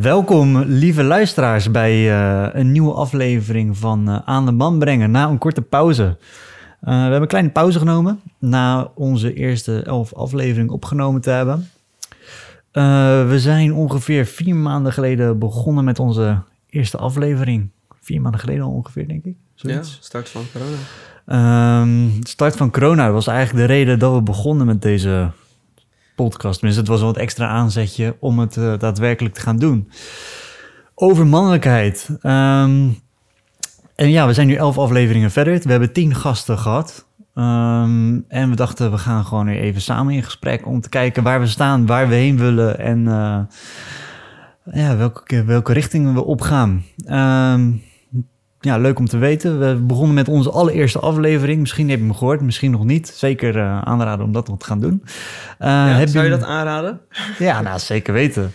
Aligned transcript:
Welkom, 0.00 0.58
lieve 0.58 1.02
luisteraars, 1.02 1.70
bij 1.70 1.94
uh, 1.94 2.48
een 2.52 2.72
nieuwe 2.72 2.92
aflevering 2.92 3.76
van 3.76 4.08
uh, 4.08 4.18
Aan 4.24 4.46
de 4.46 4.52
Man 4.52 4.78
brengen 4.78 5.10
na 5.10 5.28
een 5.28 5.38
korte 5.38 5.62
pauze. 5.62 6.02
Uh, 6.02 6.14
we 6.80 6.90
hebben 6.90 7.20
een 7.20 7.26
kleine 7.26 7.50
pauze 7.50 7.78
genomen 7.78 8.20
na 8.38 8.90
onze 8.94 9.34
eerste 9.34 9.82
elf 9.82 10.14
afleveringen 10.14 10.72
opgenomen 10.72 11.20
te 11.20 11.30
hebben. 11.30 11.68
We 13.28 13.34
zijn 13.36 13.74
ongeveer 13.74 14.26
vier 14.26 14.56
maanden 14.56 14.92
geleden 14.92 15.38
begonnen 15.38 15.84
met 15.84 15.98
onze 15.98 16.42
eerste 16.70 16.96
aflevering. 16.96 17.70
Vier 18.00 18.20
maanden 18.20 18.40
geleden 18.40 18.66
ongeveer, 18.66 19.08
denk 19.08 19.24
ik. 19.24 19.36
Zoiets. 19.54 19.90
Ja, 19.90 19.96
start 20.00 20.28
van 20.28 20.44
corona. 20.52 20.76
Um, 21.82 22.12
start 22.22 22.56
van 22.56 22.70
corona 22.70 23.10
was 23.10 23.26
eigenlijk 23.26 23.66
de 23.66 23.74
reden 23.74 23.98
dat 23.98 24.14
we 24.14 24.22
begonnen 24.22 24.66
met 24.66 24.82
deze 24.82 25.30
podcast. 26.16 26.54
Tenminste, 26.54 26.80
het 26.80 26.90
was 26.90 27.00
wel 27.00 27.08
het 27.08 27.18
extra 27.18 27.48
aanzetje 27.48 28.16
om 28.20 28.38
het 28.38 28.56
uh, 28.56 28.78
daadwerkelijk 28.78 29.34
te 29.34 29.40
gaan 29.40 29.58
doen. 29.58 29.90
Over 30.94 31.26
mannelijkheid. 31.26 32.08
Um, 32.08 32.98
en 33.94 34.10
ja, 34.10 34.26
we 34.26 34.32
zijn 34.32 34.46
nu 34.46 34.54
elf 34.54 34.78
afleveringen 34.78 35.30
verder. 35.30 35.60
We 35.62 35.70
hebben 35.70 35.92
tien 35.92 36.14
gasten 36.14 36.58
gehad. 36.58 37.07
Um, 37.38 38.24
en 38.28 38.50
we 38.50 38.56
dachten, 38.56 38.90
we 38.90 38.98
gaan 38.98 39.24
gewoon 39.24 39.46
weer 39.46 39.60
even 39.60 39.80
samen 39.80 40.14
in 40.14 40.22
gesprek 40.22 40.66
om 40.66 40.80
te 40.80 40.88
kijken 40.88 41.22
waar 41.22 41.40
we 41.40 41.46
staan, 41.46 41.86
waar 41.86 42.08
we 42.08 42.14
heen 42.14 42.36
willen 42.36 42.78
en 42.78 42.98
uh, 42.98 43.40
ja, 44.72 44.96
welke, 44.96 45.44
welke 45.44 45.72
richting 45.72 46.14
we 46.14 46.24
opgaan. 46.24 46.84
Um, 47.06 47.82
ja, 48.60 48.78
leuk 48.78 48.98
om 48.98 49.08
te 49.08 49.18
weten. 49.18 49.58
We 49.58 49.74
begonnen 49.74 50.14
met 50.14 50.28
onze 50.28 50.50
allereerste 50.50 50.98
aflevering. 50.98 51.60
Misschien 51.60 51.88
heb 51.88 51.98
je 51.98 52.04
hem 52.04 52.14
gehoord, 52.14 52.40
misschien 52.40 52.70
nog 52.70 52.84
niet. 52.84 53.08
Zeker 53.08 53.56
uh, 53.56 53.82
aanraden 53.82 54.24
om 54.24 54.32
dat 54.32 54.48
nog 54.48 54.58
te 54.58 54.64
gaan 54.64 54.80
doen. 54.80 55.02
Uh, 55.04 55.68
ja, 55.68 56.06
zou 56.06 56.24
je 56.24 56.30
dat 56.30 56.42
aanraden? 56.42 57.00
Ja, 57.38 57.60
nou, 57.62 57.78
zeker 57.78 58.12
weten. 58.12 58.52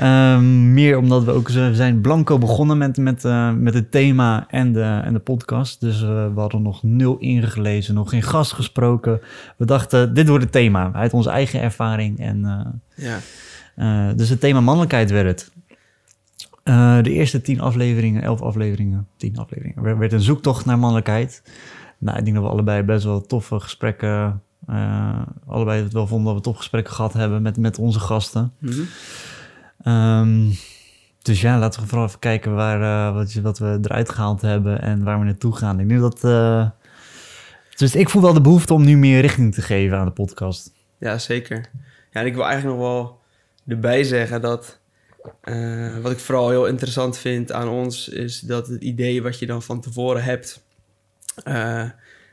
Uh, 0.00 0.38
meer 0.38 0.96
omdat 0.96 1.24
we 1.24 1.30
ook 1.30 1.48
we 1.48 1.74
zijn 1.74 2.00
blanco 2.00 2.38
begonnen 2.38 2.78
met, 2.78 2.96
met, 2.96 3.22
met 3.58 3.74
het 3.74 3.90
thema 3.90 4.46
en 4.48 4.72
de, 4.72 5.00
en 5.04 5.12
de 5.12 5.18
podcast. 5.18 5.80
Dus 5.80 6.00
we 6.00 6.32
hadden 6.34 6.62
nog 6.62 6.82
nul 6.82 7.16
ingelezen, 7.18 7.94
nog 7.94 8.10
geen 8.10 8.22
gast 8.22 8.52
gesproken. 8.52 9.20
We 9.56 9.64
dachten, 9.64 10.14
dit 10.14 10.28
wordt 10.28 10.44
het 10.44 10.52
thema 10.52 10.90
uit 10.92 11.12
onze 11.12 11.30
eigen 11.30 11.60
ervaring. 11.60 12.18
En, 12.18 12.80
ja. 12.94 14.12
dus 14.14 14.28
het 14.28 14.40
thema 14.40 14.60
mannelijkheid 14.60 15.10
werd 15.10 15.26
het. 15.26 15.51
Uh, 16.64 17.02
de 17.02 17.10
eerste 17.10 17.40
tien 17.40 17.60
afleveringen, 17.60 18.22
elf 18.22 18.42
afleveringen, 18.42 19.08
tien 19.16 19.36
afleveringen, 19.36 19.98
werd 19.98 20.12
een 20.12 20.20
zoektocht 20.20 20.64
naar 20.64 20.78
mannelijkheid. 20.78 21.42
Nou, 21.98 22.18
ik 22.18 22.24
denk 22.24 22.36
dat 22.36 22.44
we 22.44 22.50
allebei 22.50 22.82
best 22.82 23.04
wel 23.04 23.20
toffe 23.20 23.60
gesprekken, 23.60 24.42
uh, 24.68 25.22
allebei 25.46 25.82
het 25.82 25.92
wel 25.92 26.06
vonden 26.06 26.26
dat 26.26 26.34
we 26.34 26.40
toffe 26.40 26.60
gesprekken 26.60 26.92
gehad 26.94 27.12
hebben 27.12 27.42
met, 27.42 27.56
met 27.56 27.78
onze 27.78 28.00
gasten. 28.00 28.52
Mm 28.58 28.70
-hmm. 28.70 29.92
um, 29.92 30.52
dus 31.22 31.40
ja, 31.40 31.58
laten 31.58 31.80
we 31.80 31.86
vooral 31.86 32.06
even 32.06 32.18
kijken 32.18 32.54
waar, 32.54 32.80
uh, 32.80 33.14
wat, 33.14 33.32
wat, 33.34 33.58
we 33.58 33.78
eruit 33.82 34.10
gehaald 34.10 34.40
hebben 34.40 34.82
en 34.82 35.04
waar 35.04 35.18
we 35.18 35.24
naartoe 35.24 35.56
gaan. 35.56 35.80
Ik 35.80 35.88
denk 35.88 36.00
dat. 36.00 36.20
dus 37.76 37.94
ik 37.94 38.08
voel 38.08 38.22
wel 38.22 38.32
de 38.32 38.40
behoefte 38.40 38.74
om 38.74 38.84
nu 38.84 38.96
meer 38.96 39.20
richting 39.20 39.54
te 39.54 39.62
geven 39.62 39.98
aan 39.98 40.06
de 40.06 40.12
podcast. 40.12 40.72
Ja, 40.98 41.18
zeker. 41.18 41.70
Ja, 42.10 42.20
en 42.20 42.26
ik 42.26 42.34
wil 42.34 42.44
eigenlijk 42.44 42.76
nog 42.78 42.86
wel 42.86 43.20
erbij 43.66 44.04
zeggen 44.04 44.40
dat 44.40 44.80
uh, 45.44 45.98
wat 45.98 46.12
ik 46.12 46.18
vooral 46.18 46.50
heel 46.50 46.66
interessant 46.66 47.18
vind 47.18 47.52
aan 47.52 47.68
ons 47.68 48.08
is 48.08 48.40
dat 48.40 48.66
het 48.66 48.82
idee 48.82 49.22
wat 49.22 49.38
je 49.38 49.46
dan 49.46 49.62
van 49.62 49.80
tevoren 49.80 50.22
hebt, 50.22 50.62
uh, 51.48 51.90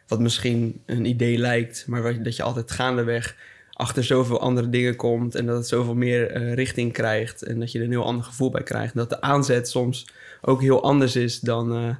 wat 0.07 0.19
misschien 0.19 0.81
een 0.85 1.05
idee 1.05 1.37
lijkt, 1.37 1.87
maar 1.87 2.01
wat, 2.01 2.23
dat 2.23 2.35
je 2.35 2.43
altijd 2.43 2.71
gaandeweg 2.71 3.35
achter 3.71 4.03
zoveel 4.03 4.39
andere 4.41 4.69
dingen 4.69 4.95
komt 4.95 5.35
en 5.35 5.45
dat 5.45 5.57
het 5.57 5.67
zoveel 5.67 5.95
meer 5.95 6.35
uh, 6.35 6.53
richting 6.53 6.93
krijgt 6.93 7.41
en 7.41 7.59
dat 7.59 7.71
je 7.71 7.79
er 7.79 7.85
een 7.85 7.91
heel 7.91 8.05
ander 8.05 8.23
gevoel 8.23 8.49
bij 8.49 8.63
krijgt. 8.63 8.93
En 8.93 8.99
dat 8.99 9.09
de 9.09 9.21
aanzet 9.21 9.69
soms 9.69 10.07
ook 10.41 10.61
heel 10.61 10.83
anders 10.83 11.15
is 11.15 11.39
dan 11.39 11.97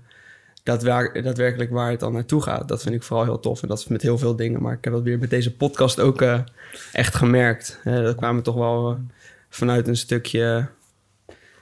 daadwer 0.63 1.23
daadwerkelijk 1.23 1.71
waar 1.71 1.89
het 1.89 1.99
dan 1.99 2.13
naartoe 2.13 2.41
gaat. 2.41 2.67
Dat 2.67 2.81
vind 2.81 2.95
ik 2.95 3.03
vooral 3.03 3.25
heel 3.25 3.39
tof 3.39 3.61
en 3.61 3.67
dat 3.67 3.79
is 3.79 3.87
met 3.87 4.01
heel 4.01 4.17
veel 4.17 4.35
dingen. 4.35 4.61
Maar 4.61 4.73
ik 4.73 4.83
heb 4.83 4.93
dat 4.93 5.03
weer 5.03 5.19
met 5.19 5.29
deze 5.29 5.55
podcast 5.55 5.99
ook 5.99 6.23
echt 6.91 7.15
gemerkt. 7.15 7.79
dat 7.83 8.15
kwamen 8.15 8.43
toch 8.43 8.55
wel 8.55 8.99
vanuit 9.49 9.87
een 9.87 9.97
stukje 9.97 10.67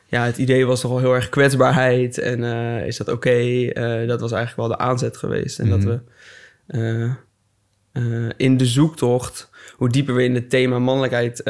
ja, 0.08 0.26
het 0.26 0.38
idee 0.38 0.66
was 0.66 0.82
toch 0.82 0.92
wel 0.92 1.00
heel 1.00 1.16
erg 1.16 1.30
kwetsbaarheid. 1.30 2.18
En 2.18 2.40
uh, 2.40 2.86
is 2.86 2.98
dat 2.98 3.08
oké? 3.08 3.30
Okay? 3.30 4.02
Uh, 4.02 4.08
dat 4.08 4.22
was 4.22 4.32
eigenlijk 4.32 4.68
wel 4.68 4.78
de 4.78 4.84
aanzet 4.84 5.18
geweest. 5.18 5.60
En 5.60 5.70
dat 5.70 5.80
mhm. 5.80 5.98
we 6.68 7.12
uh, 7.94 8.30
in 8.38 8.58
de 8.58 8.66
zoektocht, 8.66 9.50
hoe 9.76 9.90
dieper 9.90 10.16
we 10.16 10.24
in 10.24 10.36
het 10.36 10.50
thema 10.50 10.80
mannelijkheid 10.80 11.42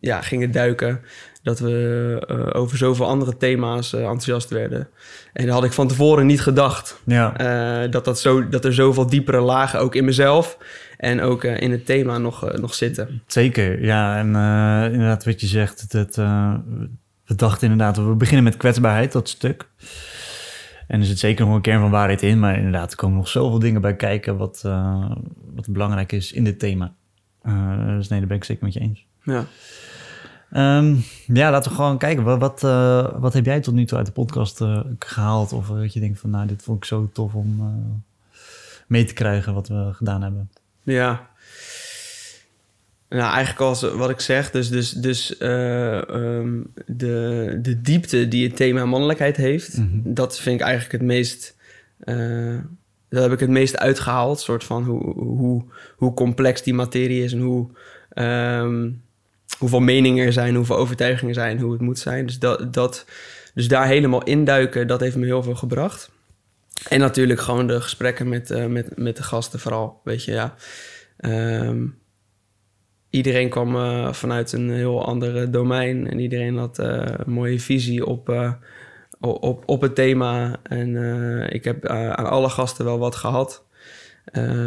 ja, 0.00 0.22
gingen 0.22 0.50
duiken, 0.50 1.00
dat 1.42 1.58
we 1.58 2.50
over 2.52 2.76
zoveel 2.76 3.06
andere 3.06 3.36
thema's 3.36 3.92
enthousiast 3.92 4.50
werden. 4.50 4.88
En 5.32 5.46
dat 5.46 5.54
had 5.54 5.64
ik 5.64 5.72
van 5.72 5.88
tevoren 5.88 6.26
niet 6.26 6.40
gedacht. 6.40 7.00
Ja. 7.04 7.86
dat, 7.86 8.04
dat, 8.04 8.20
zo, 8.20 8.48
dat 8.48 8.64
er 8.64 8.74
zoveel 8.74 9.06
diepere 9.06 9.40
lagen 9.40 9.80
ook 9.80 9.94
in 9.94 10.04
mezelf 10.04 10.58
en 10.96 11.20
ook 11.20 11.44
in 11.44 11.70
het 11.70 11.86
thema 11.86 12.18
nog, 12.18 12.52
nog 12.52 12.74
zitten. 12.74 13.22
Zeker, 13.26 13.84
ja. 13.84 14.18
En 14.18 14.26
inderdaad, 14.92 15.24
wat 15.24 15.40
je 15.40 15.46
zegt, 15.46 15.92
het 15.92 16.18
we 17.26 17.34
dachten 17.34 17.70
inderdaad, 17.70 17.96
we 17.96 18.14
beginnen 18.14 18.44
met 18.44 18.56
kwetsbaarheid, 18.56 19.12
dat 19.12 19.28
stuk. 19.28 19.68
En 20.86 21.00
er 21.00 21.06
zit 21.06 21.18
zeker 21.18 21.46
nog 21.46 21.54
een 21.54 21.60
kern 21.60 21.80
van 21.80 21.90
waarheid 21.90 22.22
in, 22.22 22.38
maar 22.38 22.56
inderdaad, 22.56 22.90
er 22.90 22.96
komen 22.96 23.16
nog 23.16 23.28
zoveel 23.28 23.58
dingen 23.58 23.80
bij 23.80 23.96
kijken 23.96 24.36
wat, 24.36 24.62
uh, 24.66 25.10
wat 25.54 25.68
belangrijk 25.68 26.12
is 26.12 26.32
in 26.32 26.44
dit 26.44 26.58
thema. 26.58 26.92
Uh, 27.42 27.86
dus 27.86 28.08
nee, 28.08 28.18
daar 28.18 28.28
ben 28.28 28.36
ik 28.36 28.44
zeker 28.44 28.64
met 28.64 28.72
je 28.72 28.80
eens. 28.80 29.06
Ja. 29.22 29.44
Um, 30.78 31.04
ja, 31.26 31.50
laten 31.50 31.70
we 31.70 31.76
gewoon 31.76 31.98
kijken. 31.98 32.24
Wat, 32.24 32.38
wat, 32.38 32.62
uh, 32.62 33.08
wat 33.18 33.32
heb 33.32 33.44
jij 33.44 33.60
tot 33.60 33.74
nu 33.74 33.84
toe 33.84 33.98
uit 33.98 34.06
de 34.06 34.12
podcast 34.12 34.64
gehaald? 34.98 35.52
Of 35.52 35.68
dat 35.68 35.92
je 35.92 36.00
denkt 36.00 36.18
van, 36.18 36.30
nou, 36.30 36.46
dit 36.46 36.62
vond 36.62 36.76
ik 36.78 36.84
zo 36.84 37.10
tof 37.12 37.34
om 37.34 37.60
mee 38.86 39.04
te 39.04 39.14
krijgen 39.14 39.54
wat 39.54 39.68
we 39.68 39.88
gedaan 39.92 40.22
hebben. 40.22 40.50
Ja, 40.82 41.30
nou, 43.08 43.32
eigenlijk 43.32 43.60
als 43.60 43.80
wat 43.80 44.10
ik 44.10 44.20
zeg, 44.20 44.50
dus, 44.50 44.68
dus, 44.68 44.90
dus 44.90 45.34
uh, 45.40 46.00
um, 46.08 46.72
de, 46.86 47.58
de 47.62 47.80
diepte 47.80 48.28
die 48.28 48.46
het 48.46 48.56
thema 48.56 48.84
mannelijkheid 48.84 49.36
heeft, 49.36 49.78
mm 49.78 49.88
-hmm. 49.90 50.14
dat 50.14 50.40
vind 50.40 50.60
ik 50.60 50.66
eigenlijk 50.66 50.92
het 50.92 51.02
meest. 51.02 51.56
Uh, 52.04 52.58
dat 53.08 53.22
heb 53.22 53.32
ik 53.32 53.40
het 53.40 53.48
meest 53.48 53.78
uitgehaald. 53.78 54.40
soort 54.40 54.64
van 54.64 54.84
hoe, 54.84 55.12
hoe, 55.14 55.64
hoe 55.96 56.14
complex 56.14 56.62
die 56.62 56.74
materie 56.74 57.24
is 57.24 57.32
en 57.32 57.40
hoe, 57.40 57.68
um, 58.14 59.02
hoeveel 59.58 59.80
meningen 59.80 60.26
er 60.26 60.32
zijn, 60.32 60.54
hoeveel 60.54 60.76
overtuigingen 60.76 61.34
er 61.34 61.40
zijn, 61.40 61.60
hoe 61.60 61.72
het 61.72 61.80
moet 61.80 61.98
zijn. 61.98 62.26
Dus, 62.26 62.38
dat, 62.38 62.72
dat, 62.72 63.04
dus 63.54 63.68
daar 63.68 63.86
helemaal 63.86 64.22
induiken, 64.22 64.86
dat 64.86 65.00
heeft 65.00 65.16
me 65.16 65.24
heel 65.24 65.42
veel 65.42 65.54
gebracht. 65.54 66.10
En 66.88 67.00
natuurlijk 67.00 67.40
gewoon 67.40 67.66
de 67.66 67.80
gesprekken 67.80 68.28
met, 68.28 68.50
uh, 68.50 68.66
met, 68.66 68.96
met 68.96 69.16
de 69.16 69.22
gasten, 69.22 69.60
vooral. 69.60 70.00
Weet 70.04 70.24
je, 70.24 70.32
ja. 70.32 70.54
Um, 71.20 71.98
iedereen 73.16 73.48
kwam 73.48 73.76
uh, 73.76 74.12
vanuit 74.12 74.52
een 74.52 74.70
heel 74.70 75.04
ander 75.04 75.50
domein 75.50 76.10
en 76.10 76.18
iedereen 76.18 76.56
had 76.56 76.78
uh, 76.78 76.86
een 77.04 77.32
mooie 77.32 77.60
visie 77.60 78.06
op, 78.06 78.28
uh, 78.28 78.52
op, 79.20 79.62
op 79.66 79.80
het 79.80 79.94
thema. 79.94 80.56
En 80.62 80.96
ik 81.52 81.64
heb 81.64 81.86
aan 81.86 82.30
alle 82.30 82.48
gasten 82.48 82.84
wel 82.84 82.98
wat 82.98 83.16
gehad. 83.16 83.64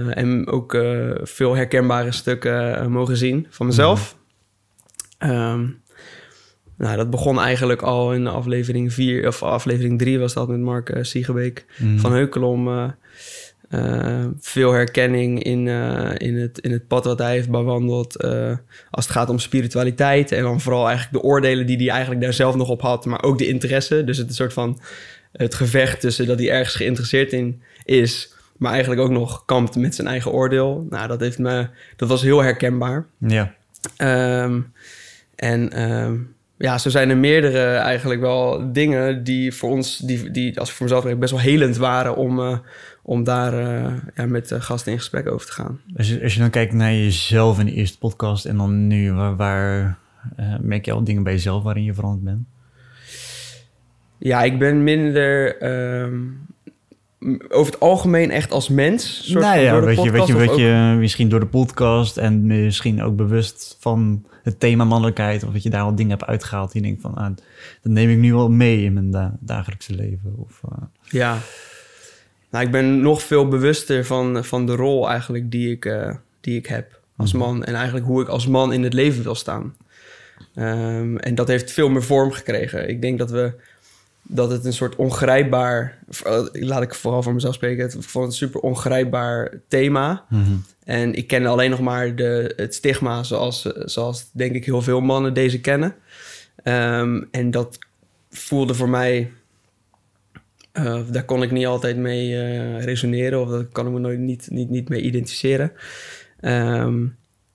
en 0.09 0.47
ook 0.47 0.77
veel 1.21 1.55
herkenbare 1.55 2.11
stukken 2.11 2.91
mogen 2.91 3.17
zien 3.17 3.47
van 3.49 3.65
mezelf. 3.65 4.17
Mm. 5.19 5.29
Um, 5.29 5.81
nou, 6.77 6.97
dat 6.97 7.09
begon 7.09 7.39
eigenlijk 7.39 7.81
al 7.81 8.13
in 8.13 8.27
aflevering 8.27 8.93
4, 8.93 9.27
of 9.27 9.43
aflevering 9.43 9.99
3 9.99 10.19
was 10.19 10.33
dat 10.33 10.47
met 10.47 10.59
Mark 10.59 10.97
Siegebeek 11.01 11.65
mm. 11.77 11.99
van 11.99 12.11
Heukelom. 12.11 12.93
Uh, 13.69 14.25
veel 14.39 14.71
herkenning 14.71 15.43
in, 15.43 15.65
uh, 15.65 16.11
in, 16.17 16.37
het, 16.37 16.59
in 16.59 16.71
het 16.71 16.87
pad 16.87 17.05
wat 17.05 17.19
hij 17.19 17.31
heeft 17.31 17.49
bewandeld. 17.49 18.23
Uh, 18.23 18.53
als 18.89 19.05
het 19.05 19.13
gaat 19.13 19.29
om 19.29 19.39
spiritualiteit. 19.39 20.31
En 20.31 20.43
dan 20.43 20.61
vooral 20.61 20.87
eigenlijk 20.87 21.23
de 21.23 21.29
oordelen 21.29 21.65
die 21.65 21.77
hij 21.77 21.89
eigenlijk 21.89 22.21
daar 22.21 22.33
zelf 22.33 22.55
nog 22.55 22.69
op 22.69 22.81
had. 22.81 23.05
Maar 23.05 23.23
ook 23.23 23.37
de 23.37 23.47
interesse. 23.47 24.03
Dus 24.03 24.17
het 24.17 24.27
een 24.27 24.33
soort 24.33 24.53
van 24.53 24.79
het 25.31 25.55
gevecht 25.55 25.99
tussen 25.99 26.27
dat 26.27 26.39
hij 26.39 26.49
ergens 26.49 26.75
geïnteresseerd 26.75 27.33
in 27.33 27.61
is. 27.85 28.33
Maar 28.57 28.71
eigenlijk 28.71 29.01
ook 29.01 29.09
nog 29.09 29.45
kampt 29.45 29.75
met 29.75 29.95
zijn 29.95 30.07
eigen 30.07 30.31
oordeel. 30.31 30.87
Nou, 30.89 31.07
dat, 31.07 31.19
heeft 31.19 31.39
me, 31.39 31.67
dat 31.95 32.09
was 32.09 32.21
heel 32.21 32.43
herkenbaar. 32.43 33.05
Ja. 33.17 33.53
Um, 34.43 34.73
en 35.35 35.81
um, 35.89 36.35
ja, 36.57 36.77
zo 36.77 36.89
zijn 36.89 37.09
er 37.09 37.17
meerdere 37.17 37.75
eigenlijk 37.75 38.21
wel 38.21 38.73
dingen 38.73 39.23
die 39.23 39.53
voor 39.53 39.69
ons, 39.69 39.97
die, 39.97 40.31
die 40.31 40.59
als 40.59 40.69
ik 40.69 40.75
voor 40.75 40.85
mezelf 40.85 41.17
best 41.17 41.31
wel 41.31 41.41
helend 41.41 41.77
waren 41.77 42.15
om 42.15 42.61
om 43.03 43.23
daar 43.23 43.53
uh, 43.53 43.93
ja, 44.15 44.25
met 44.25 44.53
gasten 44.59 44.91
in 44.91 44.97
gesprek 44.97 45.31
over 45.31 45.45
te 45.45 45.51
gaan. 45.53 45.79
Als 45.97 46.09
je, 46.09 46.23
als 46.23 46.33
je 46.33 46.39
dan 46.39 46.49
kijkt 46.49 46.73
naar 46.73 46.91
jezelf 46.93 47.59
in 47.59 47.65
de 47.65 47.73
eerste 47.73 47.97
podcast 47.97 48.45
en 48.45 48.57
dan 48.57 48.87
nu, 48.87 49.13
waar, 49.13 49.35
waar, 49.35 49.97
Eh, 50.35 50.53
merk 50.61 50.85
je 50.85 50.91
al 50.91 51.03
dingen 51.03 51.23
bij 51.23 51.33
jezelf 51.33 51.63
waarin 51.63 51.83
je 51.83 51.93
veranderd 51.93 52.23
bent? 52.23 52.47
Ja, 54.17 54.43
ik 54.43 54.59
ben 54.59 54.83
minder 54.83 55.57
ehm, 55.61 56.17
over 57.49 57.71
het 57.73 57.81
algemeen 57.81 58.31
echt 58.31 58.51
als 58.51 58.69
mens. 58.69 59.29
Soort 59.31 59.43
nou 59.43 59.59
ja, 59.59 59.81
weet 59.81 60.03
je, 60.03 60.11
weet 60.11 60.27
je, 60.27 60.35
weet 60.37 60.49
ook- 60.49 60.57
je, 60.57 60.95
misschien 60.97 61.29
door 61.29 61.39
de 61.39 61.45
podcast 61.45 62.17
en 62.17 62.45
misschien 62.47 63.03
ook 63.03 63.15
bewust 63.15 63.77
van 63.79 64.25
het 64.43 64.59
thema 64.59 64.83
mannelijkheid, 64.83 65.43
of 65.43 65.53
dat 65.53 65.63
je 65.63 65.69
daar 65.69 65.81
al 65.81 65.95
dingen 65.95 66.17
hebt 66.17 66.29
uitgehaald 66.29 66.71
die 66.71 66.81
je 66.81 66.87
denkt 66.87 67.01
van, 67.01 67.15
ah, 67.15 67.35
dat 67.81 67.91
neem 67.91 68.09
ik 68.09 68.17
nu 68.17 68.33
wel 68.33 68.49
mee 68.49 68.83
in 68.83 68.93
mijn 68.93 69.11
da- 69.11 69.37
dagelijkse 69.39 69.95
leven. 69.95 70.33
Of, 70.37 70.61
eh, 70.69 70.77
Ja. 71.03 71.37
Nou, 72.49 72.65
ik 72.65 72.71
ben 72.71 73.01
nog 73.01 73.23
veel 73.23 73.47
bewuster 73.47 74.05
van, 74.05 74.45
van 74.45 74.65
de 74.65 74.75
rol 74.75 75.09
eigenlijk 75.09 75.51
die 75.51 75.71
ik, 75.71 75.85
eh, 75.85 76.15
die 76.41 76.57
ik 76.57 76.65
heb 76.65 76.99
als 77.17 77.33
Mhm. 77.33 77.43
man. 77.43 77.63
En 77.63 77.73
eigenlijk 77.75 78.05
hoe 78.05 78.21
ik 78.21 78.27
als 78.27 78.47
man 78.47 78.73
in 78.73 78.83
het 78.83 78.93
leven 78.93 79.23
wil 79.23 79.35
staan. 79.35 79.75
Ehm, 80.55 81.15
en 81.17 81.35
dat 81.35 81.47
heeft 81.47 81.71
veel 81.71 81.89
meer 81.89 82.03
vorm 82.03 82.31
gekregen. 82.31 82.89
Ik 82.89 83.01
denk 83.01 83.17
dat 83.19 83.31
we 83.31 83.51
dat 84.21 84.51
het 84.51 84.65
een 84.65 84.73
soort 84.73 84.95
ongrijpbaar... 84.95 85.97
eh, 86.23 86.39
Laat 86.51 86.81
ik 86.81 86.93
vooral 86.95 87.23
voor 87.23 87.33
mezelf 87.33 87.53
spreken. 87.53 87.83
Het- 87.83 87.95
vond 87.99 88.25
een 88.25 88.31
super 88.31 88.59
ongrijpbaar 88.61 89.53
thema. 89.67 90.25
En 90.83 91.13
ik 91.13 91.27
ken 91.27 91.45
alleen 91.45 91.69
nog 91.69 91.79
maar 91.79 92.15
de, 92.15 92.53
het 92.55 92.75
stigma 92.75 93.23
zoals, 93.23 93.61
zoals 93.75 94.29
denk 94.31 94.55
ik 94.55 94.65
heel 94.65 94.81
veel 94.81 95.01
mannen 95.01 95.33
deze 95.33 95.61
kennen. 95.61 95.95
Ehm, 96.63 97.21
en 97.31 97.51
dat 97.51 97.77
voelde 98.31 98.73
voor 98.73 98.89
mij... 98.89 99.31
eh, 100.71 100.99
daar 101.11 101.25
kon 101.25 101.43
ik 101.43 101.51
niet 101.51 101.65
altijd 101.65 101.97
mee 101.97 102.35
eh, 102.35 102.83
resoneren 102.83 103.41
of 103.41 103.49
dat 103.49 103.69
kan 103.71 103.87
ik 103.87 103.93
me 103.93 103.99
nooit 103.99 104.19
niet, 104.19 104.47
niet, 104.51 104.69
niet 104.69 104.89
mee 104.89 105.01
identificeren. 105.01 105.71
Ehm, 106.39 107.05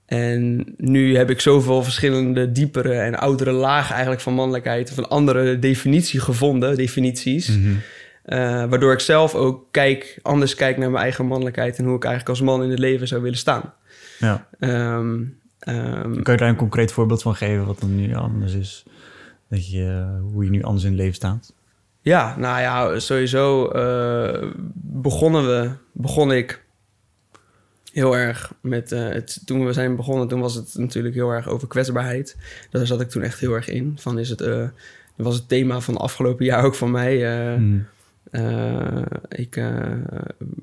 en 0.05 0.73
nu 0.77 1.17
heb 1.17 1.29
ik 1.29 1.41
zoveel 1.41 1.83
verschillende 1.83 2.51
diepere 2.51 2.93
en 2.93 3.15
oudere 3.15 3.51
lagen 3.51 3.91
eigenlijk 3.91 4.21
van 4.21 4.33
mannelijkheid... 4.33 4.91
of 4.91 4.97
een 4.97 5.07
andere 5.07 5.59
definitie 5.59 6.19
gevonden, 6.19 6.75
definities... 6.75 7.47
Mhm. 7.47 7.73
Eh, 8.25 8.37
waardoor 8.69 8.93
ik 8.93 8.99
zelf 8.99 9.35
ook 9.35 9.67
kijk, 9.71 10.19
anders 10.21 10.55
kijk 10.55 10.77
naar 10.77 10.91
mijn 10.91 11.03
eigen 11.03 11.25
mannelijkheid 11.25 11.77
en 11.77 11.85
hoe 11.85 11.95
ik 11.95 12.03
eigenlijk 12.03 12.39
als 12.39 12.47
man 12.47 12.63
in 12.63 12.69
het 12.69 12.79
leven 12.79 13.07
zou 13.07 13.21
willen 13.21 13.37
staan. 13.37 13.73
Ja. 14.19 14.47
Ehm, 14.59 15.23
ehm, 15.59 16.21
Kan 16.21 16.33
je 16.33 16.39
daar 16.39 16.49
een 16.49 16.55
concreet 16.55 16.91
voorbeeld 16.91 17.21
van 17.21 17.35
geven 17.35 17.65
wat 17.65 17.79
dan 17.79 17.95
nu 17.95 18.15
anders 18.15 18.53
is? 18.53 18.85
Dat 19.49 19.71
je, 19.71 20.17
hoe 20.31 20.43
je 20.43 20.49
nu 20.49 20.63
anders 20.63 20.83
in 20.83 20.91
het 20.91 20.99
leven 20.99 21.15
staat? 21.15 21.53
Ja, 22.05 22.37
nou 22.37 22.61
ja, 22.61 22.99
sowieso 22.99 23.67
eh, 23.67 24.51
begonnen 24.73 25.45
we, 25.45 25.71
begon 25.91 26.31
ik 26.31 26.65
heel 27.91 28.17
erg 28.17 28.53
met 28.61 28.91
eh, 28.91 29.07
het. 29.07 29.41
Toen 29.45 29.65
we 29.65 29.73
zijn 29.73 29.95
begonnen, 29.95 30.27
toen 30.27 30.39
was 30.39 30.55
het 30.55 30.73
natuurlijk 30.77 31.15
heel 31.15 31.29
erg 31.29 31.47
over 31.47 31.67
kwetsbaarheid. 31.67 32.37
Daar 32.69 32.85
zat 32.85 33.01
ik 33.01 33.09
toen 33.09 33.21
echt 33.21 33.39
heel 33.39 33.53
erg 33.53 33.69
in. 33.69 33.97
Van 33.99 34.19
is 34.19 34.29
het, 34.29 34.41
eh, 34.41 34.57
dat 35.15 35.25
was 35.25 35.35
het 35.35 35.47
thema 35.47 35.79
van 35.79 35.97
afgelopen 35.97 36.45
jaar 36.45 36.63
ook 36.63 36.75
van 36.75 36.91
mij. 36.91 37.25
Eh, 38.31 39.01
ik, 39.29 39.61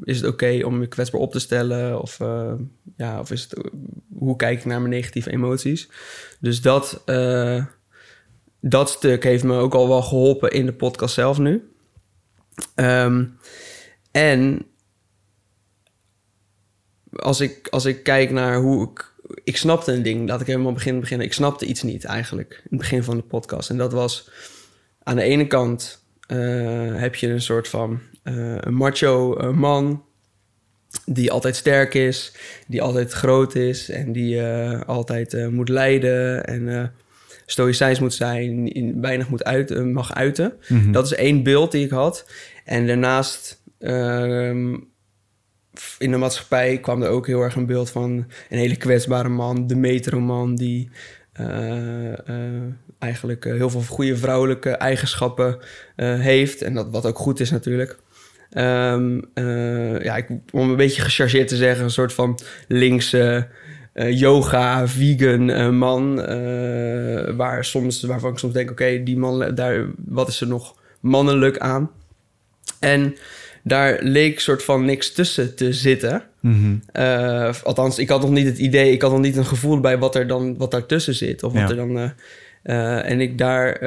is 0.04 0.20
het 0.20 0.30
oké 0.30 0.60
om 0.64 0.78
me 0.78 0.86
kwetsbaar 0.86 1.20
op 1.20 1.32
te 1.32 1.40
stellen? 1.40 2.02
Of, 2.02 2.18
ja, 2.96 3.20
of 3.20 3.30
is 3.30 3.42
het, 3.42 3.70
hoe 4.18 4.36
kijk 4.36 4.58
ik 4.58 4.64
naar 4.64 4.80
mijn 4.80 4.92
negatieve 4.92 5.30
emoties? 5.30 5.88
Dus 6.40 6.60
dat, 6.60 7.02
dat 8.64 8.90
stuk 8.90 9.24
heeft 9.24 9.44
me 9.44 9.58
ook 9.58 9.74
al 9.74 9.88
wel 9.88 10.02
geholpen 10.02 10.50
in 10.50 10.66
de 10.66 10.72
podcast 10.72 11.14
zelf 11.14 11.38
nu. 11.38 11.72
Ehm, 12.74 13.24
en 14.10 14.66
als 17.16 17.40
ik, 17.40 17.68
als 17.68 17.84
ik 17.84 18.02
kijk 18.02 18.30
naar 18.30 18.56
hoe 18.56 18.90
ik... 18.90 19.10
Ik 19.44 19.56
snapte 19.56 19.92
een 19.92 20.02
ding, 20.02 20.28
laat 20.28 20.40
ik 20.40 20.46
helemaal 20.46 20.72
begin 20.72 21.00
beginnen. 21.00 21.26
Ik 21.26 21.32
snapte 21.32 21.66
iets 21.66 21.82
niet 21.82 22.04
eigenlijk, 22.04 22.52
in 22.52 22.60
het 22.68 22.78
begin 22.78 23.02
van 23.02 23.16
de 23.16 23.22
podcast. 23.22 23.70
En 23.70 23.76
dat 23.76 23.92
was 23.92 24.30
aan 25.02 25.16
de 25.16 25.22
ene 25.22 25.46
kant 25.46 26.02
eh, 26.26 26.94
heb 27.00 27.14
je 27.14 27.28
een 27.28 27.42
soort 27.42 27.68
van 27.68 28.00
eh, 28.22 28.56
een 28.60 28.74
macho 28.74 29.36
eh, 29.36 29.50
man 29.50 30.04
die 31.06 31.32
altijd 31.32 31.56
sterk 31.56 31.94
is, 31.94 32.32
die 32.66 32.82
altijd 32.82 33.12
groot 33.12 33.54
is 33.54 33.88
en 33.88 34.12
die 34.12 34.42
altijd 34.86 35.50
moet 35.50 35.68
leiden 35.68 36.44
en 36.44 36.92
stoïcijns 37.46 38.00
moet 38.00 38.14
zijn, 38.14 38.72
in- 38.72 39.00
weinig 39.00 39.28
moet 39.28 39.44
uiten, 39.44 39.92
mag 39.92 40.14
uiten. 40.14 40.52
Mhm. 40.68 40.92
Dat 40.92 41.04
is 41.04 41.14
één 41.14 41.42
beeld 41.42 41.72
die 41.72 41.84
ik 41.84 41.90
had. 41.90 42.30
En 42.64 42.86
daarnaast 42.86 43.62
ehm, 43.78 44.74
in 45.98 46.10
de 46.10 46.16
maatschappij 46.16 46.78
kwam 46.78 47.02
er 47.02 47.08
ook 47.08 47.26
heel 47.26 47.40
erg 47.40 47.54
een 47.54 47.66
beeld 47.66 47.90
van 47.90 48.10
een 48.48 48.58
hele 48.58 48.76
kwetsbare 48.76 49.28
man, 49.28 49.66
de 49.66 49.76
metroman 49.76 50.54
die 50.54 50.90
eh, 51.32 52.12
eh, 52.12 52.62
eigenlijk 52.98 53.44
eh, 53.44 53.52
heel 53.52 53.70
veel 53.70 53.82
goede 53.82 54.16
vrouwelijke 54.16 54.70
eigenschappen 54.70 55.58
eh, 55.96 56.20
heeft. 56.20 56.62
En 56.62 56.74
dat 56.74 56.88
wat 56.90 57.06
ook 57.06 57.18
goed 57.18 57.40
is 57.40 57.50
natuurlijk. 57.50 57.98
Ehm, 58.50 59.20
eh, 59.34 60.00
ja, 60.02 60.16
ik, 60.16 60.28
om 60.52 60.70
een 60.70 60.76
beetje 60.76 61.02
gechargeerd 61.02 61.48
te 61.48 61.56
zeggen, 61.56 61.84
een 61.84 61.90
soort 61.90 62.12
van 62.12 62.38
linkse 62.68 63.48
eh, 63.92 64.18
yoga, 64.18 64.88
vegan 64.88 65.50
eh, 65.50 65.68
man. 65.70 66.22
eh, 66.22 67.34
waar 67.36 67.64
soms, 67.64 68.02
waarvan 68.02 68.32
ik 68.32 68.38
soms 68.38 68.52
denk, 68.52 68.70
oké, 68.70 69.02
die 69.02 69.16
man, 69.18 69.54
daar, 69.54 69.86
wat 70.06 70.28
is 70.28 70.40
er 70.40 70.46
nog 70.48 70.74
mannelijk 71.00 71.58
aan? 71.58 71.90
En 72.80 73.16
daar 73.64 73.98
leek 74.00 74.40
soort 74.40 74.62
van 74.64 74.84
niks 74.84 75.12
tussen 75.12 75.54
te 75.56 75.72
zitten. 75.72 76.22
Mhm. 76.40 76.76
Althans, 77.62 77.98
ik 77.98 78.08
had 78.08 78.20
nog 78.20 78.30
niet 78.30 78.46
het 78.46 78.58
idee, 78.58 78.92
ik 78.92 79.02
had 79.02 79.10
nog 79.10 79.20
niet 79.20 79.36
een 79.36 79.44
gevoel 79.46 79.80
bij 79.80 79.98
wat 79.98 80.14
er 80.14 80.26
dan 80.26 80.56
wat 80.56 80.70
daartussen 80.70 81.14
zit. 81.14 81.42
Of 81.42 81.52
wat 81.52 81.62
Ja. 81.62 81.68
er 81.68 81.76
dan. 81.76 82.12
en 83.02 83.20
ik 83.20 83.38
daar, 83.38 83.80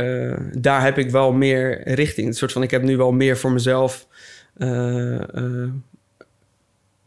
daar 0.59 0.83
heb 0.83 0.97
ik 0.97 1.09
wel 1.11 1.31
meer 1.33 1.93
richting. 1.93 2.27
Een 2.27 2.33
soort 2.33 2.51
van, 2.51 2.63
ik 2.63 2.71
heb 2.71 2.81
nu 2.83 2.97
wel 2.97 3.11
meer 3.11 3.37
voor 3.37 3.51
mezelf. 3.51 4.07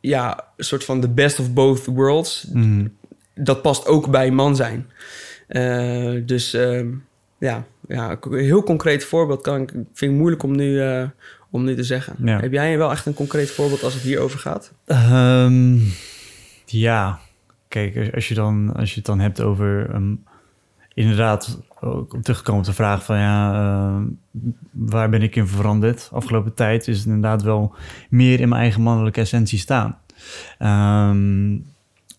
Ja, 0.01 0.45
een 0.57 0.65
soort 0.65 0.85
van 0.85 1.01
the 1.01 1.09
best 1.09 1.39
of 1.41 1.53
both 1.53 1.85
worlds. 1.87 2.47
Mhm. 2.53 2.87
Dat 3.35 3.63
past 3.63 3.87
ook 3.87 4.11
bij 4.11 4.31
man 4.31 4.57
zijn. 4.57 4.87
Eh, 5.47 6.15
dus 6.27 6.55
ehm, 6.55 6.89
ja, 7.39 7.65
ja, 7.89 8.17
een 8.21 8.39
heel 8.39 8.63
concreet 8.63 9.05
voorbeeld 9.05 9.43
kan 9.43 9.61
ik, 9.61 9.71
vind 9.71 10.13
ik 10.13 10.19
moeilijk 10.19 10.43
om 10.43 10.57
nu, 10.57 10.81
eh, 10.83 11.05
om 11.51 11.65
nu 11.65 11.75
te 11.75 11.83
zeggen. 11.85 12.17
Ja. 12.25 12.41
Heb 12.41 12.53
jij 12.53 12.79
wel 12.79 12.91
echt 12.91 13.07
een 13.07 13.15
concreet 13.15 13.51
voorbeeld 13.51 13.83
als 13.83 13.95
het 13.95 14.03
hierover 14.03 14.39
gaat? 14.39 14.73
Ehm, 14.85 15.77
ja, 16.67 17.19
kijk, 17.69 17.97
als- 17.97 18.13
als 18.13 18.29
je, 18.29 18.35
dan, 18.35 18.73
als 18.77 18.91
je 18.91 18.97
het 18.97 19.07
dan 19.07 19.21
hebt 19.21 19.41
over... 19.41 19.91
ehm, 19.93 20.15
inderdaad, 20.99 21.61
ook 21.81 22.15
om 22.15 22.23
teruggekomen 22.23 22.61
op 22.61 22.67
de 22.67 22.73
vraag 22.73 23.05
van... 23.05 23.19
ja, 23.19 23.53
ehm, 23.53 24.07
waar 24.73 25.09
ben 25.09 25.23
ik 25.23 25.37
in 25.37 25.47
veranderd? 25.47 26.09
Afgelopen 26.13 26.55
tijd 26.55 26.89
is 26.89 26.97
het 26.97 27.07
inderdaad 27.07 27.43
wel 27.43 27.75
meer 28.11 28.41
in 28.41 28.49
mijn 28.49 28.61
eigen 28.61 28.83
mannelijke 28.83 29.21
essentie 29.21 29.59
staan. 29.59 29.99
Ehm, 30.59 31.57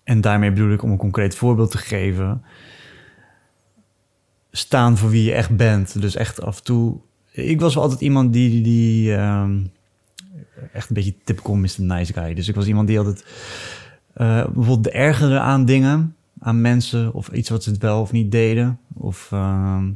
en 0.03 0.21
daarmee 0.21 0.51
bedoel 0.51 0.71
ik 0.71 0.83
om 0.83 0.91
een 0.91 0.97
concreet 0.97 1.35
voorbeeld 1.35 1.71
te 1.71 1.77
geven... 1.77 2.43
staan 4.51 4.97
voor 4.97 5.09
wie 5.09 5.23
je 5.23 5.33
echt 5.33 5.55
bent. 5.55 6.01
Dus 6.01 6.15
echt 6.15 6.41
af 6.41 6.57
en 6.57 6.63
toe... 6.63 6.97
Ik 7.31 7.59
was 7.59 7.73
wel 7.73 7.83
altijd 7.83 8.01
iemand 8.01 8.33
die... 8.33 8.61
die, 8.61 9.15
ehm, 9.15 9.57
echt 10.73 10.89
een 10.89 10.95
beetje 10.95 11.15
typical 11.23 11.55
Mr. 11.55 11.75
Nice 11.77 12.13
Guy. 12.13 12.33
Dus 12.33 12.47
ik 12.47 12.55
was 12.55 12.67
iemand 12.67 12.87
die 12.87 12.97
altijd 12.97 13.25
eh, 14.13 14.43
bijvoorbeeld 14.43 14.83
de 14.83 14.91
ergerde 14.91 15.39
aan 15.39 15.65
dingen, 15.65 16.15
aan 16.39 16.61
mensen 16.61 17.13
of 17.13 17.27
iets 17.27 17.49
wat 17.49 17.63
ze 17.63 17.69
het 17.69 17.81
wel 17.81 18.01
of 18.01 18.11
niet 18.11 18.31
deden. 18.31 18.79
Of, 18.93 19.29
ehm, 19.31 19.91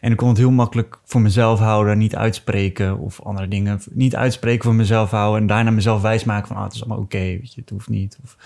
en 0.00 0.10
ik 0.10 0.16
kon 0.16 0.28
het 0.28 0.38
heel 0.38 0.50
makkelijk 0.50 0.98
voor 1.04 1.20
mezelf 1.20 1.58
houden, 1.58 1.98
niet 1.98 2.16
uitspreken 2.16 2.98
of 2.98 3.22
andere 3.22 3.48
dingen. 3.48 3.80
Niet 3.90 4.16
uitspreken 4.16 4.64
voor 4.64 4.74
mezelf 4.74 5.10
houden 5.10 5.40
en 5.40 5.46
daarna 5.46 5.70
mezelf 5.70 6.02
wijsmaken 6.02 6.48
van 6.48 6.56
ah, 6.56 6.64
het 6.64 6.74
is 6.74 6.80
allemaal 6.80 7.02
oké, 7.02 7.38
het 7.54 7.70
hoeft 7.70 7.88
niet. 7.88 8.18
Of, 8.24 8.36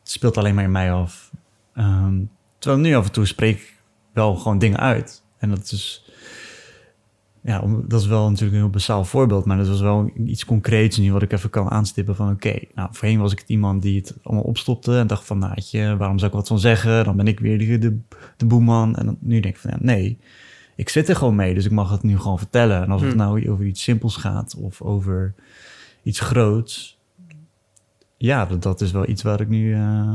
het 0.00 0.10
speelt 0.10 0.36
alleen 0.36 0.54
maar 0.54 0.64
in 0.64 0.70
mij 0.70 0.92
af. 0.92 1.30
Ehm, 1.74 2.20
terwijl 2.58 2.82
nu 2.82 2.94
af 2.94 3.06
en 3.06 3.12
toe 3.12 3.26
spreek 3.26 3.56
ik 3.56 3.74
wel 4.12 4.36
gewoon 4.36 4.58
dingen 4.58 4.78
uit. 4.78 5.22
En 5.38 5.50
dat 5.50 5.72
is 5.72 6.03
ja, 7.46 7.60
om- 7.60 7.84
dat 7.88 8.00
is 8.00 8.06
wel 8.06 8.24
natuurlijk 8.28 8.52
een 8.52 8.60
heel 8.62 8.70
basaal 8.70 9.04
voorbeeld, 9.04 9.44
maar 9.44 9.56
dat 9.56 9.68
was 9.68 9.80
wel 9.80 10.10
iets 10.26 10.44
concreets 10.44 10.96
nu 10.98 11.12
wat 11.12 11.22
ik 11.22 11.32
even 11.32 11.50
kan 11.50 11.70
aanstippen 11.70 12.16
van 12.16 12.30
oké, 12.30 12.58
nou 12.74 12.88
voorheen 12.92 13.18
was 13.20 13.32
ik 13.32 13.38
het 13.38 13.48
iemand 13.48 13.82
die 13.82 13.96
het 13.98 14.14
allemaal 14.22 14.44
opstopte 14.44 14.98
en 14.98 15.06
dacht 15.06 15.24
van 15.26 15.38
nou, 15.38 15.52
je, 15.70 15.96
waarom 15.96 16.18
zou 16.18 16.30
ik 16.30 16.36
wat 16.36 16.48
van 16.48 16.58
zeggen? 16.58 17.04
Dan 17.04 17.16
ben 17.16 17.26
ik 17.26 17.40
weer 17.40 17.58
de, 17.58 17.78
de, 17.78 17.98
de 18.36 18.46
boeman 18.46 18.96
en 18.96 19.06
dan, 19.06 19.16
nu 19.20 19.40
denk 19.40 19.54
ik 19.54 19.60
van 19.60 19.70
ja, 19.70 19.76
nee, 19.80 20.18
ik 20.76 20.88
zit 20.88 21.08
er 21.08 21.16
gewoon 21.16 21.34
mee, 21.34 21.54
dus 21.54 21.64
ik 21.64 21.70
mag 21.70 21.90
het 21.90 22.02
nu 22.02 22.18
gewoon 22.18 22.38
vertellen. 22.38 22.82
En 22.82 22.90
als 22.90 23.00
het 23.02 23.10
Hmm. 23.12 23.20
nou 23.20 23.50
over 23.50 23.64
iets 23.66 23.82
simpels 23.82 24.16
gaat 24.16 24.56
of 24.56 24.82
over 24.82 25.34
iets 26.02 26.20
groots, 26.20 26.98
ja, 28.16 28.46
dat, 28.46 28.62
dat 28.62 28.80
is 28.80 28.92
wel 28.92 29.08
iets 29.08 29.22
waar 29.22 29.40
ik 29.40 29.48
nu 29.48 29.74
eh, 29.74 30.14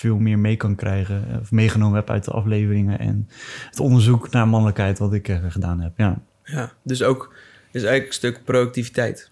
veel 0.00 0.18
meer 0.18 0.38
mee 0.38 0.56
kan 0.56 0.74
krijgen 0.74 1.24
eh, 1.30 1.40
of 1.40 1.50
meegenomen 1.50 1.96
heb 1.96 2.10
uit 2.10 2.24
de 2.24 2.30
afleveringen 2.30 2.98
en 2.98 3.28
het 3.70 3.80
onderzoek 3.80 4.30
naar 4.30 4.48
mannelijkheid 4.48 4.98
wat 4.98 5.12
ik 5.12 5.28
eh, 5.28 5.38
gedaan 5.48 5.80
heb. 5.80 5.92
Ja. 5.96 6.22
Ja, 6.44 6.72
dus 6.82 7.02
ook 7.02 7.34
is 7.70 7.82
eigenlijk 7.82 8.06
een 8.06 8.12
stuk 8.12 8.44
productiviteit. 8.44 9.30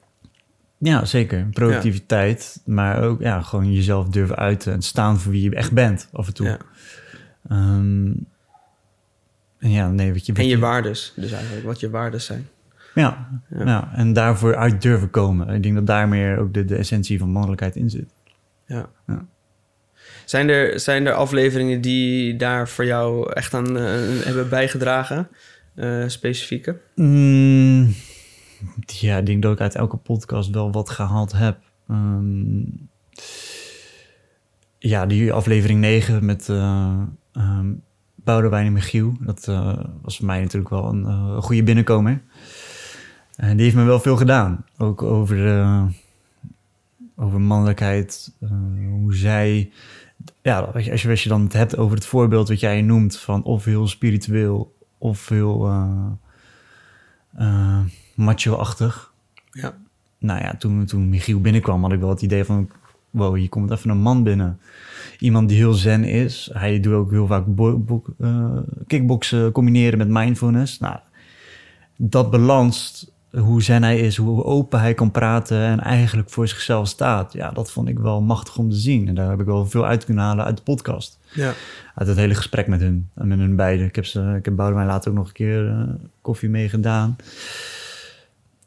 ja, 0.79 1.05
zeker. 1.05 1.47
Productiviteit, 1.51 2.63
maar 2.65 3.03
ook 3.03 3.21
ja, 3.21 3.43
gewoon 3.43 3.73
jezelf 3.73 4.09
durven 4.09 4.37
uiten 4.37 4.73
en 4.73 4.83
staan 4.83 5.19
voor 5.19 5.33
wie 5.33 5.43
je 5.43 5.55
echt 5.57 5.73
bent 5.73 6.09
af 6.13 6.27
en 6.27 6.35
toe. 6.35 6.47
Ja. 6.47 6.59
Ehm, 7.49 8.13
en 9.59 9.71
ja, 9.71 9.91
nee, 9.91 10.13
wat 10.13 10.27
je... 10.27 10.33
wat 10.33 10.41
En 10.43 10.49
je 10.49 10.59
waardes, 10.59 11.13
dus 11.17 11.33
eigenlijk 11.33 11.67
wat 11.67 11.81
je 11.81 11.91
waardes 11.91 12.25
zijn. 12.25 12.49
Ja, 12.95 13.41
Ja. 13.49 13.65
ja. 13.65 13.91
en 13.95 14.13
daarvoor 14.13 14.57
uit 14.57 14.83
durven 14.83 15.11
komen. 15.11 15.49
Ik 15.49 15.63
denk 15.63 15.75
dat 15.75 15.87
daar 15.87 16.09
meer 16.09 16.39
ook 16.39 16.55
de, 16.55 16.65
de 16.65 16.77
essentie 16.77 17.19
van 17.19 17.31
mannelijkheid 17.31 17.77
in 17.77 17.91
zit. 17.91 18.13
Ja. 18.67 18.89
Ja. 19.07 19.27
Zijn, 20.29 20.49
er, 20.49 20.81
zijn 20.81 21.07
er 21.07 21.13
afleveringen 21.13 21.81
die 21.81 22.37
daar 22.37 22.69
voor 22.69 22.85
jou 22.85 23.33
echt 23.33 23.55
aan 23.55 23.77
eh, 23.77 23.85
hebben 24.25 24.49
bijgedragen? 24.49 25.29
Eh, 25.75 26.05
specifieke? 26.07 26.77
Mm, 26.95 27.95
ja, 28.87 29.17
ik 29.17 29.27
denk 29.27 29.43
dat 29.43 29.53
ik 29.53 29.61
uit 29.61 29.75
elke 29.75 29.97
podcast 29.97 30.51
wel 30.51 30.73
wat 30.73 30.91
gehaald 30.91 31.33
heb. 31.33 31.59
Ehm, 31.89 32.61
ja, 34.79 35.07
die 35.07 35.33
aflevering 35.33 35.81
9 35.81 36.25
met 36.25 36.49
ehm 36.49 37.73
Boudewijn 38.15 38.67
en 38.67 38.73
Michiel. 38.73 39.17
Dat 39.21 39.45
was 40.03 40.17
voor 40.17 40.27
mij 40.27 40.41
natuurlijk 40.41 40.71
wel 40.71 40.85
een 40.89 41.43
goede 41.43 41.63
binnenkomer. 41.63 42.23
En 43.37 43.57
die 43.57 43.65
heeft 43.65 43.77
me 43.77 43.85
wel 43.85 44.01
veel 44.01 44.17
gedaan. 44.17 44.65
Ook 44.79 45.03
over, 45.03 45.63
over 47.17 47.41
mannelijkheid. 47.41 48.33
hoe 48.89 49.15
zij... 49.15 49.71
Ja, 50.49 50.59
als 50.61 50.85
je, 50.85 51.11
als 51.11 51.23
je- 51.23 51.29
dan 51.29 51.43
het 51.43 51.53
hebt 51.53 51.77
over 51.77 51.97
het 51.97 52.07
voorbeeld 52.07 52.49
wat 52.49 52.61
jij 52.61 52.83
noemt... 52.83 53.17
van 53.17 53.43
of 53.43 53.65
heel 53.65 53.89
spiritueel 53.89 54.77
of 54.99 55.29
heel 55.29 55.67
eh, 55.67 56.07
eh, 57.37 57.81
macho-achtig. 58.15 59.13
Ja. 59.51 59.77
Nou 60.19 60.41
ja, 60.41 60.55
toen, 60.57 60.85
toen 60.87 61.09
Michiel 61.09 61.41
binnenkwam 61.41 61.83
had 61.83 61.93
ik 61.93 62.01
wel 62.01 62.09
het 62.09 62.23
idee 62.23 62.45
van... 62.45 62.71
wow, 63.11 63.37
hier 63.37 63.49
komt 63.49 63.71
even 63.71 63.91
een 63.91 64.01
man 64.01 64.23
binnen. 64.23 64.61
Iemand 65.19 65.49
die 65.49 65.59
heel 65.59 65.73
zen 65.73 66.05
is. 66.05 66.51
Hij 66.53 66.81
doet 66.81 66.95
ook 66.95 67.11
heel 67.11 67.27
vaak 67.27 67.45
eh, 68.19 68.57
kickboksen 68.87 69.53
combineren 69.53 69.99
met 69.99 70.09
mindfulness. 70.09 70.79
Nou, 70.79 70.97
dat 71.97 72.31
balans, 72.31 73.11
hoe 73.31 73.63
zen 73.63 73.83
hij 73.83 73.99
is, 73.99 74.17
hoe 74.17 74.45
open 74.45 74.81
hij 74.81 74.95
kan 74.95 75.11
praten... 75.11 75.61
en 75.61 75.81
eigenlijk 75.81 76.31
voor 76.31 76.49
zichzelf 76.49 76.89
staat. 76.89 77.33
Ja, 77.33 77.51
dat 77.51 77.71
vond 77.71 77.89
ik 77.89 77.99
wel 77.99 78.21
machtig 78.23 78.59
om 78.59 78.71
te 78.71 78.77
zien. 78.77 79.09
En 79.09 79.15
daar 79.15 79.31
heb 79.31 79.41
ik 79.41 79.47
wel 79.47 79.67
veel 79.67 79.87
uit 79.87 80.05
kunnen 80.05 80.25
halen 80.25 80.45
uit 80.45 80.57
de 80.57 80.63
podcast 80.63 81.19
Ja. 81.35 81.53
uit 81.95 82.09
het 82.09 82.17
hele 82.17 82.35
gesprek 82.35 82.67
met 82.67 82.81
hun, 82.81 83.09
met 83.15 83.39
hun 83.39 83.57
beiden. 83.57 83.87
Ik 83.87 83.95
heb, 83.95 84.05
ze, 84.05 84.35
ik 84.39 84.45
heb 84.45 84.57
Boudewijn 84.57 84.87
later 84.87 85.11
ook 85.11 85.17
nog 85.17 85.27
een 85.27 85.33
keer 85.33 85.69
eh, 85.69 85.83
koffie 86.21 86.49
mee 86.49 86.69
gedaan. 86.69 87.17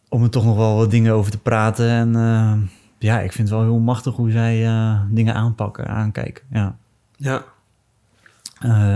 Om 0.09 0.23
er 0.23 0.29
toch 0.29 0.45
nog 0.45 0.55
wel 0.57 0.75
wat 0.75 0.91
dingen 0.91 1.13
over 1.13 1.31
te 1.31 1.39
praten. 1.39 1.89
En 1.89 2.15
eh, 2.15 2.53
ja, 2.97 3.19
ik 3.19 3.31
vind 3.31 3.49
het 3.49 3.57
wel 3.57 3.67
heel 3.67 3.79
machtig 3.79 4.15
hoe 4.15 4.31
zij 4.31 4.65
eh, 4.65 5.01
dingen 5.09 5.33
aanpakken, 5.35 5.87
aankijken. 5.87 6.43
Ja. 6.51 6.77
Ja. 7.15 7.43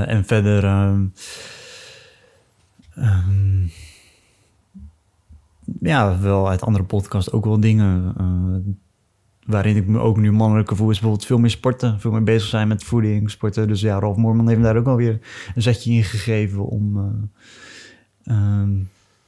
En 0.05 0.25
verder... 0.25 0.63
ehm, 0.63 1.05
ehm, 2.95 3.67
ja, 5.79 6.19
wel 6.19 6.49
uit 6.49 6.61
andere 6.61 6.83
podcasts 6.83 7.31
ook 7.31 7.45
wel 7.45 7.59
dingen... 7.59 8.13
eh, 8.17 8.73
waarin 9.45 9.75
ik 9.75 9.87
me 9.87 9.99
ook 9.99 10.17
nu 10.17 10.31
mannelijker 10.31 10.75
voel... 10.75 10.89
is 10.89 10.99
bijvoorbeeld 10.99 11.27
veel 11.27 11.37
meer 11.37 11.49
sporten. 11.49 11.99
Veel 11.99 12.11
meer 12.11 12.23
bezig 12.23 12.49
zijn 12.49 12.67
met 12.67 12.83
voeding, 12.83 13.31
sporten. 13.31 13.67
Dus 13.67 13.81
ja, 13.81 13.99
Ralf 13.99 14.17
Moorman 14.17 14.47
heeft 14.47 14.61
daar 14.61 14.77
ook 14.77 14.85
wel 14.85 14.95
weer 14.95 15.19
een 15.55 15.61
zetje 15.61 15.91
in 15.91 16.03
gegeven... 16.03 16.65
om... 16.65 16.97
eh, 16.97 18.33
ehm, 18.35 18.71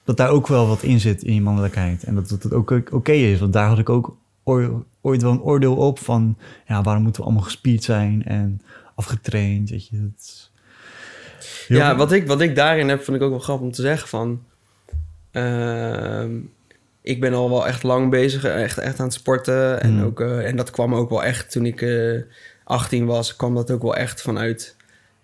dat 0.03 0.17
daar 0.17 0.29
ook 0.29 0.47
wel 0.47 0.67
wat 0.67 0.83
in 0.83 0.99
zit 0.99 1.23
in 1.23 1.33
je 1.33 1.41
mannelijkheid. 1.41 2.03
En 2.03 2.15
dat 2.15 2.29
het 2.29 2.53
ook 2.53 2.71
oké 2.91 3.11
is. 3.11 3.39
Want 3.39 3.53
daar 3.53 3.67
had 3.67 3.79
ik 3.79 3.89
ook 3.89 4.17
ooit 5.01 5.21
wel 5.21 5.31
een 5.31 5.41
oordeel 5.41 5.75
op 5.75 5.99
van... 5.99 6.37
ja, 6.67 6.81
waarom 6.81 7.03
moeten 7.03 7.21
we 7.21 7.27
allemaal 7.27 7.45
gespierd 7.45 7.83
zijn 7.83 8.23
en 8.23 8.61
afgetraind, 8.95 9.69
weet 9.69 9.87
je. 9.87 10.01
Dat 10.01 10.51
Ja, 11.67 11.95
wat 11.95 12.11
ik, 12.11 12.27
wat 12.27 12.41
ik 12.41 12.55
daarin 12.55 12.89
heb, 12.89 13.03
vond 13.03 13.17
ik 13.17 13.23
ook 13.23 13.29
wel 13.29 13.39
grappig 13.39 13.65
om 13.65 13.71
te 13.71 13.81
zeggen 13.81 14.07
van... 14.07 14.41
ehm, 15.41 16.31
ik 17.01 17.19
ben 17.19 17.33
al 17.33 17.49
wel 17.49 17.67
echt 17.67 17.83
lang 17.83 18.09
bezig, 18.09 18.43
echt, 18.43 18.77
echt 18.77 18.99
aan 18.99 19.05
het 19.05 19.13
sporten. 19.13 19.81
En, 19.81 19.89
Hmm. 19.91 20.03
ook, 20.03 20.21
eh, 20.21 20.47
en 20.47 20.55
dat 20.55 20.69
kwam 20.71 20.95
ook 20.95 21.09
wel 21.09 21.23
echt 21.23 21.51
toen 21.51 21.65
ik 21.65 21.81
eh 21.81 22.21
18 22.63 23.05
was, 23.05 23.35
kwam 23.35 23.55
dat 23.55 23.71
ook 23.71 23.81
wel 23.81 23.95
echt 23.95 24.21
vanuit 24.21 24.75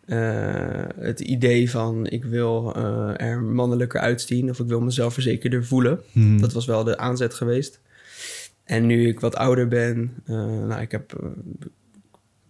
eh, 0.05 0.85
het 0.99 1.19
idee 1.19 1.69
van... 1.71 2.07
ik 2.07 2.23
wil 2.23 2.73
eh, 2.75 3.27
er 3.27 3.41
mannelijker 3.41 3.99
uitzien 3.99 4.49
of 4.49 4.59
ik 4.59 4.67
wil 4.67 4.81
mezelf 4.81 5.13
verzekerder 5.13 5.65
voelen. 5.65 5.99
Hmm. 6.11 6.41
Dat 6.41 6.53
was 6.53 6.65
wel 6.65 6.83
de 6.83 6.97
aanzet 6.97 7.33
geweest. 7.33 7.79
En 8.63 8.85
nu 8.85 9.07
ik 9.07 9.19
wat 9.19 9.35
ouder 9.35 9.67
ben, 9.67 10.13
eh, 10.25 10.35
nou, 10.67 10.81
ik 10.81 10.91
heb. 10.91 11.13
eh, 11.13 11.27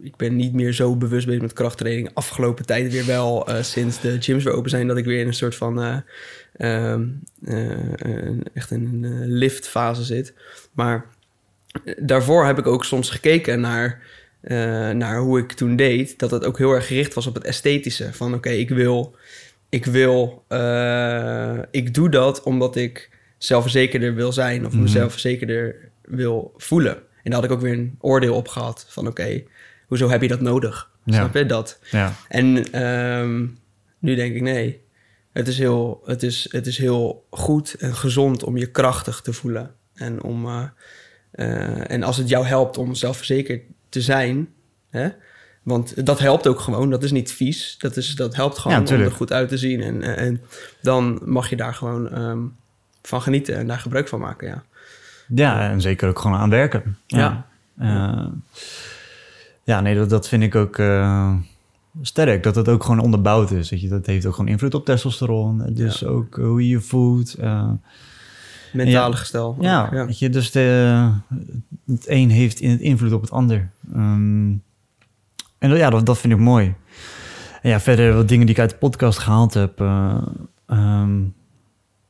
ik 0.04 0.16
ben 0.16 0.36
niet 0.36 0.54
meer 0.54 0.74
zo 0.74 0.96
bewust 0.96 1.26
bezig 1.26 1.42
met 1.42 1.54
krachttraining. 1.54 2.10
Afgelopen 2.14 2.66
tijd 2.66 2.92
weer 2.92 3.06
wel, 3.06 3.48
eh, 3.48 3.64
sinds 3.64 4.02
de 4.02 4.22
gyms 4.22 4.44
weer 4.44 4.54
open 4.54 4.70
zijn, 4.70 4.88
dat 4.88 4.98
ik 4.98 5.06
weer 5.06 5.20
in 5.20 5.28
een 5.28 5.34
soort 5.34 5.56
van. 5.56 5.82
eh, 5.82 5.98
ehm, 6.54 7.04
eh, 7.46 8.30
echt 8.54 8.72
in 8.72 9.04
een 9.04 9.28
liftfase 9.28 10.04
zit. 10.04 10.34
Maar 10.74 11.06
daarvoor 11.98 12.46
heb 12.46 12.58
ik 12.58 12.68
ook 12.68 12.86
soms 12.86 13.10
gekeken 13.10 13.60
naar, 13.60 14.02
naar 14.96 15.20
hoe 15.20 15.40
ik 15.40 15.52
toen 15.52 15.76
deed. 15.76 16.20
Dat 16.20 16.32
het 16.32 16.46
ook 16.46 16.58
heel 16.58 16.72
erg 16.72 16.88
gericht 16.88 17.14
was 17.14 17.28
op 17.28 17.34
het 17.34 17.44
esthetische. 17.44 18.14
Van 18.14 18.34
oké, 18.34 18.50
ik 18.50 18.70
wil. 18.70 19.16
Ik 19.70 19.86
wil. 19.86 20.44
ik 21.72 21.94
doe 21.94 22.10
dat 22.10 22.44
omdat 22.44 22.76
ik 22.76 23.10
zelfverzekerder 23.38 24.16
wil 24.16 24.32
zijn. 24.34 24.66
Of 24.66 24.72
Mhm. 24.74 24.82
mezelf 24.82 25.12
verzekerder 25.12 25.76
wil 26.02 26.54
voelen. 26.58 26.96
En 26.96 27.32
daar 27.32 27.34
had 27.34 27.44
ik 27.44 27.52
ook 27.52 27.62
weer 27.62 27.74
een 27.74 27.96
oordeel 28.00 28.36
op 28.36 28.48
gehad. 28.48 28.86
Van 28.90 29.08
oké, 29.08 29.44
hoezo 29.94 30.10
heb 30.10 30.22
je 30.22 30.28
dat 30.28 30.42
nodig? 30.42 30.90
Ja. 31.04 31.14
Snap 31.14 31.34
je 31.34 31.46
dat? 31.46 31.80
Ja, 31.92 32.14
En 32.28 32.72
ehm, 32.72 33.46
nu 34.00 34.16
denk 34.16 34.36
ik 34.36 34.42
nee. 34.42 34.82
Het 35.32 35.48
is, 35.48 35.58
heel, 35.58 36.02
het, 36.06 36.24
is, 36.24 36.48
het 36.52 36.68
is 36.68 36.78
heel 36.78 37.26
goed 37.30 37.74
en 37.74 37.96
gezond 37.96 38.44
om 38.44 38.58
je 38.58 38.66
krachtig 38.66 39.22
te 39.22 39.34
voelen. 39.34 39.72
En, 39.94 40.24
om, 40.24 40.46
eh, 40.46 40.64
eh, 41.32 41.92
en 41.92 42.04
als 42.04 42.18
het 42.18 42.30
jou 42.30 42.46
helpt 42.46 42.78
om 42.78 42.96
zelfverzekerd 42.96 43.62
te 43.90 44.02
zijn, 44.02 44.50
hè? 44.90 45.10
want 45.64 46.06
dat 46.06 46.20
helpt 46.20 46.48
ook 46.48 46.60
gewoon. 46.60 46.90
Dat 46.90 47.04
is 47.04 47.12
niet 47.12 47.32
vies. 47.32 47.76
Dat, 47.78 47.98
is, 47.98 48.16
dat 48.16 48.36
helpt 48.36 48.58
gewoon 48.58 48.86
Ja, 48.86 48.96
om 48.96 49.02
er 49.02 49.12
goed 49.12 49.34
uit 49.34 49.50
te 49.50 49.58
zien. 49.58 49.82
En, 49.82 50.02
en, 50.02 50.18
en 50.18 50.42
dan 50.82 51.22
mag 51.26 51.50
je 51.50 51.56
daar 51.56 51.74
gewoon 51.74 52.12
ehm, 52.12 52.40
van 53.02 53.22
genieten 53.22 53.56
en 53.56 53.68
daar 53.68 53.80
gebruik 53.80 54.08
van 54.08 54.20
maken. 54.20 54.48
Ja. 54.48 54.64
ja 55.28 55.70
en 55.70 55.82
zeker 55.82 56.10
ook 56.10 56.20
gewoon 56.20 56.38
aan 56.38 56.50
werken. 56.50 56.98
Ja, 57.08 57.46
Eh, 57.78 58.26
ja 59.64 59.82
nee, 59.82 59.96
dat, 59.96 60.10
dat 60.10 60.28
vind 60.28 60.44
ik 60.44 60.56
ook 60.56 60.78
eh, 60.78 61.34
sterk. 62.02 62.44
Dat 62.44 62.56
het 62.56 62.68
ook 62.70 62.84
gewoon 62.84 63.00
onderbouwd 63.00 63.52
is. 63.52 63.70
Weet 63.70 63.82
je? 63.82 63.88
Dat 63.90 64.06
heeft 64.06 64.26
ook 64.26 64.36
gewoon 64.36 64.50
invloed 64.52 64.74
op 64.74 64.86
testosteron. 64.86 65.64
Dus 65.74 66.00
Ja. 66.00 66.08
ook 66.08 66.36
hoe 66.36 66.62
je 66.64 66.70
je 66.70 66.80
voelt. 66.82 67.34
eh, 67.34 67.70
Mentale 68.74 69.12
Ja. 69.12 69.18
gestel. 69.18 69.58
Ja, 69.60 69.90
ja. 69.92 70.06
weet 70.06 70.20
je, 70.20 70.30
dus 70.30 70.52
de, 70.52 71.10
het 71.86 72.10
een 72.10 72.30
heeft 72.30 72.60
in 72.60 72.70
het 72.70 72.80
invloed 72.80 73.12
op 73.12 73.22
het 73.22 73.32
ander. 73.32 73.70
Ehm, 73.94 74.52
en 75.58 75.70
dat- 75.70 75.78
ja, 75.78 75.90
dat, 75.90 76.06
dat 76.06 76.18
vind 76.18 76.34
ik 76.34 76.40
mooi. 76.40 76.74
En 77.62 77.70
ja, 77.70 77.80
verder 77.80 78.14
wat 78.16 78.28
dingen 78.28 78.46
die 78.46 78.56
ik 78.56 78.62
uit 78.62 78.70
de 78.70 78.76
podcast 78.76 79.18
gehaald 79.20 79.54
heb. 79.54 79.82
eh, 79.82 80.18
ehm, 80.68 81.22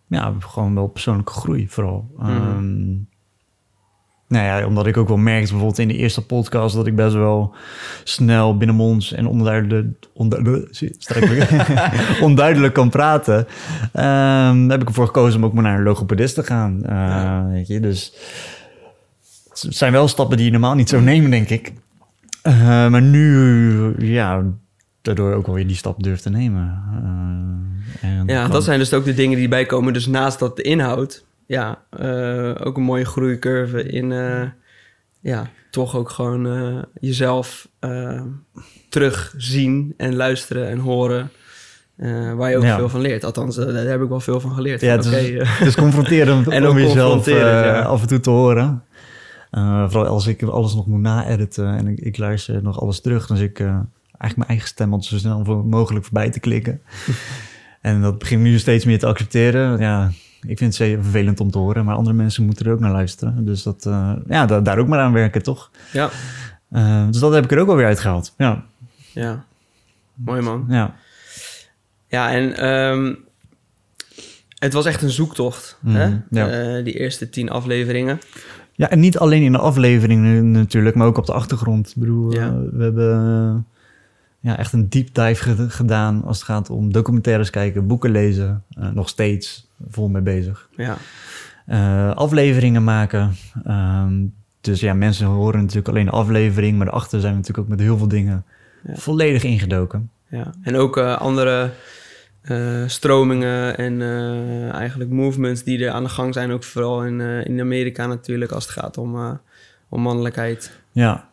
ja, 0.08 0.34
gewoon 0.40 0.76
wel 0.76 0.88
persoonlijke 0.88 1.32
groei 1.32 1.68
vooral. 1.70 2.12
Ehm, 2.20 2.94
nou 4.34 4.46
ja, 4.46 4.68
omdat 4.68 4.88
ik 4.88 4.98
ook 4.98 5.08
wel 5.08 5.18
merkte 5.18 5.50
bijvoorbeeld 5.50 5.80
in 5.80 5.88
de 5.88 5.98
eerste 5.98 6.26
podcast... 6.26 6.76
dat 6.76 6.88
ik 6.88 6.96
best 6.96 7.14
wel 7.14 7.54
snel 8.04 8.58
binnenmonds 8.58 9.14
en 9.14 9.28
onduidelijk, 9.28 9.88
onduidelijk, 10.14 10.92
onduidelijk 12.22 12.74
kan 12.74 12.90
praten... 12.90 13.48
ehm, 13.94 14.70
heb 14.70 14.82
ik 14.82 14.88
ervoor 14.88 15.06
gekozen 15.06 15.40
om 15.40 15.46
ook 15.46 15.54
maar 15.54 15.64
naar 15.64 15.78
een 15.78 15.84
logopedist 15.84 16.36
te 16.36 16.44
gaan. 16.44 16.80
Ja. 16.86 17.48
weet 17.48 17.68
je, 17.68 17.80
dus 17.80 18.14
het 19.50 19.76
zijn 19.76 19.92
wel 19.92 20.08
stappen 20.08 20.38
die 20.38 20.46
je 20.46 20.52
normaal 20.52 20.76
niet 20.76 20.90
zou 20.90 21.02
nemen, 21.02 21.32
denk 21.32 21.50
ik. 21.50 21.74
Eh, 22.42 22.88
maar 22.88 23.02
nu, 23.02 23.96
ja, 23.98 24.44
daardoor 25.02 25.34
ook 25.34 25.46
wel 25.46 25.56
weer 25.56 25.68
die 25.68 25.76
stap 25.76 26.04
durf 26.04 26.20
te 26.20 26.30
nemen. 26.30 26.84
Eh, 28.02 28.10
en 28.10 28.28
Ja, 28.28 28.48
dat 28.48 28.64
zijn 28.64 28.80
dus 28.80 28.94
ook 28.94 29.06
de 29.06 29.14
dingen 29.14 29.36
die 29.36 29.44
erbij 29.44 29.66
komen. 29.66 29.94
Dus 29.94 30.08
naast 30.08 30.40
dat 30.40 30.56
de 30.56 30.62
inhoud, 30.62 31.24
ja, 31.54 31.84
eh, 31.90 32.68
ook 32.68 32.78
een 32.78 32.84
mooie 32.84 33.06
groeicurve 33.06 33.84
in, 33.84 34.12
eh, 34.12 34.44
ja, 35.20 35.50
toch 35.72 35.96
ook 35.96 36.10
gewoon 36.10 36.48
eh, 36.48 36.82
jezelf 37.00 37.68
terugzien 38.90 39.94
en 39.98 40.16
luisteren 40.16 40.70
en 40.70 40.78
horen. 40.78 41.32
waar 42.36 42.50
je 42.50 42.58
ook 42.58 42.64
Ja. 42.64 42.78
veel 42.78 42.90
van 42.90 43.02
leert. 43.02 43.24
Althans, 43.24 43.56
daar 43.56 43.86
heb 43.86 44.02
ik 44.02 44.10
wel 44.10 44.20
veel 44.20 44.40
van 44.40 44.54
geleerd. 44.54 44.82
Ja, 44.82 44.96
het 44.96 45.06
is, 45.06 45.48
het 45.48 45.68
is 45.68 45.76
confronterend 45.76 46.48
En 46.58 46.68
om 46.68 46.78
jezelf 46.78 47.26
ja. 47.26 47.82
af 47.82 48.02
en 48.02 48.08
toe 48.08 48.20
te 48.20 48.30
horen. 48.30 48.84
Vooral 49.52 50.06
als 50.06 50.28
ik 50.28 50.42
alles 50.44 50.76
nog 50.76 50.88
moet 50.88 51.02
na-editen 51.02 51.78
en 51.78 51.88
ik, 51.88 52.00
ik 52.00 52.18
luister 52.18 52.64
nog 52.64 52.82
alles 52.82 53.02
terug, 53.02 53.28
dan 53.28 53.38
zit 53.38 53.50
ik 53.50 53.60
eigenlijk 53.60 54.36
mijn 54.36 54.50
eigen 54.50 54.68
stem 54.68 54.94
altijd 54.94 55.12
zo 55.12 55.18
snel 55.18 55.64
mogelijk 55.64 56.06
voorbij 56.06 56.30
te 56.30 56.40
klikken. 56.40 56.82
en 57.82 58.02
dat 58.02 58.20
begin 58.20 58.38
ik 58.38 58.44
nu 58.44 58.60
steeds 58.60 58.86
meer 58.86 59.00
te 59.00 59.06
accepteren. 59.06 59.80
Ja, 59.80 60.12
ik 60.48 60.58
vind 60.58 60.60
het 60.60 60.76
zeer 60.76 61.02
vervelend 61.04 61.40
om 61.40 61.52
te 61.52 61.58
horen, 61.58 61.86
maar 61.86 61.96
andere 61.96 62.16
mensen 62.16 62.46
moeten 62.46 62.66
er 62.66 62.72
ook 62.72 62.80
naar 62.80 62.92
luisteren. 62.92 63.46
Dus 63.46 63.64
dat, 63.64 63.86
eh, 63.86 64.14
ja, 64.28 64.46
da- 64.46 64.62
daar 64.62 64.78
ook 64.78 64.88
maar 64.88 65.00
aan 65.00 65.14
werken, 65.14 65.44
toch? 65.44 65.72
ja, 65.92 66.10
Eh, 66.70 67.08
dus 67.08 67.20
dat 67.20 67.34
heb 67.34 67.44
ik 67.44 67.52
er 67.52 67.60
ook 67.60 67.68
alweer 67.70 67.86
uitgehaald. 67.86 68.34
Ja. 68.38 68.64
ja. 69.12 69.46
Mooi 70.14 70.42
man. 70.42 70.66
Ja. 70.70 70.96
Ja, 72.08 72.32
en 72.32 72.58
ehm, 72.58 73.14
het 74.60 74.74
was 74.74 74.86
echt 74.86 75.02
een 75.02 75.10
zoektocht, 75.10 75.78
Mhm, 75.82 75.96
hè? 75.96 76.18
ja. 76.30 76.50
Eh, 76.50 76.84
die 76.84 76.94
eerste 77.00 77.30
tien 77.30 77.50
afleveringen. 77.50 78.20
Ja, 78.76 78.90
en 78.90 79.00
niet 79.00 79.18
alleen 79.18 79.42
in 79.44 79.52
de 79.52 79.58
aflevering 79.58 80.22
nu 80.22 80.42
natuurlijk, 80.42 80.96
maar 80.96 81.08
ook 81.08 81.18
op 81.18 81.26
de 81.26 81.34
achtergrond. 81.34 81.88
Ik 81.90 81.96
bedoel, 81.96 82.34
Ja. 82.34 82.54
we 82.72 82.84
hebben 82.84 83.68
ja, 84.40 84.58
echt 84.58 84.74
een 84.74 84.90
deep 84.90 85.14
dive 85.14 85.44
ge- 85.56 85.70
gedaan 85.70 86.24
als 86.24 86.38
het 86.38 86.46
gaat 86.46 86.70
om 86.70 86.92
documentaires 86.92 87.50
kijken, 87.50 87.88
boeken 87.88 88.12
lezen. 88.12 88.64
nog 88.94 89.10
steeds 89.10 89.68
vol 89.90 90.08
mee 90.10 90.22
bezig. 90.22 90.70
Ja, 90.78 90.98
Eh, 91.66 92.12
afleveringen 92.16 92.84
maken. 92.84 93.32
Ehm, 93.64 94.26
dus 94.62 94.80
ja, 94.80 94.94
mensen 94.94 95.28
horen 95.28 95.60
natuurlijk 95.60 95.88
alleen 95.88 96.06
de 96.06 96.12
aflevering, 96.12 96.78
maar 96.78 96.86
daarachter 96.86 97.20
zijn 97.20 97.32
we 97.32 97.38
natuurlijk 97.40 97.66
ook 97.68 97.72
met 97.78 97.86
heel 97.86 97.98
veel 97.98 98.08
dingen 98.08 98.46
Ja. 98.84 98.96
volledig 98.96 99.44
ingedoken. 99.44 100.10
ja. 100.28 100.54
En 100.62 100.76
ook 100.76 100.98
eh, 100.98 101.18
andere 101.18 101.72
eh, 102.42 102.84
stromingen 102.88 103.78
en 103.78 104.02
eigenlijk 104.72 105.10
movements 105.10 105.64
die 105.64 105.86
er 105.86 105.92
aan 105.92 106.04
de 106.04 106.10
gang 106.10 106.34
zijn. 106.34 106.52
Ook 106.52 106.64
vooral 106.64 107.06
in, 107.06 107.20
in 107.22 107.60
Amerika 107.60 108.08
natuurlijk, 108.08 108.52
als 108.52 108.64
het 108.64 108.74
gaat 108.74 108.98
om, 108.98 109.40
om 109.90 110.02
mannelijkheid. 110.02 110.72
Ja, 110.92 111.28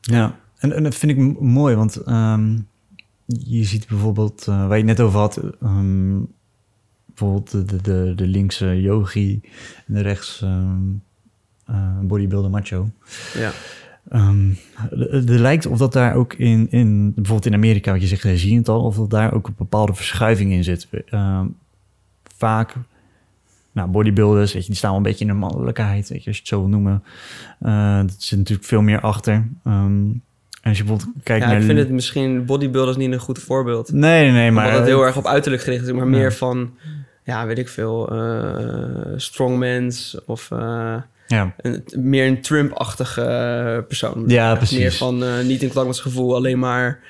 ja. 0.00 0.36
En, 0.58 0.72
en 0.72 0.82
dat 0.82 0.94
vind 0.94 1.12
ik 1.12 1.40
mooi, 1.40 1.74
want 1.74 1.96
ehm, 1.96 2.58
je 3.26 3.64
ziet 3.64 3.86
bijvoorbeeld, 3.88 4.44
waar 4.44 4.68
je 4.68 4.74
het 4.74 4.84
net 4.84 5.00
over 5.00 5.18
had, 5.18 5.40
ehm, 5.62 6.16
bijvoorbeeld 7.14 7.50
de, 7.50 7.64
de, 7.64 7.82
de, 7.82 8.12
de 8.16 8.26
linkse 8.26 8.80
yogi 8.80 9.40
en 9.86 9.94
de 9.94 10.00
rechts 10.00 10.42
eh, 11.66 11.98
bodybuilder 12.02 12.50
macho. 12.50 12.90
Ja, 13.34 13.52
Ehm, 14.08 14.50
er 15.10 15.40
lijkt 15.40 15.66
of 15.66 15.78
dat 15.78 15.92
daar 15.92 16.14
ook 16.14 16.34
in, 16.34 16.66
in, 16.70 17.12
bijvoorbeeld 17.14 17.46
in 17.46 17.54
Amerika, 17.54 17.92
wat 17.92 18.00
je 18.00 18.06
zegt, 18.06 18.40
zie 18.40 18.50
je 18.50 18.58
het 18.58 18.68
al, 18.68 18.82
of 18.82 18.96
dat 18.96 19.10
daar 19.10 19.32
ook 19.34 19.46
een 19.46 19.54
bepaalde 19.56 19.94
verschuiving 19.94 20.52
in 20.52 20.64
zit. 20.64 20.88
Ehm, 21.06 21.46
vaak, 22.36 22.74
nou, 23.72 23.88
bodybuilders, 23.88 24.52
weet 24.52 24.62
je, 24.62 24.68
die 24.68 24.76
staan 24.76 24.90
wel 24.90 24.98
een 24.98 25.04
beetje 25.04 25.24
in 25.24 25.30
de 25.30 25.36
mannelijkheid, 25.36 26.08
weet 26.08 26.22
je, 26.22 26.26
als 26.26 26.36
je 26.36 26.42
het 26.42 26.50
zo 26.50 26.58
wil 26.60 26.68
noemen. 26.68 27.02
Uh, 27.62 27.96
dat 27.96 28.14
zit 28.18 28.38
natuurlijk 28.38 28.68
veel 28.68 28.82
meer 28.82 29.00
achter. 29.00 29.48
En 29.62 30.22
als 30.62 30.78
je 30.78 30.84
bijvoorbeeld 30.84 31.22
kijkt 31.22 31.44
ja 31.44 31.50
naar... 31.50 31.60
ik 31.60 31.66
vind 31.66 31.78
het 31.78 31.90
misschien 31.90 32.44
bodybuilders 32.44 32.96
niet 32.96 33.12
een 33.12 33.18
goed 33.18 33.38
voorbeeld. 33.38 33.92
Nee, 33.92 34.22
nee, 34.22 34.32
nee, 34.32 34.50
maar... 34.50 34.64
Omdat 34.64 34.80
het 34.80 34.88
heel 34.88 35.02
erg 35.02 35.16
op 35.16 35.26
uiterlijk 35.26 35.62
gericht 35.62 35.86
is, 35.86 35.92
maar 35.92 36.04
Ja. 36.04 36.10
meer 36.10 36.32
van, 36.32 36.70
ja, 37.24 37.46
weet 37.46 37.58
ik 37.58 37.68
veel, 37.68 38.08
eh 38.08 39.12
strongmans 39.16 40.18
of 40.26 40.50
eh, 40.50 40.96
Ja, 41.26 41.54
een, 41.56 41.84
meer 41.96 42.26
een 42.26 42.42
Trump-achtige 42.42 43.84
persoon. 43.88 44.24
Ja, 44.26 44.54
precies. 44.54 44.78
Meer 44.78 44.92
van 44.92 45.24
eh, 45.24 45.44
niet 45.44 45.62
in 45.62 45.70
klank 45.70 45.86
met 45.86 45.96
zijn 45.96 46.08
gevoel, 46.08 46.34
alleen 46.34 46.58
maar 46.58 47.00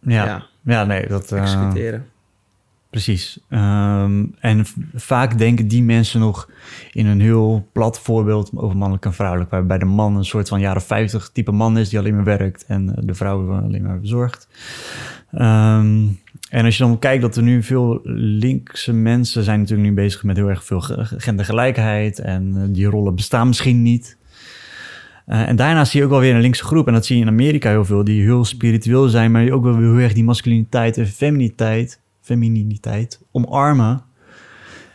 ja, 0.00 0.46
ja. 0.64 0.84
nee, 0.84 1.08
dat... 1.08 1.32
executeren. 1.32 2.06
Precies. 2.90 3.38
Ehm, 3.48 4.24
en 4.40 4.64
vaak 4.94 5.38
denken 5.38 5.68
die 5.68 5.82
mensen 5.82 6.20
nog 6.20 6.50
in 6.92 7.06
een 7.06 7.20
heel 7.20 7.68
plat 7.72 8.00
voorbeeld 8.00 8.50
over 8.54 8.76
mannelijk 8.76 9.04
en 9.04 9.14
vrouwelijk, 9.14 9.50
waarbij 9.50 9.78
de 9.78 9.84
man 9.84 10.16
een 10.16 10.24
soort 10.24 10.48
van 10.48 10.60
jaren 10.60 10.82
50 10.82 11.30
type 11.32 11.52
man 11.52 11.78
is 11.78 11.88
die 11.88 11.98
alleen 11.98 12.14
maar 12.14 12.24
werkt 12.24 12.64
en 12.66 12.94
de 13.00 13.14
vrouw 13.14 13.52
alleen 13.52 13.82
maar 13.82 14.00
bezorgt. 14.00 14.48
Ehm, 15.32 16.04
en 16.48 16.64
als 16.64 16.76
je 16.76 16.82
dan 16.84 16.98
kijkt 16.98 17.22
dat 17.22 17.36
er 17.36 17.42
nu 17.42 17.62
veel 17.62 18.00
linkse 18.38 18.92
mensen 18.92 19.42
zijn 19.42 19.60
natuurlijk 19.60 19.88
nu 19.88 19.94
bezig 19.94 20.22
met 20.22 20.36
heel 20.36 20.48
erg 20.48 20.64
veel 20.64 20.80
ge- 20.80 21.04
gendergelijkheid 21.16 22.18
en 22.18 22.52
eh, 22.56 22.62
die 22.68 22.86
rollen 22.86 23.14
bestaan 23.14 23.46
misschien 23.46 23.82
niet. 23.82 24.16
Eh, 25.26 25.48
en 25.48 25.56
daarna 25.56 25.84
zie 25.84 25.98
je 25.98 26.04
ook 26.04 26.12
wel 26.12 26.20
weer 26.20 26.34
een 26.34 26.40
linkse 26.40 26.64
groep. 26.64 26.86
En 26.86 26.92
dat 26.92 27.06
zie 27.06 27.16
je 27.16 27.22
in 27.22 27.28
Amerika 27.28 27.70
heel 27.70 27.84
veel. 27.84 28.04
Die 28.04 28.22
heel 28.22 28.44
spiritueel 28.44 29.08
zijn. 29.08 29.30
Maar 29.30 29.42
die 29.42 29.52
ook 29.52 29.64
wel 29.64 29.76
heel 29.76 29.96
erg 29.96 30.12
die 30.12 30.24
masculiniteit 30.24 30.98
en 30.98 31.06
feminiteit, 31.06 32.00
femininiteit 32.20 33.20
omarmen. 33.32 34.02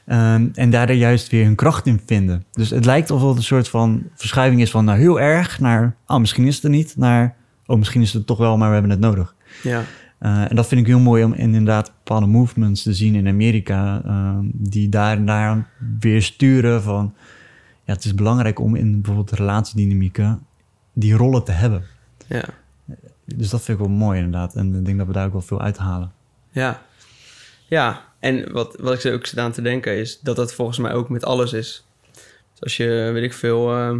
Ehm, 0.06 0.48
en 0.54 0.70
daar 0.70 0.94
juist 0.94 1.30
weer 1.30 1.44
hun 1.44 1.56
kracht 1.56 1.86
in 1.86 2.02
vinden. 2.06 2.44
Dus 2.52 2.70
het 2.70 2.86
lijkt 2.86 3.12
alsof 3.12 3.28
het 3.30 3.38
een 3.38 3.44
soort 3.44 3.70
van 3.70 4.04
verschuiving 4.16 4.62
is 4.62 4.72
van 4.72 4.86
nou 4.86 5.00
heel 5.00 5.20
erg 5.20 5.60
naar... 5.60 5.96
Oh, 6.08 6.18
misschien 6.20 6.46
is 6.48 6.56
het 6.56 6.64
er 6.64 6.70
niet. 6.70 6.94
Naar 6.98 7.36
oh, 7.66 7.78
misschien 7.78 8.02
is 8.02 8.14
het 8.14 8.28
toch 8.28 8.38
wel, 8.38 8.58
maar 8.58 8.68
we 8.68 8.74
hebben 8.74 8.92
het 8.92 9.00
nodig. 9.00 9.36
Ja, 9.64 9.84
Uh, 10.22 10.50
en 10.50 10.56
dat 10.56 10.68
vind 10.68 10.82
ik 10.82 10.88
heel 10.88 11.00
mooi 11.00 11.24
om 11.24 11.34
inderdaad 11.34 11.94
bepaalde 11.98 12.26
movements 12.26 12.84
te 12.84 12.94
zien 12.94 13.16
in 13.16 13.28
Amerika, 13.28 14.02
um, 14.06 14.52
die 14.54 14.90
daar, 14.90 15.26
daar 15.26 15.70
weer 16.00 16.22
sturen 16.22 16.82
van, 16.82 17.14
ja, 17.84 17.94
het 17.94 18.06
is 18.06 18.16
belangrijk 18.16 18.60
om 18.60 18.76
in 18.76 19.02
bijvoorbeeld 19.02 19.40
relatiedynamieken 19.40 20.46
die 20.94 21.14
rollen 21.14 21.44
te 21.44 21.52
hebben. 21.52 21.84
ja, 22.28 22.46
Dus 23.26 23.50
dat 23.50 23.62
vind 23.62 23.80
ik 23.80 23.86
wel 23.86 23.96
mooi 23.96 24.18
inderdaad. 24.18 24.56
En 24.56 24.76
ik 24.76 24.86
denk 24.86 24.98
dat 24.98 25.08
we 25.08 25.14
daar 25.14 25.26
ook 25.26 25.32
wel 25.32 25.42
veel 25.42 25.62
uithalen. 25.62 26.12
ja. 26.52 26.82
Ja, 27.68 28.02
en 28.20 28.52
wat, 28.52 28.76
wat 28.80 29.04
ik 29.04 29.14
ook 29.14 29.26
zit 29.26 29.40
aan 29.40 29.52
te 29.52 29.62
denken 29.62 29.98
is 29.98 30.20
dat 30.20 30.36
dat 30.36 30.54
volgens 30.54 30.78
mij 30.78 30.94
ook 30.94 31.10
met 31.10 31.26
alles 31.26 31.54
is. 31.54 31.86
Dus 32.52 32.62
als 32.62 32.78
je, 32.78 33.10
weet 33.14 33.24
ik 33.24 33.34
veel, 33.34 33.76
ehm, 33.76 34.00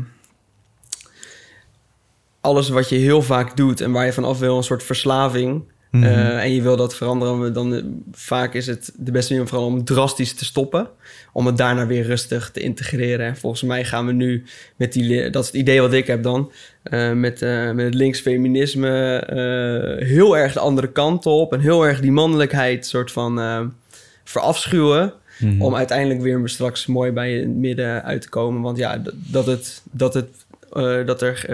alles 2.42 2.70
wat 2.70 2.90
je 2.90 2.96
heel 2.96 3.22
vaak 3.22 3.58
doet 3.58 3.82
en 3.82 3.92
waar 3.92 4.06
je 4.06 4.14
vanaf 4.14 4.40
wil, 4.40 4.58
een 4.58 4.64
soort 4.64 4.84
verslaving, 4.84 5.71
Mhm. 5.92 6.04
Eh, 6.04 6.44
en 6.44 6.54
je 6.54 6.62
wil 6.62 6.76
dat 6.76 6.96
veranderen, 6.96 7.54
dan 7.54 7.76
eh, 7.76 7.84
vaak 8.12 8.54
is 8.54 8.68
het 8.68 8.92
de 8.96 9.12
beste 9.12 9.30
manier 9.30 9.46
om 9.46 9.52
vooral 9.52 9.68
om 9.68 9.84
drastisch 9.84 10.34
te 10.34 10.46
stoppen. 10.46 10.88
Om 11.34 11.46
het 11.46 11.58
daarna 11.58 11.88
weer 11.88 12.06
rustig 12.06 12.52
te 12.52 12.60
integreren. 12.60 13.26
En 13.26 13.38
volgens 13.38 13.62
mij 13.62 13.86
gaan 13.86 14.06
we 14.06 14.12
nu 14.12 14.44
met 14.76 14.94
die, 14.94 15.30
dat 15.30 15.44
is 15.44 15.50
het 15.50 15.60
idee 15.60 15.82
wat 15.82 15.94
ik 15.94 16.08
heb 16.08 16.24
dan, 16.24 16.52
eh, 16.84 17.12
met, 17.12 17.40
met 17.74 17.86
het 17.86 17.94
linksfeminisme 17.94 19.24
heel 20.00 20.38
erg 20.38 20.54
de 20.54 20.60
andere 20.60 20.92
kant 20.92 21.26
op. 21.26 21.54
En 21.54 21.60
heel 21.60 21.86
erg 21.86 22.00
die 22.00 22.12
mannelijkheid 22.12 22.86
soort 22.86 23.12
van 23.12 23.74
verafschuwen. 24.24 25.14
Mhm. 25.40 25.62
Om 25.62 25.76
uiteindelijk 25.76 26.22
weer 26.22 26.50
straks 26.50 26.86
mooi 26.86 27.12
bij 27.12 27.34
het 27.34 27.48
midden 27.48 28.04
uit 28.04 28.22
te 28.22 28.30
komen. 28.30 28.62
Want 28.62 28.78
ja, 28.78 29.02
dat 29.14 29.46
het, 29.46 29.82
dat 29.92 30.14
het, 30.14 30.46
dat 31.06 31.22
er, 31.22 31.46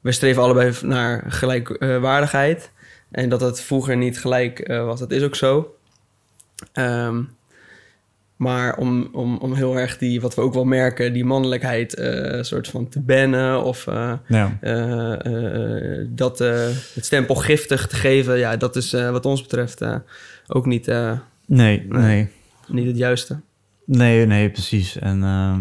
we 0.00 0.12
streven 0.12 0.42
allebei 0.42 0.72
naar 0.82 1.24
gelijkwaardigheid. 1.28 2.70
En 3.14 3.28
dat 3.28 3.40
het 3.40 3.60
vroeger 3.60 3.96
niet 3.96 4.20
gelijk 4.20 4.58
eh, 4.58 4.84
was, 4.84 5.00
dat 5.00 5.10
is 5.10 5.22
ook 5.22 5.34
zo. 5.36 5.74
Ehm, 6.72 7.22
maar 8.36 8.76
om, 8.76 9.08
om, 9.12 9.36
om 9.38 9.54
heel 9.54 9.78
erg 9.78 9.98
die, 9.98 10.20
wat 10.20 10.34
we 10.34 10.40
ook 10.40 10.54
wel 10.54 10.64
merken, 10.64 11.12
die 11.12 11.24
mannelijkheid 11.24 11.94
eh 11.94 12.42
soort 12.42 12.68
van 12.68 12.88
te 12.88 13.00
bannen 13.00 13.62
of 13.64 13.86
eh, 13.86 14.12
Ja. 14.28 14.58
dat 16.08 16.38
het 16.38 17.04
stempel 17.04 17.34
giftig 17.34 17.86
te 17.86 17.96
geven, 17.96 18.38
ja, 18.38 18.56
dat 18.56 18.76
is 18.76 18.92
wat 18.92 19.26
ons 19.26 19.42
betreft 19.42 19.80
ook 20.46 20.66
niet, 20.66 20.86
Nee, 21.46 21.86
Nee. 21.88 22.28
niet 22.68 22.86
het 22.86 22.96
juiste. 22.96 23.40
Nee, 23.86 24.26
nee, 24.26 24.50
precies. 24.50 24.98
En 24.98 25.22
ehm, 25.22 25.60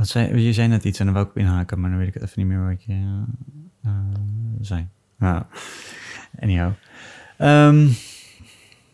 wat 0.00 0.08
zei, 0.08 0.40
je 0.40 0.52
zei 0.52 0.68
net 0.68 0.84
iets 0.84 0.98
en 0.98 1.04
dan 1.04 1.14
wou 1.14 1.26
ik 1.26 1.34
inhaken, 1.34 1.80
maar 1.80 1.90
dan 1.90 1.98
weet 1.98 2.08
ik 2.08 2.14
even 2.14 2.32
niet 2.34 2.46
meer 2.46 2.68
wat 2.68 2.84
je 2.84 2.92
eh, 2.92 3.90
eh, 3.90 3.92
zei. 4.60 4.86
Nou, 5.18 5.42
anyhow. 6.40 6.70
Ehm, 7.38 7.88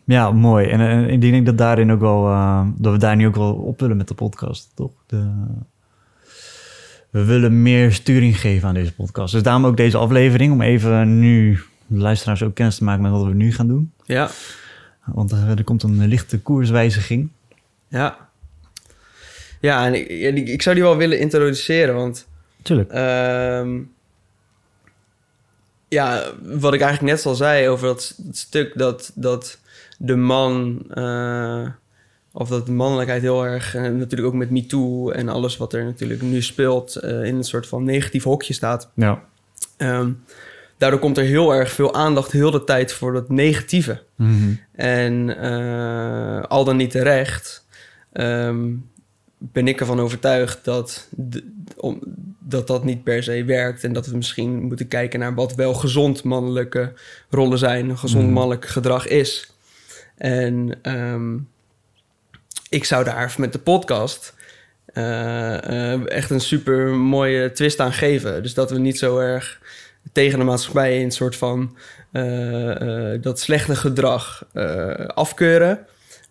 ja, 0.03 0.31
mooi. 0.31 0.67
En, 0.67 0.79
en 0.79 1.09
ik 1.09 1.21
denk 1.21 1.45
dat 1.45 1.57
daarin 1.57 1.91
ook 1.91 1.99
wel, 1.99 2.27
eh, 2.27 2.67
dat 2.75 2.93
we 2.93 2.99
daar 2.99 3.15
nu 3.15 3.27
ook 3.27 3.35
wel 3.35 3.53
op 3.53 3.79
willen 3.79 3.97
met 3.97 4.07
de 4.07 4.13
podcast, 4.13 4.71
toch? 4.75 4.91
De, 5.05 5.31
we 7.09 7.23
willen 7.23 7.61
meer 7.61 7.93
sturing 7.93 8.39
geven 8.39 8.67
aan 8.67 8.73
deze 8.73 8.93
podcast. 8.93 9.33
Dus 9.33 9.43
daarom 9.43 9.65
ook 9.65 9.77
deze 9.77 9.97
aflevering, 9.97 10.51
om 10.51 10.61
even 10.61 11.19
nu 11.19 11.59
de 11.87 11.97
luisteraars 11.97 12.43
ook 12.43 12.55
kennis 12.55 12.75
te 12.75 12.83
maken 12.83 13.01
met 13.01 13.11
wat 13.11 13.23
we 13.23 13.33
nu 13.33 13.51
gaan 13.53 13.67
doen. 13.67 13.91
Ja, 14.05 14.29
Want 15.05 15.31
eh, 15.31 15.49
er 15.49 15.63
komt 15.63 15.83
een 15.83 16.07
lichte 16.07 16.39
koerswijziging. 16.39 17.29
ja. 17.87 18.25
Ja, 19.61 19.85
en 19.85 20.47
ik, 20.47 20.61
zou 20.61 20.75
die 20.75 20.83
wel 20.83 20.97
willen 20.97 21.19
introduceren, 21.19 21.95
want 21.95 22.27
Tuurlijk. 22.61 22.91
Ehm, 22.91 23.79
ja, 25.87 26.23
wat 26.41 26.73
ik 26.73 26.81
eigenlijk 26.81 27.15
net 27.15 27.25
al 27.25 27.35
zei 27.35 27.69
over 27.69 27.87
dat, 27.87 28.19
stuk 28.31 28.77
dat, 28.77 29.11
dat 29.15 29.59
de 29.97 30.15
man, 30.15 30.85
eh, 30.89 31.67
of 32.31 32.49
dat 32.49 32.65
de 32.65 32.71
mannelijkheid 32.71 33.21
heel 33.21 33.45
erg, 33.45 33.75
eh, 33.75 33.81
natuurlijk 33.81 34.27
ook 34.27 34.39
met 34.39 34.49
MeToo 34.49 35.09
en 35.11 35.29
alles 35.29 35.57
wat 35.57 35.73
er 35.73 35.83
natuurlijk 35.83 36.21
nu 36.21 36.41
speelt, 36.41 36.95
eh, 36.95 37.23
in 37.23 37.35
een 37.35 37.43
soort 37.43 37.67
van 37.67 37.83
negatief 37.83 38.23
hokje 38.23 38.53
staat. 38.53 38.89
Ja. 38.93 39.23
Ehm, 39.77 40.11
daardoor 40.77 40.99
komt 40.99 41.17
er 41.17 41.23
heel 41.23 41.53
erg 41.53 41.71
veel 41.71 41.93
aandacht 41.93 42.31
heel 42.31 42.51
de 42.51 42.63
tijd 42.63 42.93
voor 42.93 43.13
dat 43.13 43.29
negatieve. 43.29 44.01
Mhm. 44.15 44.53
En 44.71 45.37
al 46.47 46.63
dan 46.63 46.77
niet 46.77 46.91
terecht, 46.91 47.65
ehm, 48.11 48.65
ben 49.37 49.67
ik 49.67 49.79
ervan 49.79 49.99
overtuigd 49.99 50.59
dat, 50.63 51.07
de- 51.11 51.51
om, 51.77 51.99
dat 52.39 52.67
dat 52.67 52.83
niet 52.83 53.03
per 53.03 53.23
se 53.23 53.43
werkt. 53.43 53.83
En 53.83 53.93
dat 53.93 54.07
we 54.07 54.15
misschien 54.17 54.61
moeten 54.63 54.87
kijken 54.87 55.19
naar 55.19 55.35
wat 55.35 55.55
wel 55.55 55.73
gezond 55.73 56.23
mannelijke 56.23 56.93
rollen 57.29 57.57
zijn, 57.57 57.97
gezond 57.97 58.23
Mhm. 58.23 58.33
mannelijk 58.33 58.65
gedrag 58.65 59.07
is. 59.07 59.51
En 60.17 60.79
ehm, 60.81 61.37
ik 62.69 62.83
zou 62.83 63.03
daar 63.03 63.35
met 63.37 63.53
de 63.53 63.59
podcast 63.59 64.35
eh, 64.85 65.93
eh, 65.93 66.09
echt 66.11 66.29
een 66.29 66.41
super 66.41 66.87
mooie 66.87 67.51
twist 67.51 67.79
aan 67.79 67.93
geven. 67.93 68.41
Dus 68.43 68.53
dat 68.53 68.71
we 68.71 68.79
niet 68.79 68.97
zo 68.97 69.17
erg 69.19 69.59
tegen 70.11 70.39
de 70.39 70.45
maatschappij 70.45 71.03
een 71.03 71.11
soort 71.11 71.35
van 71.35 71.77
eh, 72.11 73.21
dat 73.21 73.39
slechte 73.39 73.75
gedrag 73.75 74.45
afkeuren. 75.07 75.85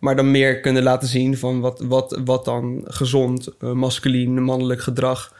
Maar 0.06 0.16
dan 0.16 0.30
meer 0.30 0.60
kunnen 0.60 0.82
laten 0.82 1.08
zien 1.08 1.36
van 1.38 1.60
wat, 1.60 1.84
wat, 1.88 2.20
wat 2.24 2.44
dan 2.44 2.80
gezond, 2.84 3.48
uh, 3.60 3.72
masculien, 3.72 4.42
mannelijk 4.42 4.80
gedrag 4.80 5.32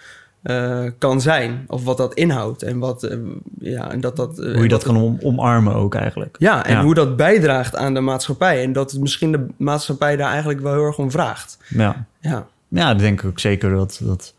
uh, 0.43 0.85
kan 0.99 1.21
zijn. 1.21 1.65
Of 1.67 1.85
wat 1.85 1.97
dat 1.97 2.15
inhoudt. 2.15 2.63
En, 2.63 2.79
wat, 2.79 3.05
uh, 3.05 3.19
ja, 3.59 3.91
en 3.91 4.01
dat 4.01 4.17
dat. 4.17 4.37
hoe 4.37 4.63
je 4.63 4.69
dat 4.69 4.83
kan 4.83 4.97
om, 4.97 5.19
omarmen 5.23 5.75
ook 5.75 5.95
eigenlijk. 5.95 6.37
Ja, 6.39 6.65
en 6.65 6.73
ja. 6.73 6.83
hoe 6.83 6.95
dat 6.95 7.17
bijdraagt 7.17 7.77
aan 7.77 7.95
de 7.95 8.01
maatschappij. 8.01 8.63
En 8.63 8.73
dat 8.73 8.99
misschien 8.99 9.33
de 9.33 9.47
maatschappij 9.57 10.17
daar 10.17 10.31
eigenlijk 10.31 10.61
wel 10.61 10.73
heel 10.73 10.85
erg 10.85 10.99
om 10.99 11.11
vraagt. 11.11 11.59
Ja, 11.69 12.07
ja. 12.21 12.47
ja 12.69 12.91
ik 12.91 12.99
denk 12.99 13.25
ook 13.25 13.39
zeker 13.39 13.71
dat, 13.71 14.01
dat 14.05 14.35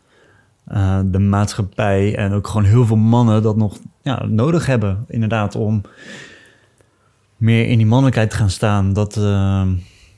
de 1.04 1.18
maatschappij 1.18 2.16
en 2.16 2.32
ook 2.32 2.46
gewoon 2.46 2.64
heel 2.64 2.86
veel 2.86 2.96
mannen 2.96 3.42
dat 3.42 3.56
nog 3.56 3.78
ja, 4.02 4.26
nodig 4.26 4.66
hebben. 4.66 5.04
Inderdaad, 5.08 5.54
om 5.54 5.82
meer 7.36 7.66
in 7.66 7.76
die 7.76 7.86
mannelijkheid 7.86 8.30
te 8.30 8.36
gaan 8.36 8.50
staan. 8.50 8.92
Dat 8.92 9.16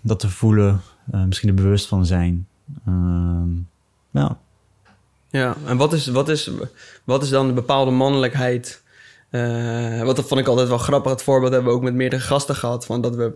dat 0.00 0.20
te 0.20 0.30
voelen, 0.30 0.80
uh, 1.14 1.24
misschien 1.24 1.48
er 1.48 1.54
bewust 1.54 1.86
van 1.86 2.06
zijn. 2.06 2.46
Uh, 2.88 3.42
ja. 4.10 4.38
Ja, 5.30 5.56
en 5.66 5.76
wat 5.76 5.92
is, 5.92 6.06
wat 6.06 6.28
is, 6.28 6.50
wat 7.04 7.22
is 7.22 7.28
dan 7.28 7.46
de 7.46 7.52
bepaalde 7.52 7.90
mannelijkheid? 7.90 8.82
Uh, 9.30 10.02
wat 10.02 10.16
dat 10.16 10.28
vond 10.28 10.40
ik 10.40 10.46
altijd 10.46 10.68
wel 10.68 10.78
grappig. 10.78 11.10
Het 11.10 11.22
voorbeeld 11.22 11.52
hebben 11.52 11.70
we 11.70 11.76
ook 11.76 11.84
met 11.84 11.94
meerdere 11.94 12.22
gasten 12.22 12.56
gehad. 12.56 12.86
Van 12.86 13.00
dat, 13.00 13.14
we, 13.14 13.32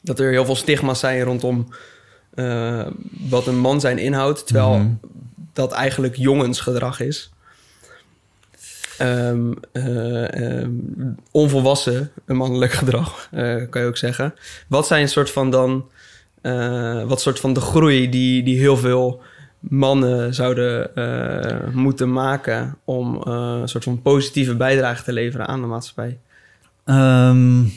dat 0.00 0.18
er 0.18 0.30
heel 0.30 0.44
veel 0.44 0.56
stigma's 0.56 1.00
zijn 1.00 1.22
rondom 1.22 1.68
uh, 2.34 2.86
wat 3.28 3.46
een 3.46 3.58
man 3.58 3.80
zijn 3.80 3.98
inhoudt. 3.98 4.46
Terwijl 4.46 4.76
mm 4.76 4.80
-hmm. 4.80 5.00
dat 5.52 5.72
eigenlijk 5.72 6.16
jongensgedrag 6.16 7.00
is. 7.00 7.32
Um, 9.00 9.54
uh, 9.72 10.28
um, 10.28 11.16
onvolwassen 11.30 12.10
mannelijk 12.26 12.72
gedrag, 12.82 13.28
uh, 13.32 13.62
kan 13.70 13.82
je 13.82 13.88
ook 13.88 13.96
zeggen. 13.96 14.34
Wat 14.68 14.86
zijn 14.86 15.02
een 15.02 15.08
soort 15.08 15.30
van 15.30 15.50
dan, 15.50 15.84
uh, 16.42 17.02
wat 17.02 17.20
soort 17.20 17.40
van 17.40 17.52
de 17.52 17.60
groei 17.60 18.10
die, 18.10 18.42
die 18.42 18.58
heel 18.58 18.76
veel 18.76 19.22
mannen 19.58 20.34
zouden 20.34 20.90
moeten 21.72 22.12
maken 22.12 22.76
om 22.84 23.20
een 23.26 23.68
soort 23.68 23.84
van 23.84 24.02
positieve 24.02 24.54
bijdrage 24.54 25.02
te 25.02 25.12
leveren 25.12 25.46
aan 25.46 25.60
de 25.60 25.66
maatschappij? 25.66 26.18
Um, 26.84 27.72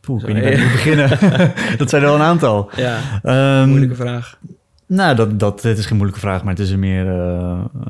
poeh, 0.00 0.20
ik 0.20 0.26
weet 0.26 0.34
niet 0.34 0.44
waar 0.44 0.52
ik 0.52 0.72
beginnen. 0.72 1.08
dat 1.78 1.90
zijn 1.90 2.02
er 2.02 2.08
wel 2.08 2.16
een 2.16 2.24
aantal. 2.26 2.70
Ja, 2.76 3.66
moeilijke 3.66 3.94
vraag. 3.94 4.38
Nou, 4.86 5.16
dat, 5.16 5.38
dat, 5.40 5.62
het 5.62 5.78
is 5.78 5.86
geen 5.86 5.96
moeilijke 5.96 6.22
vraag, 6.22 6.42
maar 6.42 6.54
het 6.54 6.62
is 6.62 6.70
een 6.70 6.78
meer... 6.78 7.06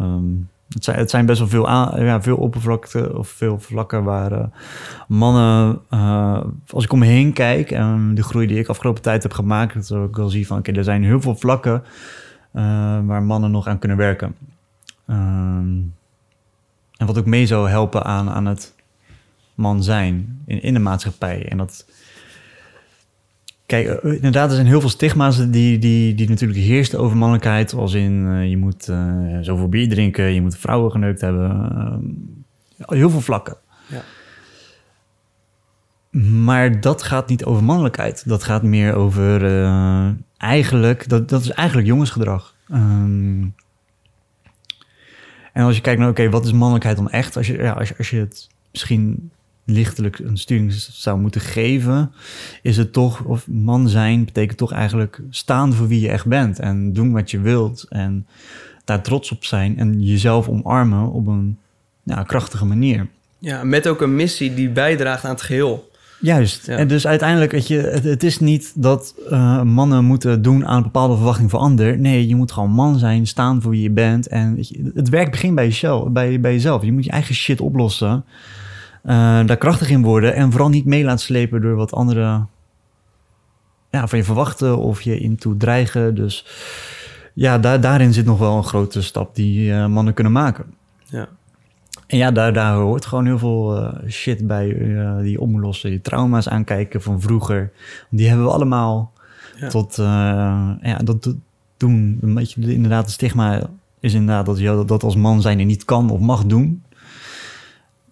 Um, 0.00 0.48
het 0.68 1.10
zijn, 1.10 1.26
best 1.26 1.38
wel 1.38 1.48
veel, 1.48 1.68
aan, 1.68 2.04
ja, 2.04 2.22
veel 2.22 2.36
oppervlakte 2.36 3.18
of 3.18 3.28
veel 3.28 3.60
vlakken 3.60 4.04
waar 4.04 4.32
uh, 4.32 4.44
mannen, 5.08 5.80
uh, 5.90 6.40
als 6.70 6.84
ik 6.84 6.92
om 6.92 6.98
me 6.98 7.06
heen 7.06 7.32
kijk 7.32 7.70
en 7.70 8.14
de 8.14 8.22
groei 8.22 8.46
die 8.46 8.58
ik 8.58 8.68
afgelopen 8.68 9.02
tijd 9.02 9.22
heb 9.22 9.32
gemaakt, 9.32 9.88
dat 9.88 10.08
ik 10.08 10.16
wel 10.16 10.28
zie 10.28 10.46
van 10.46 10.58
oké, 10.58 10.72
er 10.72 10.84
zijn 10.84 11.04
heel 11.04 11.20
veel 11.20 11.36
vlakken 11.36 11.82
uh, 12.54 12.62
waar 13.04 13.22
mannen 13.22 13.50
nog 13.50 13.66
aan 13.66 13.78
kunnen 13.78 13.98
werken. 13.98 14.36
Um, 15.06 15.94
en 16.96 17.06
wat 17.06 17.18
ook 17.18 17.26
mee 17.26 17.46
zou 17.46 17.68
helpen 17.68 18.04
aan, 18.04 18.30
aan 18.30 18.46
het 18.46 18.74
man 19.54 19.82
zijn 19.82 20.42
in, 20.46 20.62
in 20.62 20.74
de 20.74 20.80
maatschappij. 20.80 21.48
En 21.48 21.56
dat, 21.56 21.86
Kijk, 23.66 24.02
inderdaad, 24.02 24.48
er 24.48 24.54
zijn 24.54 24.66
heel 24.66 24.80
veel 24.80 24.88
stigma's 24.88 25.50
die, 25.50 25.78
die, 25.78 26.14
die 26.14 26.28
natuurlijk 26.28 26.58
heersten 26.58 26.98
over 26.98 27.16
mannelijkheid. 27.16 27.72
Als 27.72 27.94
in, 27.94 28.12
uh, 28.12 28.48
je 28.48 28.56
moet 28.56 28.88
uh, 28.88 29.38
zoveel 29.40 29.68
bier 29.68 29.88
drinken, 29.88 30.34
je 30.34 30.42
moet 30.42 30.56
vrouwen 30.58 30.90
geneukt 30.90 31.20
hebben. 31.20 31.50
Uh, 32.78 32.88
heel 32.88 33.10
veel 33.10 33.20
vlakken. 33.20 33.56
Ja. 33.86 34.02
Maar 36.20 36.80
dat 36.80 37.02
gaat 37.02 37.28
niet 37.28 37.44
over 37.44 37.64
mannelijkheid. 37.64 38.28
Dat 38.28 38.44
gaat 38.44 38.62
meer 38.62 38.94
over 38.94 39.42
eigenlijk, 40.36 41.08
dat, 41.08 41.28
dat 41.28 41.40
is 41.40 41.50
eigenlijk 41.50 41.88
jongensgedrag. 41.88 42.54
Um, 42.72 43.54
en 45.52 45.64
als 45.64 45.76
je 45.76 45.80
kijkt 45.80 46.00
naar, 46.00 46.08
oké, 46.08 46.20
okay, 46.20 46.32
wat 46.32 46.44
is 46.44 46.52
mannelijkheid 46.52 46.96
dan 46.96 47.10
echt? 47.10 47.36
Als 47.36 47.46
je, 47.46 47.58
ja, 47.58 47.72
als, 47.72 47.88
je, 47.88 47.94
als 47.98 48.10
je 48.10 48.18
het 48.18 48.48
misschien 48.72 49.30
lichtelijk 49.66 50.18
een 50.18 50.38
sturing 50.38 50.72
zou 50.72 51.20
moeten 51.20 51.40
geven, 51.40 52.12
is 52.62 52.76
het 52.76 52.92
toch, 52.92 53.20
of 53.24 53.46
man 53.48 53.88
zijn 53.88 54.24
betekent 54.24 54.58
toch 54.58 54.72
eigenlijk 54.72 55.20
staan 55.30 55.72
voor 55.72 55.88
wie 55.88 56.00
je 56.00 56.08
echt 56.08 56.26
bent 56.26 56.58
en 56.58 56.92
doen 56.92 57.12
wat 57.12 57.30
je 57.30 57.40
wilt 57.40 57.86
en 57.88 58.26
daar 58.84 59.02
trots 59.02 59.30
op 59.30 59.44
zijn 59.44 59.78
en 59.78 60.02
jezelf 60.02 60.48
omarmen 60.48 61.10
op 61.10 61.26
een 61.26 61.58
ja, 62.02 62.22
krachtige 62.22 62.64
manier. 62.64 63.06
Ja, 63.38 63.64
met 63.64 63.88
ook 63.88 64.00
een 64.00 64.16
missie 64.16 64.54
die 64.54 64.68
bijdraagt 64.68 65.24
aan 65.24 65.30
het 65.30 65.42
geheel. 65.42 65.90
Juist. 66.20 66.66
Ja. 66.66 66.76
En 66.76 66.88
dus 66.88 67.06
uiteindelijk, 67.06 67.52
weet 67.52 67.66
je, 67.66 67.78
het, 67.78 68.04
het 68.04 68.22
is 68.22 68.38
niet 68.38 68.72
dat 68.74 69.14
uh, 69.30 69.62
mannen 69.62 70.04
moeten 70.04 70.42
doen 70.42 70.66
aan 70.66 70.76
een 70.76 70.82
bepaalde 70.82 71.14
verwachting 71.14 71.50
voor 71.50 71.58
ander. 71.58 71.98
Nee, 71.98 72.28
je 72.28 72.34
moet 72.34 72.52
gewoon 72.52 72.70
man 72.70 72.98
zijn, 72.98 73.26
staan 73.26 73.62
voor 73.62 73.70
wie 73.70 73.82
je 73.82 73.90
bent. 73.90 74.28
En 74.28 74.56
je, 74.60 74.90
het 74.94 75.08
werk 75.08 75.30
begint 75.30 75.54
bij 75.54 75.64
jezelf, 75.64 76.08
bij, 76.08 76.40
bij 76.40 76.52
jezelf. 76.52 76.84
Je 76.84 76.92
moet 76.92 77.04
je 77.04 77.10
eigen 77.10 77.34
shit 77.34 77.60
oplossen. 77.60 78.24
Uh, 79.06 79.12
daar 79.46 79.56
krachtig 79.56 79.90
in 79.90 80.02
worden 80.02 80.34
en 80.34 80.50
vooral 80.50 80.68
niet 80.68 80.84
mee 80.84 81.04
laten 81.04 81.24
slepen 81.24 81.62
door 81.62 81.74
wat 81.74 81.92
anderen 81.92 82.48
ja, 83.90 84.06
van 84.06 84.18
je 84.18 84.24
verwachten 84.24 84.78
of 84.78 85.02
je 85.02 85.18
into 85.18 85.56
dreigen. 85.56 86.14
Dus 86.14 86.46
ja, 87.34 87.58
daar, 87.58 87.80
daarin 87.80 88.12
zit 88.12 88.24
nog 88.24 88.38
wel 88.38 88.56
een 88.56 88.64
grote 88.64 89.02
stap 89.02 89.34
die 89.34 89.70
uh, 89.70 89.86
mannen 89.86 90.14
kunnen 90.14 90.32
maken. 90.32 90.64
Ja. 91.04 91.28
En 92.06 92.18
ja, 92.18 92.30
daar, 92.30 92.52
daar 92.52 92.74
hoort 92.74 93.06
gewoon 93.06 93.26
heel 93.26 93.38
veel 93.38 93.76
uh, 93.76 93.92
shit 94.08 94.46
bij 94.46 94.68
uh, 94.68 95.18
die 95.18 95.40
omlossen. 95.40 95.90
Je 95.90 96.00
trauma's 96.00 96.48
aankijken 96.48 97.02
van 97.02 97.20
vroeger. 97.20 97.72
Die 98.10 98.28
hebben 98.28 98.46
we 98.46 98.52
allemaal. 98.52 99.12
Ja. 99.58 99.68
Tot, 99.68 99.96
ja, 99.96 100.96
dat 101.04 101.34
doen. 101.76 102.18
Een 102.20 102.34
beetje, 102.34 102.72
inderdaad, 102.72 103.04
het 103.04 103.12
stigma 103.12 103.70
is 104.00 104.14
inderdaad 104.14 104.46
dat 104.46 104.58
je 104.58 104.84
dat 104.86 105.02
als 105.02 105.16
man 105.16 105.40
zijn 105.40 105.66
niet 105.66 105.84
kan 105.84 106.10
of 106.10 106.20
mag 106.20 106.44
doen. 106.44 106.82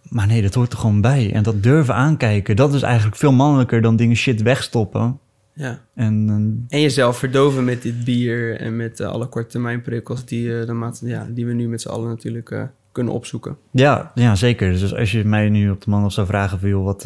Maar 0.08 0.26
nee, 0.26 0.42
dat 0.42 0.54
hoort 0.54 0.72
er 0.72 0.78
gewoon 0.78 1.00
bij. 1.00 1.32
En 1.32 1.42
dat 1.42 1.62
durven 1.62 1.94
aankijken, 1.94 2.56
dat 2.56 2.74
is 2.74 2.82
eigenlijk 2.82 3.16
veel 3.16 3.32
mannelijker 3.32 3.82
dan 3.82 3.96
dingen 3.96 4.16
shit 4.16 4.42
wegstoppen. 4.42 5.18
Ja. 5.52 5.80
En, 5.94 6.28
en, 6.28 6.64
en 6.68 6.80
jezelf 6.80 7.18
verdoven 7.18 7.64
met 7.64 7.82
dit 7.82 8.04
bier 8.04 8.60
en 8.60 8.76
met 8.76 9.00
uh, 9.00 9.06
alle 9.06 9.26
korte 9.26 9.48
termijn 9.48 9.82
prikkels 9.82 10.24
die, 10.24 10.46
uh, 10.46 10.66
de 10.66 10.72
maat, 10.72 11.00
ja, 11.04 11.26
die 11.30 11.46
we 11.46 11.52
nu 11.52 11.68
met 11.68 11.80
z'n 11.80 11.88
allen 11.88 12.08
natuurlijk 12.08 12.50
uh, 12.50 12.62
kunnen 12.92 13.12
opzoeken. 13.12 13.56
Ja, 13.70 14.12
ja, 14.14 14.34
zeker. 14.34 14.72
Dus 14.72 14.94
als 14.94 15.12
je 15.12 15.24
mij 15.24 15.48
nu 15.48 15.70
op 15.70 15.84
de 15.84 15.90
man 15.90 16.04
of 16.04 16.12
zou 16.12 16.26
vragen 16.26 16.60
van, 16.60 16.68
joh, 16.68 16.84
wat, 16.84 17.02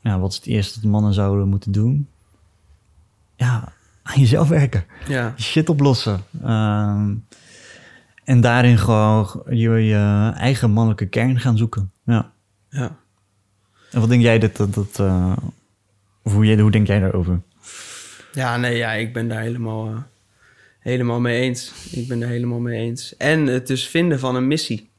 ja, 0.00 0.18
wat 0.18 0.30
is 0.30 0.36
het 0.36 0.46
eerste 0.46 0.80
dat 0.80 0.90
mannen 0.90 1.14
zouden 1.14 1.48
moeten 1.48 1.72
doen? 1.72 2.08
Ja, 3.36 3.72
aan 4.02 4.20
jezelf 4.20 4.48
werken. 4.48 4.84
Ja. 5.08 5.34
Shit 5.38 5.68
oplossen. 5.68 6.20
En 8.24 8.40
daarin 8.40 8.78
gewoon 8.78 9.42
je, 9.50 9.70
je, 9.70 10.32
eigen 10.36 10.70
mannelijke 10.70 11.06
kern 11.06 11.40
gaan 11.40 11.56
zoeken. 11.56 11.92
Ja. 12.04 12.32
ja. 12.68 12.96
En 13.90 14.00
wat 14.00 14.08
denk 14.08 14.22
jij 14.22 14.38
dat... 14.38 14.56
dat, 14.56 14.74
dat 14.74 14.98
uh, 15.00 15.36
hoe, 16.22 16.46
jij, 16.46 16.58
hoe 16.58 16.70
denk 16.70 16.86
jij 16.86 17.00
daarover? 17.00 17.40
Ja, 18.32 18.56
nee, 18.56 18.76
ja, 18.76 18.92
ik 18.92 19.12
ben 19.12 19.28
daar 19.28 19.40
helemaal, 19.40 19.88
uh, 19.88 19.96
helemaal 20.78 21.20
mee 21.20 21.40
eens. 21.40 21.72
Ik 21.90 22.08
ben 22.08 22.22
er 22.22 22.28
helemaal 22.28 22.58
mee 22.58 22.80
eens. 22.80 23.16
En 23.16 23.46
het 23.46 23.66
dus 23.66 23.88
vinden 23.88 24.18
van 24.18 24.36
een 24.36 24.46
missie. 24.46 24.90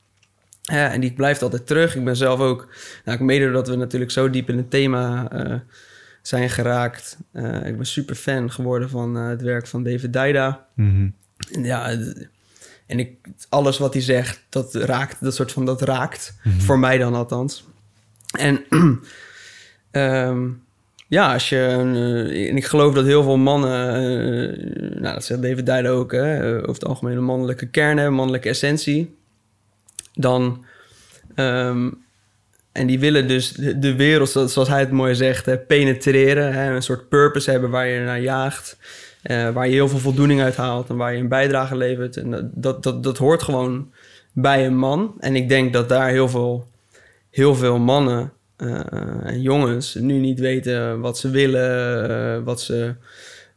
Ja, 0.61 0.91
en 0.91 1.01
die 1.01 1.13
blijft 1.13 1.41
altijd 1.41 1.67
terug. 1.67 1.95
Ik 1.95 2.03
ben 2.03 2.15
zelf 2.15 2.39
ook... 2.39 2.73
Nou, 3.05 3.23
mede 3.23 3.43
doordat 3.43 3.67
we 3.67 3.75
natuurlijk 3.75 4.11
zo 4.11 4.29
diep 4.29 4.49
in 4.49 4.57
het 4.57 4.69
thema 4.69 5.31
uh, 5.33 5.59
zijn 6.21 6.49
geraakt. 6.49 7.17
ik 7.63 7.77
ben 7.77 7.85
super 7.85 8.15
fan 8.15 8.51
geworden 8.51 8.89
van 8.89 9.15
het 9.15 9.41
werk 9.41 9.67
van 9.67 9.83
David 9.83 10.13
Daida. 10.13 10.67
Mm 10.75 10.89
-hmm. 10.89 11.13
Ja, 11.63 11.97
en 12.85 12.99
ik, 12.99 13.17
alles 13.49 13.77
wat 13.77 13.93
hij 13.93 14.01
zegt, 14.01 14.41
dat 14.49 14.73
raakt, 14.73 15.17
dat 15.19 15.35
soort 15.35 15.51
van, 15.51 15.65
dat 15.65 15.81
raakt. 15.81 16.33
Mm 16.43 16.51
-hmm. 16.51 16.61
Voor 16.61 16.79
mij 16.79 16.97
dan 16.97 17.13
althans. 17.13 17.63
En 18.37 18.63
um, 19.91 20.63
ja, 21.07 21.33
als 21.33 21.49
je, 21.49 21.55
uh, 21.55 22.49
en 22.49 22.57
ik 22.57 22.65
geloof 22.65 22.93
dat 22.93 23.05
heel 23.05 23.23
veel 23.23 23.37
mannen, 23.37 24.03
uh, 24.03 25.01
nou 25.01 25.13
dat 25.13 25.23
zegt 25.23 25.41
David 25.41 25.65
Dijden 25.65 25.91
ook, 25.91 26.11
hè, 26.11 26.55
over 26.57 26.73
het 26.73 26.85
algemeen 26.85 27.17
een 27.17 27.23
mannelijke 27.23 27.67
kern 27.67 27.97
hebben, 27.97 28.15
mannelijke 28.15 28.49
essentie. 28.49 29.15
Dan, 30.13 30.65
um, 31.35 32.03
en 32.71 32.87
die 32.87 32.99
willen 32.99 33.27
dus 33.27 33.51
de, 33.51 33.79
de, 33.79 33.95
wereld, 33.95 34.29
zoals 34.29 34.67
hij 34.67 34.79
het 34.79 34.91
mooi 34.91 35.15
zegt, 35.15 35.45
hè, 35.45 35.57
penetreren. 35.57 36.53
Hè, 36.53 36.75
een 36.75 36.83
soort 36.83 37.09
purpose 37.09 37.51
hebben 37.51 37.69
waar 37.69 37.87
je 37.87 37.99
naar 37.99 38.21
jaagt. 38.21 38.77
Uh, 39.23 39.49
waar 39.49 39.67
je 39.67 39.73
heel 39.73 39.89
veel 39.89 39.99
voldoening 39.99 40.41
uit 40.41 40.55
haalt 40.55 40.89
en 40.89 40.95
waar 40.95 41.13
je 41.13 41.19
een 41.19 41.27
bijdrage 41.27 41.77
levert. 41.77 42.17
En 42.17 42.51
dat, 42.53 42.83
dat, 42.83 43.03
dat 43.03 43.17
hoort 43.17 43.43
gewoon 43.43 43.91
bij 44.33 44.65
een 44.65 44.77
man. 44.77 45.13
En 45.19 45.35
ik 45.35 45.49
denk 45.49 45.73
dat 45.73 45.89
daar 45.89 46.09
heel 46.09 46.29
veel, 46.29 46.67
heel 47.29 47.55
veel 47.55 47.79
mannen 47.79 48.31
uh, 48.57 49.25
en 49.25 49.41
jongens 49.41 49.95
nu 49.95 50.19
niet 50.19 50.39
weten 50.39 50.99
wat 50.99 51.17
ze 51.17 51.29
willen, 51.29 52.09
uh, 52.09 52.45
wat 52.45 52.61
ze, 52.61 52.95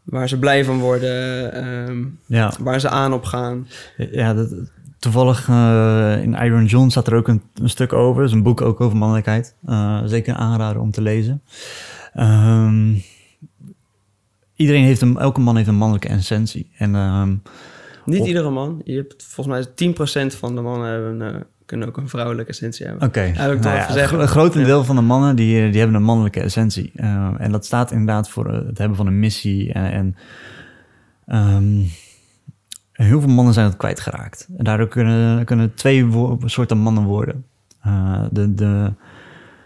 waar 0.03 0.29
ze 0.29 0.39
blij 0.39 0.65
van 0.65 0.79
worden, 0.79 1.67
um, 1.89 2.19
ja. 2.27 2.53
waar 2.61 2.81
ze 2.81 2.89
aan 2.89 3.13
op 3.13 3.25
gaan. 3.25 3.69
Ja, 3.97 4.35
dat, 4.35 4.55
toevallig 4.99 5.49
uh, 5.49 6.23
in 6.23 6.35
Iron 6.35 6.65
John 6.65 6.89
staat 6.89 7.07
er 7.07 7.15
ook 7.15 7.29
een, 7.29 7.43
een 7.55 7.69
stuk 7.69 7.93
over. 7.93 8.25
is 8.25 8.33
een 8.33 8.43
boek 8.43 8.61
ook 8.61 8.81
over 8.81 8.97
mannelijkheid. 8.97 9.55
Zeker 10.05 10.35
aanraden 10.35 10.83
om 10.83 10.91
te 10.91 11.03
lezen. 11.03 11.43
Um, 12.15 13.03
iedereen 14.57 14.85
heeft 14.85 15.01
een, 15.01 15.19
elke 15.19 15.41
man 15.41 15.57
heeft 15.57 15.69
een 15.69 15.75
mannelijke 15.75 16.09
essentie. 16.09 16.71
En, 16.77 16.95
um, 16.95 17.43
Niet 18.05 18.27
iedere 18.27 18.51
man. 18.51 18.81
Je 18.85 18.97
hebt 18.97 19.25
volgens 19.25 19.75
mij 19.77 19.95
10% 20.35 20.37
van 20.37 20.55
de 20.55 20.61
mannen 20.61 20.89
hebben, 20.89 21.35
uh, 21.35 21.41
kunnen 21.65 21.89
ook 21.89 21.97
een 21.97 22.09
vrouwelijke 22.09 22.51
essentie 22.51 22.87
hebben. 22.87 23.09
Oké. 23.09 23.19
Okay. 23.19 23.57
Nou 23.57 23.77
ja, 23.77 24.13
een 24.13 24.29
groot 24.29 24.53
deel 24.53 24.85
van 24.85 24.97
de 24.97 25.03
mannen 25.03 25.37
die, 25.37 25.71
die 25.71 25.79
hebben 25.79 25.97
een 25.97 26.03
mannelijke 26.03 26.41
essentie. 26.41 26.93
en 27.39 27.49
dat 27.51 27.65
staat 27.65 27.91
inderdaad 27.91 28.29
voor 28.29 28.49
het 28.51 28.79
hebben 28.79 28.97
van 28.97 29.07
een 29.07 29.19
missie 29.19 29.73
en... 29.73 29.93
en 29.93 30.17
um, 31.57 31.91
heel 32.97 33.21
veel 33.21 33.31
mannen 33.31 33.55
zijn 33.55 33.67
het 33.67 33.77
kwijtgeraakt. 33.77 34.49
En 34.57 34.65
daardoor 34.65 34.89
kunnen, 34.89 35.45
kunnen 35.45 35.75
twee 35.75 36.09
soorten 36.45 36.79
mannen 36.79 37.05
worden. 37.05 37.45
Uh, 37.87 38.25
de, 38.31 38.55
de, 38.55 38.93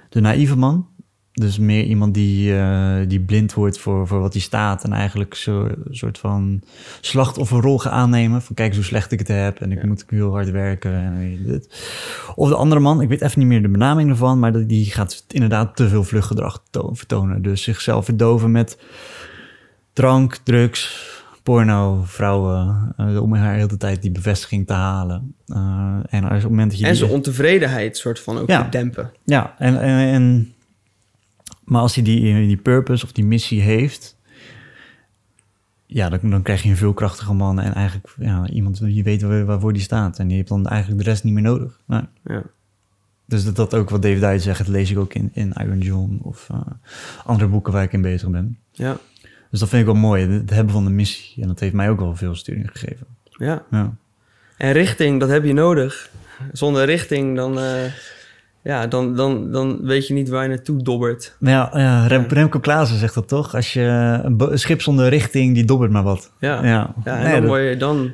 de 0.08 0.20
naïeve 0.20 0.56
man, 0.56 0.88
dus 1.32 1.58
meer 1.58 1.84
iemand 1.84 2.14
die, 2.14 2.52
uh, 2.52 2.96
die 3.06 3.20
blind 3.20 3.54
wordt 3.54 3.78
voor, 3.78 4.06
voor 4.06 4.20
wat 4.20 4.32
hij 4.32 4.42
staat 4.42 4.84
en 4.84 4.92
eigenlijk 4.92 5.34
zo, 5.34 5.64
een 5.64 5.84
soort 5.90 6.18
van 6.18 6.62
slachtofferrol 7.00 7.78
gaat 7.78 7.92
aannemen. 7.92 8.42
Van 8.42 8.54
kijk 8.54 8.68
eens 8.68 8.76
hoe 8.76 8.86
slecht 8.86 9.12
ik 9.12 9.18
het 9.18 9.28
heb 9.28 9.60
en 9.60 9.72
ik 9.72 9.80
ja. 9.80 9.86
moet 9.86 10.04
heel 10.08 10.30
hard 10.30 10.50
werken. 10.50 10.92
En 10.92 11.42
dit. 11.46 11.84
Of 12.34 12.48
de 12.48 12.54
andere 12.54 12.80
man, 12.80 13.00
ik 13.00 13.08
weet 13.08 13.20
even 13.20 13.38
niet 13.38 13.48
meer 13.48 13.62
de 13.62 13.68
benaming 13.68 14.10
ervan, 14.10 14.38
maar 14.38 14.66
die 14.66 14.86
gaat 14.86 15.24
inderdaad 15.28 15.76
te 15.76 15.88
veel 15.88 16.04
vluchtgedrag 16.04 16.62
vertonen. 16.72 17.42
Dus 17.42 17.62
zichzelf 17.62 18.04
verdoven 18.04 18.50
met 18.50 18.78
drank, 19.92 20.36
drugs, 20.36 21.08
porno, 21.42 22.02
vrouwen, 22.04 22.94
uh, 22.98 23.22
om 23.22 23.34
haar 23.34 23.54
hele 23.54 23.76
tijd 23.76 24.02
die 24.02 24.10
bevestiging 24.10 24.66
te 24.66 24.72
halen. 24.72 25.34
Uh, 25.46 25.56
en 26.08 26.22
als 26.22 26.36
op 26.36 26.40
het 26.40 26.42
moment 26.42 26.70
dat 26.70 26.80
je 26.80 26.86
en 26.86 26.96
zijn 26.96 27.10
ontevredenheid 27.10 27.96
soort 27.96 28.20
van 28.20 28.38
ook 28.38 28.48
ja, 28.48 28.62
te 28.62 28.68
dempen. 28.68 29.12
Ja, 29.24 29.54
en, 29.58 29.80
en, 29.80 30.12
en, 30.12 30.54
maar 31.70 31.80
als 31.80 31.94
hij 31.94 32.04
die, 32.04 32.46
die 32.46 32.56
purpose 32.56 33.04
of 33.04 33.12
die 33.12 33.24
missie 33.24 33.60
heeft, 33.60 34.16
ja, 35.86 36.08
dan, 36.08 36.30
dan 36.30 36.42
krijg 36.42 36.62
je 36.62 36.68
een 36.68 36.76
veel 36.76 36.92
krachtiger 36.92 37.36
man 37.36 37.60
en 37.60 37.74
eigenlijk 37.74 38.14
ja, 38.18 38.48
iemand 38.48 38.80
die 38.80 39.04
weet 39.04 39.22
waar, 39.22 39.44
waarvoor 39.44 39.72
die 39.72 39.82
staat. 39.82 40.18
En 40.18 40.26
die 40.26 40.36
heeft 40.36 40.48
dan 40.48 40.66
eigenlijk 40.66 41.04
de 41.04 41.10
rest 41.10 41.24
niet 41.24 41.32
meer 41.32 41.42
nodig. 41.42 41.80
Ja. 41.88 42.42
Dus 43.26 43.44
dat, 43.44 43.56
dat 43.56 43.74
ook 43.74 43.90
wat 43.90 44.02
David 44.02 44.20
Dye 44.20 44.38
zegt, 44.38 44.58
dat 44.58 44.68
lees 44.68 44.90
ik 44.90 44.98
ook 44.98 45.14
in, 45.14 45.30
in 45.32 45.52
Iron 45.52 45.78
John 45.78 46.18
of 46.22 46.48
uh, 46.52 46.60
andere 47.24 47.48
boeken 47.48 47.72
waar 47.72 47.82
ik 47.82 47.92
in 47.92 48.02
bezig 48.02 48.30
ben. 48.30 48.58
Ja. 48.72 48.96
Dus 49.50 49.60
dat 49.60 49.68
vind 49.68 49.80
ik 49.80 49.86
wel 49.86 50.00
mooi, 50.00 50.26
het 50.28 50.50
hebben 50.50 50.72
van 50.72 50.84
de 50.84 50.90
missie. 50.90 51.42
En 51.42 51.48
dat 51.48 51.60
heeft 51.60 51.74
mij 51.74 51.90
ook 51.90 52.00
wel 52.00 52.16
veel 52.16 52.34
sturing 52.34 52.68
gegeven. 52.72 53.06
Ja. 53.30 53.64
ja. 53.70 53.94
En 54.56 54.72
richting, 54.72 55.20
dat 55.20 55.28
heb 55.28 55.44
je 55.44 55.52
nodig. 55.52 56.10
Zonder 56.52 56.84
richting, 56.84 57.36
dan, 57.36 57.58
uh, 57.58 57.84
ja, 58.62 58.86
dan, 58.86 59.16
dan, 59.16 59.52
dan 59.52 59.78
weet 59.82 60.06
je 60.06 60.14
niet 60.14 60.28
waar 60.28 60.42
je 60.42 60.48
naartoe 60.48 60.82
dobbert. 60.82 61.36
Ja, 61.38 61.70
ja, 61.72 62.06
Rem, 62.06 62.24
Remco 62.28 62.58
Klaassen 62.58 62.98
zegt 62.98 63.14
dat 63.14 63.28
toch? 63.28 63.54
Als 63.54 63.72
je 63.72 63.80
een, 64.22 64.58
schip 64.58 64.82
zonder 64.82 65.08
richting, 65.08 65.54
die 65.54 65.64
dobbert 65.64 65.90
maar 65.90 66.02
wat. 66.02 66.32
Ja, 66.40 66.64
ja. 66.64 66.94
ja 67.04 67.18
en 67.18 67.40
dan, 67.40 67.46
word 67.46 67.68
je, 67.68 67.76
dan, 67.76 68.10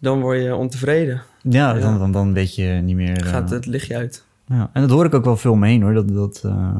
dan 0.00 0.20
word 0.20 0.42
je 0.42 0.54
ontevreden. 0.54 1.22
Ja, 1.42 1.74
Dan, 1.74 1.98
dan, 1.98 2.12
dan 2.12 2.32
weet 2.32 2.54
je 2.54 2.64
niet 2.64 2.96
meer... 2.96 3.24
Gaat 3.24 3.48
uh, 3.48 3.56
het 3.56 3.66
lichtje 3.66 3.96
uit. 3.96 4.24
Ja, 4.46 4.70
en 4.72 4.80
dat 4.80 4.90
hoor 4.90 5.04
ik 5.04 5.14
ook 5.14 5.24
wel 5.24 5.36
veel 5.36 5.54
mee 5.54 5.82
hoor. 5.82 5.94
Dat, 5.94 6.08
dat, 6.08 6.42
uh, 6.46 6.74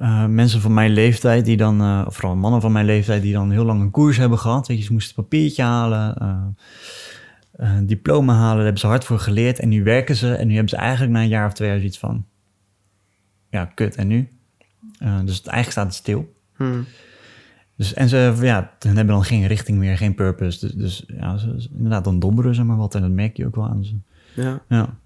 uh, 0.00 0.26
mensen 0.26 0.60
van 0.60 0.74
mijn 0.74 0.90
leeftijd, 0.90 1.44
die 1.44 1.56
dan, 1.56 1.82
uh, 1.82 2.04
of 2.06 2.14
vooral 2.14 2.36
mannen 2.36 2.60
van 2.60 2.72
mijn 2.72 2.86
leeftijd, 2.86 3.22
die 3.22 3.32
dan 3.32 3.50
heel 3.50 3.64
lang 3.64 3.80
een 3.80 3.90
koers 3.90 4.16
hebben 4.16 4.38
gehad. 4.38 4.68
Weet 4.68 4.78
je, 4.78 4.84
ze 4.84 4.92
moesten 4.92 5.14
een 5.16 5.22
papiertje 5.22 5.62
halen, 5.62 6.16
uh, 7.56 7.76
een 7.76 7.86
diploma 7.86 8.34
halen, 8.34 8.54
daar 8.54 8.64
hebben 8.64 8.80
ze 8.80 8.86
hard 8.86 9.04
voor 9.04 9.18
geleerd. 9.18 9.58
En 9.58 9.68
nu 9.68 9.82
werken 9.82 10.16
ze 10.16 10.34
en 10.34 10.46
nu 10.46 10.52
hebben 10.52 10.70
ze 10.70 10.76
eigenlijk 10.76 11.12
na 11.12 11.20
een 11.20 11.28
jaar 11.28 11.46
of 11.46 11.52
twee 11.52 11.68
jaar 11.68 11.78
zoiets 11.78 11.98
van, 11.98 12.26
ja, 13.50 13.64
kut, 13.64 13.96
en 13.96 14.06
nu? 14.06 14.28
dus 15.24 15.36
het, 15.36 15.46
eigenlijk 15.46 15.70
staat 15.70 15.86
het 15.86 15.94
stil. 15.94 16.34
Hmm. 16.56 16.86
Dus, 17.76 17.94
en 17.94 18.08
ze 18.08 18.34
ja, 18.40 18.72
hebben 18.78 19.06
dan 19.06 19.24
geen 19.24 19.46
richting 19.46 19.78
meer, 19.78 19.96
geen 19.96 20.14
purpose. 20.14 20.66
Dus, 20.66 20.74
dus 20.74 21.04
ja, 21.06 21.36
ze, 21.36 21.68
inderdaad, 21.74 22.04
dan 22.04 22.18
dobberen 22.18 22.54
ze 22.54 22.64
maar 22.64 22.76
wat. 22.76 22.94
En 22.94 23.00
dat 23.00 23.10
merk 23.10 23.36
je 23.36 23.46
ook 23.46 23.54
wel 23.54 23.68
aan 23.68 23.84
ze. 23.84 23.94
Ja. 24.34 24.62
ja. 24.68 24.96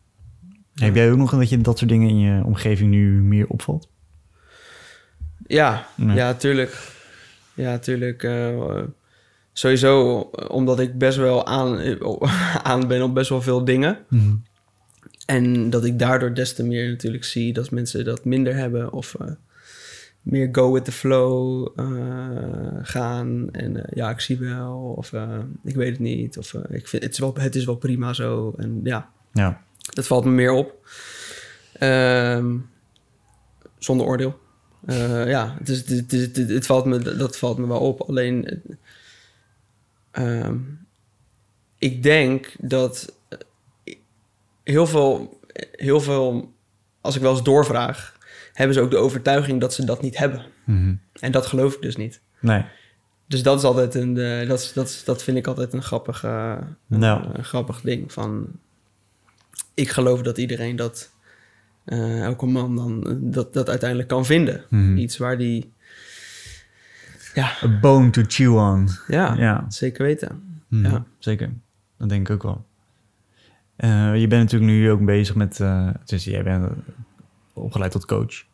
Heb 0.75 0.95
jij 0.95 1.11
ook 1.11 1.17
nog 1.17 1.31
dat 1.31 1.49
je 1.49 1.61
dat 1.61 1.79
soort 1.79 1.91
dingen 1.91 2.09
in 2.09 2.19
je 2.19 2.45
omgeving 2.45 2.91
nu 2.91 3.23
meer 3.23 3.47
opvalt? 3.47 3.91
Ja, 5.47 5.87
ja, 5.97 6.35
tuurlijk. 6.35 6.93
Ja, 7.55 7.79
tuurlijk. 7.79 8.23
Uh, 8.23 8.83
sowieso, 9.59 10.19
omdat 10.49 10.81
ik 10.81 10.99
best 10.99 11.19
wel 11.19 11.47
aan, 11.47 11.99
aan 12.71 12.89
ben 12.89 13.03
op 13.03 13.15
best 13.15 13.29
wel 13.29 13.43
veel 13.43 13.65
dingen. 13.65 13.99
Mm. 14.09 14.43
En 15.27 15.71
dat 15.71 15.85
ik 15.85 15.99
daardoor 15.99 16.35
des 16.35 16.55
te 16.55 16.65
meer 16.65 16.89
natuurlijk 16.89 17.25
zie 17.25 17.53
dat 17.53 17.71
mensen 17.71 18.05
dat 18.05 18.25
minder 18.25 18.55
hebben. 18.55 18.93
Of 18.93 19.17
uh, 19.21 19.29
meer 20.23 20.49
go 20.53 20.73
with 20.73 20.85
the 20.85 20.93
flow 20.93 21.69
uh, 21.77 21.87
gaan. 22.83 23.49
En 23.53 23.85
ja, 23.95 24.11
ik 24.11 24.21
zie 24.21 24.39
wel. 24.39 24.95
Of 24.97 25.13
ik 25.65 25.75
weet 25.75 25.91
het 25.91 25.99
niet. 25.99 26.39
Of 26.39 26.55
ik 26.55 26.89
vind 26.89 27.03
het 27.03 27.13
is, 27.13 27.19
wel, 27.19 27.35
het 27.39 27.55
is 27.55 27.65
wel 27.65 27.77
prima 27.77 28.13
zo. 28.13 28.55
En 28.57 28.81
ja, 28.83 29.11
ja. 29.33 29.63
dat 29.95 30.07
valt 30.07 30.25
me 30.25 30.31
meer 30.31 30.53
op. 30.53 30.89
Um, 31.81 32.69
zonder 33.79 34.07
oordeel. 34.07 34.39
Ja, 35.27 35.57
het, 35.65 35.89
het, 35.89 36.11
het, 36.11 36.37
het, 36.37 36.67
valt 36.67 36.85
me, 36.85 37.17
dat 37.17 37.37
valt 37.37 37.59
me 37.59 37.67
wel 37.67 37.81
op. 37.81 38.01
Alleen, 38.01 38.63
uh, 40.19 40.51
ik 41.79 42.03
denk 42.03 42.55
dat 42.59 43.15
heel 44.63 44.87
veel, 44.87 45.41
heel 45.73 46.01
veel, 46.01 46.55
als 47.01 47.17
ik 47.17 47.23
wel 47.23 47.33
eens 47.33 47.43
doorvraag, 47.43 48.19
hebben 48.53 48.75
ze 48.77 48.83
ook 48.83 48.91
de 48.91 48.97
overtuiging 48.97 49.61
dat 49.61 49.75
ze 49.75 49.85
dat 49.85 50.03
niet 50.03 50.19
hebben. 50.19 50.45
Mm 50.65 50.77
-hmm. 50.77 51.01
En 51.21 51.33
dat 51.33 51.47
geloof 51.47 51.75
ik 51.75 51.83
dus 51.83 51.97
niet. 51.97 52.21
Nee. 52.41 52.65
Dus 53.27 53.43
dat 53.43 53.59
is 53.59 53.65
altijd 53.65 53.95
een, 53.95 54.17
uh, 54.17 54.49
dat, 54.49 54.73
dat, 54.75 55.03
dat 55.05 55.23
vind 55.23 55.37
ik 55.37 55.47
altijd 55.47 55.73
een 55.73 55.83
grappig, 55.83 56.25
uh, 56.25 56.57
nou. 56.87 57.25
een 57.33 57.45
grappig 57.45 57.81
ding. 57.81 58.13
Van, 58.13 58.47
ik 59.75 59.89
geloof 59.89 60.23
dat 60.23 60.39
iedereen 60.39 60.77
dat 60.77 61.11
uh, 61.87 62.23
elke 62.23 62.47
man 62.47 62.77
dan 62.77 63.19
dat, 63.21 63.53
dat 63.53 63.69
uiteindelijk 63.69 64.09
kan 64.09 64.27
vinden. 64.27 64.65
Mm. 64.69 64.97
Iets 64.97 65.17
waar 65.17 65.39
die... 65.39 65.75
Ja. 67.37 67.53
A 67.63 67.79
bone 67.81 68.11
to 68.11 68.23
chew 68.27 68.57
on. 68.57 68.89
Ja, 69.09 69.35
ja. 69.35 69.65
zeker 69.69 70.05
weten. 70.05 70.61
Mm. 70.69 70.85
Ja. 70.85 71.05
Zeker, 71.19 71.53
dat 71.99 72.09
denk 72.09 72.29
ik 72.29 72.35
ook 72.35 72.43
wel. 72.43 72.65
Uh, 73.77 74.21
je 74.21 74.27
bent 74.27 74.43
natuurlijk 74.43 74.71
nu 74.71 74.91
ook 74.91 75.05
bezig 75.05 75.35
met... 75.35 75.59
Uh, 75.59 75.89
dus 76.05 76.25
jij 76.25 76.43
bent 76.43 76.69
opgeleid 77.53 77.93
tot 77.93 78.07
coach. 78.07 78.45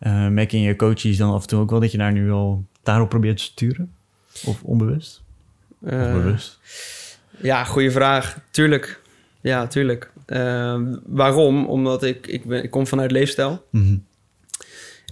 Uh, 0.00 0.28
merk 0.28 0.50
je 0.50 0.56
in 0.56 0.62
je 0.62 0.76
coaches 0.76 1.16
dan 1.16 1.32
af 1.32 1.42
en 1.42 1.48
toe 1.48 1.60
ook 1.60 1.70
wel 1.70 1.80
dat 1.80 1.92
je 1.92 1.98
daar 1.98 2.12
nu 2.12 2.30
al 2.30 2.64
daarop 2.82 3.08
probeert 3.08 3.36
te 3.36 3.42
sturen? 3.42 3.92
Of 4.44 4.62
onbewust? 4.62 5.22
of 5.80 5.90
bewust? 5.90 6.60
Ja, 7.40 7.64
goede 7.64 7.90
vraag. 7.90 8.38
Tuurlijk. 8.50 9.00
Ja, 9.40 9.66
tuurlijk. 9.66 10.10
Uh, 10.26 10.80
waarom? 11.06 11.66
Omdat 11.66 12.02
ik, 12.02 12.26
ik, 12.26 12.44
ben, 12.44 12.62
ik 12.62 12.70
kom 12.70 12.86
vanuit 12.86 13.10
leefstijl. 13.10 13.66
Mm 13.70 13.82
-hmm. 13.82 14.04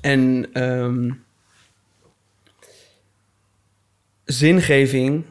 En 0.00 0.46
um, 0.62 1.21
zingeving, 4.32 5.24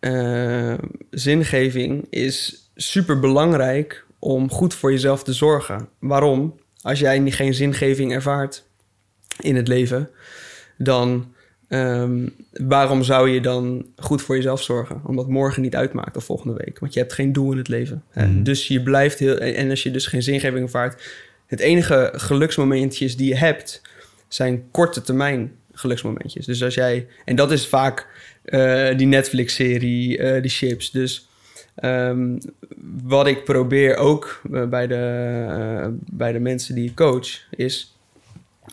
uh, 0.00 0.74
zingeving 1.10 2.06
is 2.10 2.68
super 2.74 3.20
belangrijk 3.20 4.04
om 4.18 4.50
goed 4.50 4.74
voor 4.74 4.92
jezelf 4.92 5.22
te 5.22 5.32
zorgen. 5.32 5.88
Waarom? 5.98 6.60
Als 6.80 6.98
jij 6.98 7.30
geen 7.30 7.54
zingeving 7.54 8.12
ervaart 8.12 8.64
in 9.40 9.56
het 9.56 9.68
leven, 9.68 10.10
dan 10.76 11.32
Um, 11.68 12.34
waarom 12.52 13.02
zou 13.02 13.28
je 13.28 13.40
dan 13.40 13.86
goed 13.96 14.22
voor 14.22 14.36
jezelf 14.36 14.62
zorgen? 14.62 15.00
Omdat 15.04 15.28
morgen 15.28 15.62
niet 15.62 15.76
uitmaakt 15.76 16.16
of 16.16 16.24
volgende 16.24 16.56
week. 16.64 16.78
Want 16.78 16.94
je 16.94 17.00
hebt 17.00 17.12
geen 17.12 17.32
doel 17.32 17.52
in 17.52 17.58
het 17.58 17.68
leven. 17.68 18.02
Mm. 18.14 18.42
Dus 18.42 18.68
je 18.68 18.82
blijft 18.82 19.18
heel. 19.18 19.38
En 19.38 19.70
als 19.70 19.82
je 19.82 19.90
dus 19.90 20.06
geen 20.06 20.22
zingeving 20.22 20.62
ervaart. 20.62 21.02
Het 21.46 21.60
enige 21.60 22.12
geluksmomentjes 22.14 23.16
die 23.16 23.28
je 23.28 23.36
hebt. 23.36 23.82
zijn 24.28 24.70
korte 24.70 25.02
termijn 25.02 25.52
geluksmomentjes. 25.78 26.46
Dus 26.46 26.62
als 26.62 26.74
jij. 26.74 27.06
En 27.24 27.36
dat 27.36 27.52
is 27.52 27.66
vaak 27.66 28.06
uh, 28.44 28.96
die 28.96 29.06
Netflix-serie, 29.06 30.18
uh, 30.18 30.42
die 30.42 30.50
chips. 30.50 30.90
Dus. 30.90 31.28
Um, 31.82 32.38
wat 33.02 33.26
ik 33.26 33.44
probeer 33.44 33.96
ook 33.96 34.40
uh, 34.50 34.68
bij, 34.68 34.86
de, 34.86 35.96
bij 36.10 36.32
de 36.32 36.38
mensen 36.38 36.74
die 36.74 36.88
ik 36.88 36.94
coach. 36.94 37.28
is 37.50 37.96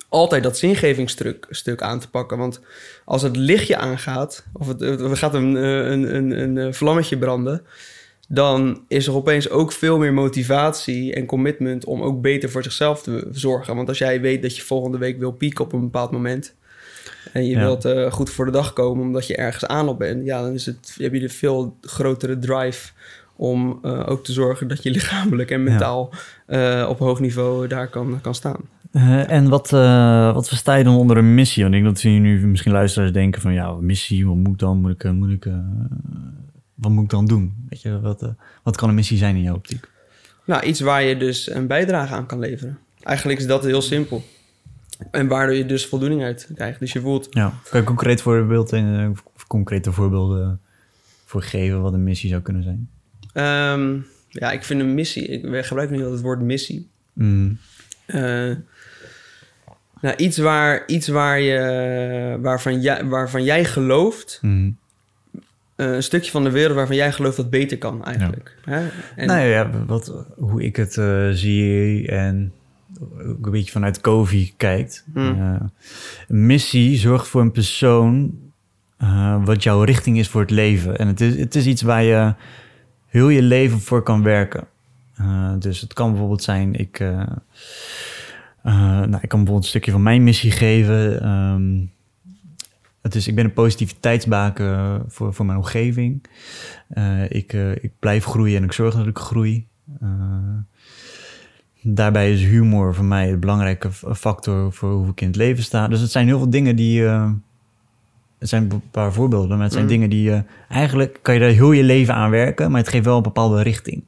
altijd 0.09 0.43
dat 0.43 0.57
zingevingsstuk 0.57 1.47
stuk 1.49 1.81
aan 1.81 1.99
te 1.99 2.09
pakken. 2.09 2.37
Want 2.37 2.59
als 3.05 3.21
het 3.21 3.35
lichtje 3.35 3.77
aangaat, 3.77 4.45
of 4.53 4.67
het, 4.67 4.81
er 4.81 5.17
gaat 5.17 5.33
een, 5.33 5.55
een, 5.55 6.15
een, 6.15 6.57
een 6.57 6.73
vlammetje 6.73 7.17
branden, 7.17 7.65
dan 8.27 8.83
is 8.87 9.07
er 9.07 9.15
opeens 9.15 9.49
ook 9.49 9.71
veel 9.71 9.97
meer 9.97 10.13
motivatie 10.13 11.13
en 11.13 11.25
commitment 11.25 11.85
om 11.85 12.01
ook 12.01 12.21
beter 12.21 12.49
voor 12.49 12.63
zichzelf 12.63 13.03
te 13.03 13.27
zorgen. 13.31 13.75
Want 13.75 13.87
als 13.87 13.97
jij 13.97 14.21
weet 14.21 14.41
dat 14.41 14.55
je 14.55 14.61
volgende 14.61 14.97
week 14.97 15.19
wil 15.19 15.31
pieken 15.31 15.65
op 15.65 15.73
een 15.73 15.81
bepaald 15.81 16.11
moment, 16.11 16.55
en 17.33 17.45
je 17.45 17.51
Ja. 17.51 17.59
wilt 17.59 17.85
eh, 17.85 18.11
goed 18.11 18.29
voor 18.29 18.45
de 18.45 18.51
dag 18.51 18.73
komen 18.73 19.05
omdat 19.05 19.27
je 19.27 19.35
ergens 19.35 19.65
aan 19.65 19.88
op 19.88 19.99
bent, 19.99 20.25
ja, 20.25 20.41
dan 20.41 20.53
is 20.53 20.65
het, 20.65 20.95
heb 20.99 21.13
je 21.13 21.19
de 21.19 21.29
veel 21.29 21.77
grotere 21.81 22.39
drive 22.39 22.91
om 23.35 23.79
eh, 23.81 24.09
ook 24.09 24.23
te 24.23 24.31
zorgen 24.31 24.67
dat 24.67 24.83
je 24.83 24.91
lichamelijk 24.99 25.51
en 25.51 25.63
mentaal 25.63 26.13
eh, 26.45 26.85
op 26.89 26.99
hoog 26.99 27.19
niveau 27.19 27.67
daar 27.67 27.88
kan, 27.88 28.19
kan 28.21 28.35
staan. 28.35 28.59
En 29.27 29.49
wat, 29.49 29.69
wat 30.33 30.47
versta 30.47 30.75
je 30.75 30.83
dan 30.83 30.95
onder 30.95 31.17
een 31.17 31.33
missie? 31.33 31.63
Want 31.63 31.75
ik 31.75 31.81
denk 31.81 31.93
dat 31.93 32.03
je 32.03 32.09
nu 32.09 32.47
misschien 32.47 32.71
luisteraars 32.71 33.11
denken 33.11 33.41
van... 33.41 33.53
ja, 33.53 33.71
missie, 33.71 34.27
wat 34.27 34.35
moet 34.35 34.53
ik 34.53 34.59
dan? 34.59 34.77
Moet 34.81 34.91
ik, 34.91 35.11
moet 35.11 35.29
ik, 35.29 35.47
wat 36.75 36.91
moet 36.91 37.03
ik 37.03 37.09
dan 37.09 37.25
doen? 37.25 37.53
Weet 37.69 37.81
je, 37.81 37.99
wat, 37.99 38.33
wat 38.63 38.77
kan 38.77 38.89
een 38.89 38.95
missie 38.95 39.17
zijn 39.17 39.35
in 39.35 39.41
jouw 39.41 39.55
optiek? 39.55 39.89
Nou, 40.45 40.63
iets 40.63 40.79
waar 40.79 41.03
je 41.03 41.17
dus 41.17 41.51
een 41.51 41.67
bijdrage 41.67 42.13
aan 42.13 42.25
kan 42.25 42.39
leveren. 42.39 42.77
Eigenlijk 43.01 43.39
is 43.39 43.47
dat 43.47 43.63
heel 43.63 43.81
simpel. 43.81 44.23
En 45.12 45.27
waardoor 45.27 45.55
je 45.55 45.65
dus 45.65 45.86
voldoening 45.86 46.23
uit 46.23 46.49
krijgt. 46.55 46.79
Dus 46.79 46.93
je 46.93 47.01
voelt, 47.01 47.27
Ja, 47.31 47.53
kan 47.69 47.79
je 47.79 47.86
concreet 47.86 48.21
voorbeeld 48.21 48.73
en 48.73 48.99
eh, 48.99 49.10
of 49.36 49.47
concrete 49.47 49.91
voorbeelden 49.91 50.60
voor 51.25 51.43
geven 51.43 51.81
wat 51.81 51.93
een 51.93 52.03
missie 52.03 52.29
zou 52.29 52.41
kunnen 52.41 52.63
zijn? 52.63 52.89
ehm, 53.34 53.97
ja, 54.29 54.51
ik 54.51 54.63
vind 54.63 54.81
een 54.81 54.93
missie, 54.93 55.27
ik 55.27 55.65
gebruik 55.65 55.89
nu 55.89 55.95
altijd 55.95 56.13
het 56.13 56.21
woord 56.21 56.41
missie. 56.41 56.89
Mm, 57.13 57.58
Eh, 58.05 58.51
nou, 60.01 60.15
iets 60.17 60.38
waar, 60.38 60.84
iets 60.88 61.08
waar 61.08 61.39
je, 61.39 62.38
waarvan, 62.41 62.81
jij, 62.81 63.05
waarvan 63.05 63.43
jij 63.43 63.65
gelooft, 63.65 64.39
mm. 64.41 64.77
eh, 65.75 65.93
een 65.93 66.03
stukje 66.03 66.31
van 66.31 66.43
de 66.43 66.51
wereld 66.51 66.75
waarvan 66.75 66.95
jij 66.95 67.12
gelooft 67.12 67.38
dat 67.38 67.49
beter 67.49 67.77
kan 67.77 68.05
eigenlijk. 68.05 68.55
Hè? 68.65 68.88
En, 69.15 69.27
Nou 69.27 69.47
ja, 69.47 69.86
wat, 69.86 70.25
hoe 70.36 70.63
ik 70.63 70.75
het 70.75 70.93
zie 71.38 72.08
en 72.08 72.53
ook 73.01 73.45
een 73.45 73.51
beetje 73.51 73.71
vanuit 73.71 74.01
COVID 74.01 74.53
kijkt. 74.58 75.05
Hmm. 75.13 75.41
Eh, 75.41 75.62
missie 76.27 76.97
zorgt 76.97 77.27
voor 77.27 77.41
een 77.41 77.51
persoon 77.51 78.39
eh, 78.97 79.45
wat 79.45 79.63
jouw 79.63 79.81
richting 79.81 80.17
is 80.17 80.29
voor 80.29 80.41
het 80.41 80.49
leven. 80.51 80.97
En 80.97 81.08
het 81.08 81.21
is, 81.21 81.38
het 81.39 81.55
is 81.55 81.65
iets 81.65 81.81
waar 81.81 82.03
je 82.03 82.34
heel 83.05 83.29
je 83.29 83.41
leven 83.41 83.79
voor 83.79 84.03
kan 84.03 84.23
werken. 84.23 84.67
Eh, 85.15 85.53
dus 85.60 85.81
het 85.81 85.93
kan 85.93 86.10
bijvoorbeeld 86.10 86.43
zijn, 86.43 86.73
ik, 86.73 86.99
nou, 88.63 89.17
ik 89.21 89.29
kan 89.29 89.39
bijvoorbeeld 89.39 89.63
een 89.63 89.63
stukje 89.63 89.91
van 89.91 90.03
mijn 90.03 90.23
missie 90.23 90.51
geven. 90.51 91.21
Ehm, 91.21 91.86
het 93.01 93.15
is, 93.15 93.27
ik 93.27 93.36
ben 93.36 93.45
een 93.45 93.53
positiviteitsbaken 93.53 95.03
voor, 95.08 95.34
voor 95.34 95.45
mijn 95.45 95.58
omgeving. 95.58 96.23
Ik, 97.29 97.53
ik 97.81 97.91
blijf 97.99 98.25
groeien 98.25 98.58
en 98.58 98.63
ik 98.63 98.71
zorg 98.71 98.95
dat 98.95 99.08
ik 99.08 99.17
groei. 99.17 99.67
Daarbij 101.88 102.32
is 102.34 102.41
humor 102.41 102.95
voor 102.95 103.06
mij 103.06 103.32
een 103.32 103.39
belangrijke 103.39 103.91
factor 104.15 104.74
voor 104.74 104.91
hoe 104.91 105.10
ik 105.10 105.21
in 105.21 105.28
het 105.28 105.36
leven 105.36 105.63
sta. 105.63 105.88
Dus 105.88 106.00
het 106.02 106.12
zijn 106.12 106.26
heel 106.28 106.38
veel 106.38 106.50
dingen 106.50 106.76
die. 106.76 107.06
eh, 107.06 107.32
het 108.38 108.50
zijn 108.50 108.71
een 108.71 108.82
paar 108.91 109.13
voorbeelden, 109.13 109.50
maar 109.50 109.63
het 109.63 109.71
zijn 109.71 109.84
Mm. 109.84 109.89
dingen 109.89 110.10
die. 110.10 110.32
eh, 110.32 110.39
eigenlijk 110.69 111.19
kan 111.21 111.34
je 111.34 111.39
daar 111.39 111.50
heel 111.50 111.71
je 111.71 111.84
leven 111.84 112.13
aan 112.13 112.30
werken, 112.30 112.71
maar 112.71 112.80
het 112.80 112.89
geeft 112.89 113.06
wel 113.06 113.17
een 113.17 113.24
bepaalde 113.24 113.62
richting. 113.62 114.04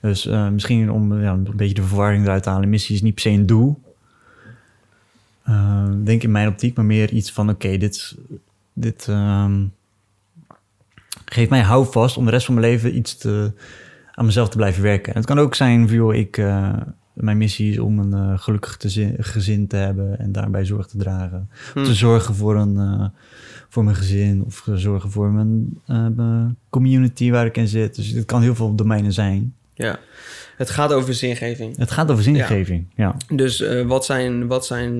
Dus 0.00 0.26
eh, 0.26 0.48
misschien 0.48 0.90
om 0.90 1.20
ja, 1.20 1.32
een 1.32 1.48
beetje 1.56 1.74
de 1.74 1.82
verwarring 1.82 2.24
eruit 2.24 2.42
te 2.42 2.48
halen, 2.50 2.68
missie 2.68 2.94
is 2.94 3.02
niet 3.02 3.14
per 3.14 3.22
se 3.22 3.30
een 3.30 3.46
doel. 3.46 3.80
Denk 6.04 6.22
in 6.22 6.30
mijn 6.30 6.48
optiek, 6.48 6.76
maar 6.76 6.84
meer 6.84 7.10
iets 7.12 7.32
van: 7.32 7.48
oké, 7.50 7.76
dit, 7.76 8.16
dit 8.72 9.06
ehm, 9.08 9.64
geeft 11.24 11.50
mij 11.50 11.60
houvast 11.62 12.16
om 12.16 12.24
de 12.24 12.30
rest 12.30 12.46
van 12.46 12.54
mijn 12.54 12.66
leven 12.66 12.96
iets 12.96 13.16
te, 13.16 13.52
aan 14.16 14.24
mezelf 14.24 14.48
te 14.48 14.56
blijven 14.56 14.82
werken. 14.82 15.12
En 15.12 15.18
het 15.18 15.28
kan 15.28 15.38
ook 15.38 15.54
zijn, 15.54 15.84
joh, 15.84 16.14
ik, 16.14 16.38
eh, 16.38 16.72
mijn 17.12 17.38
missie 17.38 17.70
is 17.70 17.78
om 17.78 17.98
een 17.98 18.12
eh, 18.12 18.38
gelukkig 18.38 18.76
te 18.76 19.14
gezin 19.18 19.66
te 19.66 19.76
hebben 19.76 20.18
en 20.18 20.32
daarbij 20.32 20.64
zorg 20.64 20.86
te 20.86 20.96
dragen. 20.96 21.50
Te 21.74 21.94
zorgen 21.94 22.34
voor, 22.34 22.56
een, 22.56 22.76
eh, 22.76 23.06
voor 23.68 23.84
mijn 23.84 23.96
gezin 23.96 24.44
of 24.44 24.62
te 24.62 24.78
zorgen 24.78 25.10
voor 25.10 25.30
mijn, 25.30 25.80
mijn 26.16 26.56
community 26.70 27.30
waar 27.30 27.46
ik 27.46 27.56
in 27.56 27.68
zit. 27.68 27.94
Dus 27.94 28.10
het 28.10 28.24
kan 28.24 28.42
heel 28.42 28.54
veel 28.54 28.74
domeinen 28.74 29.12
zijn. 29.12 29.54
Ja, 29.74 29.98
het 30.56 30.70
gaat 30.70 30.92
over 30.92 31.14
zingeving. 31.14 31.76
Het 31.76 31.90
gaat 31.90 32.10
over 32.10 32.22
zingeving, 32.22 32.86
ja. 32.94 33.16
Dus 33.34 33.64
wat 33.86 34.04
zijn, 34.04 34.46
wat 34.46 34.66
zijn, 34.66 34.98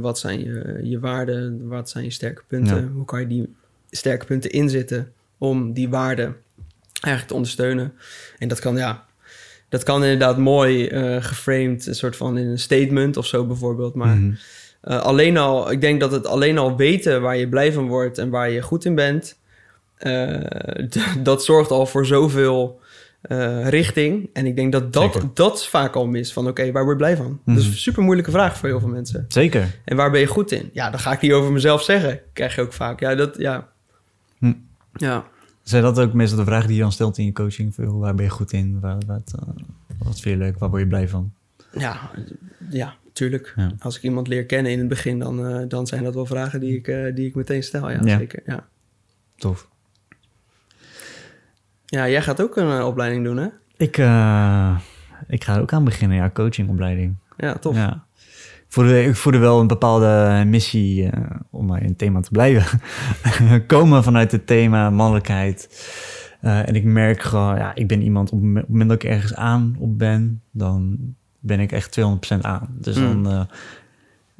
wat 0.00 0.18
zijn 0.18 0.40
je, 0.40 0.80
je 0.82 0.98
waarden? 0.98 1.68
Wat 1.68 1.90
zijn 1.90 2.04
je 2.04 2.10
sterke 2.10 2.42
punten? 2.46 2.76
Ja. 2.76 2.88
Hoe 2.88 3.04
kan 3.04 3.20
je 3.20 3.26
die 3.26 3.54
sterke 3.90 4.26
punten 4.26 4.50
inzetten 4.50 5.12
om 5.38 5.72
die 5.72 5.88
waarden 5.88 6.36
eigenlijk 7.00 7.26
te 7.26 7.34
ondersteunen? 7.34 7.92
En 8.38 8.48
dat 8.48 8.58
kan, 8.60 8.76
ja, 8.76 9.04
dat 9.68 9.82
kan 9.82 10.02
inderdaad 10.02 10.38
mooi 10.38 10.86
eh 10.86 11.22
geframed, 11.24 11.86
een 11.86 11.94
soort 11.94 12.16
van 12.16 12.38
in 12.38 12.46
een 12.46 12.58
statement 12.58 13.16
of 13.16 13.26
zo 13.26 13.46
bijvoorbeeld. 13.46 13.94
Maar 13.94 14.16
Mhm. 14.16 14.32
eh, 14.80 15.00
alleen 15.00 15.36
al, 15.36 15.70
ik 15.70 15.80
denk 15.80 16.00
dat 16.00 16.12
het 16.12 16.26
alleen 16.26 16.58
al 16.58 16.76
weten 16.76 17.22
waar 17.22 17.36
je 17.36 17.48
blij 17.48 17.72
van 17.72 17.86
wordt 17.88 18.18
en 18.18 18.30
waar 18.30 18.50
je 18.50 18.62
goed 18.62 18.84
in 18.84 18.94
bent, 18.94 19.38
eh, 19.96 20.40
dat 21.22 21.44
zorgt 21.44 21.70
al 21.70 21.86
voor 21.86 22.06
zoveel 22.06 22.80
richting. 23.64 24.30
En 24.32 24.46
ik 24.46 24.56
denk 24.56 24.72
dat 24.72 24.92
dat, 24.92 25.12
Zeker. 25.12 25.28
dat 25.34 25.66
vaak 25.66 25.94
al 25.96 26.06
mis 26.06 26.32
van, 26.32 26.48
oké, 26.48 26.72
waar 26.72 26.84
word 26.84 26.98
je 26.98 27.04
blij 27.04 27.16
van? 27.16 27.40
Dat 27.44 27.56
is 27.56 27.62
Mhm. 27.62 27.72
een 27.72 27.78
super 27.78 28.02
moeilijke 28.02 28.30
vraag 28.30 28.56
voor 28.58 28.68
heel 28.68 28.80
veel 28.80 28.88
mensen. 28.88 29.24
Zeker. 29.28 29.66
En 29.84 29.96
waar 29.96 30.10
ben 30.10 30.20
je 30.20 30.26
goed 30.26 30.52
in? 30.52 30.70
Ja, 30.72 30.90
dan 30.90 31.00
ga 31.00 31.12
ik 31.12 31.20
niet 31.20 31.32
over 31.32 31.52
mezelf 31.52 31.82
zeggen. 31.82 32.20
Krijg 32.32 32.54
je 32.54 32.60
ook 32.60 32.72
vaak. 32.72 33.00
Ja, 33.00 33.14
dat, 33.14 33.34
ja. 33.38 33.68
Hm. 34.38 34.52
Ja. 34.92 35.24
Zijn 35.68 35.82
dat 35.82 35.98
ook 36.00 36.12
meestal 36.12 36.38
de 36.38 36.44
vragen 36.44 36.66
die 36.66 36.76
je 36.76 36.82
dan 36.82 36.92
stelt 36.92 37.18
in 37.18 37.24
je 37.24 37.32
coaching? 37.32 37.74
Veel, 37.74 37.98
waar 37.98 38.14
ben 38.14 38.24
je 38.24 38.30
goed 38.30 38.52
in? 38.52 38.80
Waar, 38.80 38.96
wat, 39.06 39.32
eh, 39.38 39.48
wat 39.98 40.20
vind 40.20 40.36
je 40.38 40.44
leuk? 40.44 40.58
Waar 40.58 40.68
word 40.70 40.82
je 40.82 40.88
blij 40.88 41.08
van? 41.08 41.32
Ja, 41.72 42.10
ja, 42.70 42.94
tuurlijk. 43.12 43.52
Ja. 43.56 43.70
Als 43.78 43.96
ik 43.96 44.02
iemand 44.02 44.28
leer 44.28 44.46
kennen 44.46 44.72
in 44.72 44.78
het 44.78 44.88
begin, 44.88 45.18
dan, 45.18 45.46
eh, 45.46 45.68
dan 45.68 45.86
zijn 45.86 46.02
dat 46.04 46.14
wel 46.14 46.26
vragen 46.26 46.60
die 46.60 46.76
ik, 46.76 46.88
eh, 46.88 47.14
die 47.14 47.26
ik 47.26 47.34
meteen 47.34 47.62
stel. 47.62 47.90
Ja, 47.90 48.00
Ja. 48.04 48.18
zeker. 48.18 48.42
Ja. 48.46 48.66
Tof. 49.36 49.68
ja, 51.86 52.08
jij 52.08 52.22
gaat 52.22 52.40
ook 52.42 52.56
een 52.56 52.82
opleiding 52.82 53.24
doen, 53.24 53.36
hè? 53.36 53.46
Ik, 53.76 53.96
ik 55.26 55.44
ga 55.44 55.54
er 55.54 55.60
ook 55.60 55.72
aan 55.72 55.84
beginnen, 55.84 56.16
ja, 56.16 56.30
coachingopleiding. 56.30 57.14
Ja, 57.36 57.54
tof. 57.54 57.74
Ja. 57.76 58.04
Voelde, 58.68 59.04
ik 59.04 59.16
voelde 59.16 59.38
wel 59.38 59.60
een 59.60 59.66
bepaalde 59.66 60.42
missie 60.46 61.08
eh, 61.10 61.20
om 61.50 61.66
maar 61.66 61.80
in 61.82 61.88
het 61.88 61.98
thema 61.98 62.20
te 62.20 62.30
blijven. 62.30 62.80
Komen 63.66 64.02
vanuit 64.02 64.32
het 64.32 64.46
thema 64.46 64.90
mannelijkheid. 64.90 65.68
Eh, 66.40 66.68
en 66.68 66.74
ik 66.74 66.84
merk 66.84 67.22
gewoon, 67.22 67.56
ja, 67.56 67.74
ik 67.74 67.86
ben 67.88 68.02
iemand, 68.02 68.30
op 68.30 68.38
het 68.38 68.46
moment- 68.46 68.64
op 68.64 68.70
het 68.72 68.78
moment 68.78 69.00
dat 69.00 69.02
ik 69.10 69.16
ergens 69.16 69.34
aan 69.34 69.76
op 69.78 69.98
ben, 69.98 70.42
dan 70.50 70.96
ben 71.40 71.60
ik 71.60 71.72
echt 71.72 71.90
200% 71.92 72.42
aan. 72.44 72.68
Dus 72.80 72.96
Mm. 72.96 73.22
dan 73.22 73.32
eh, 73.32 73.40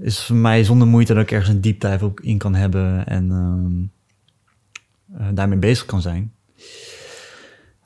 is 0.07 0.25
voor 0.25 0.37
mij 0.37 0.65
zonder 0.65 0.89
moeite 0.89 1.15
dat 1.15 1.23
ik 1.23 1.31
ergens 1.31 1.49
een 1.55 1.61
deep 1.61 1.81
dive 1.81 2.05
op 2.05 2.21
in 2.21 2.39
kan 2.39 2.55
hebben 2.55 3.07
en 3.07 3.31
ehm, 3.31 3.83
eh, 5.21 5.27
daarmee 5.35 5.59
bezig 5.59 5.85
kan 5.87 6.01
zijn. 6.01 6.33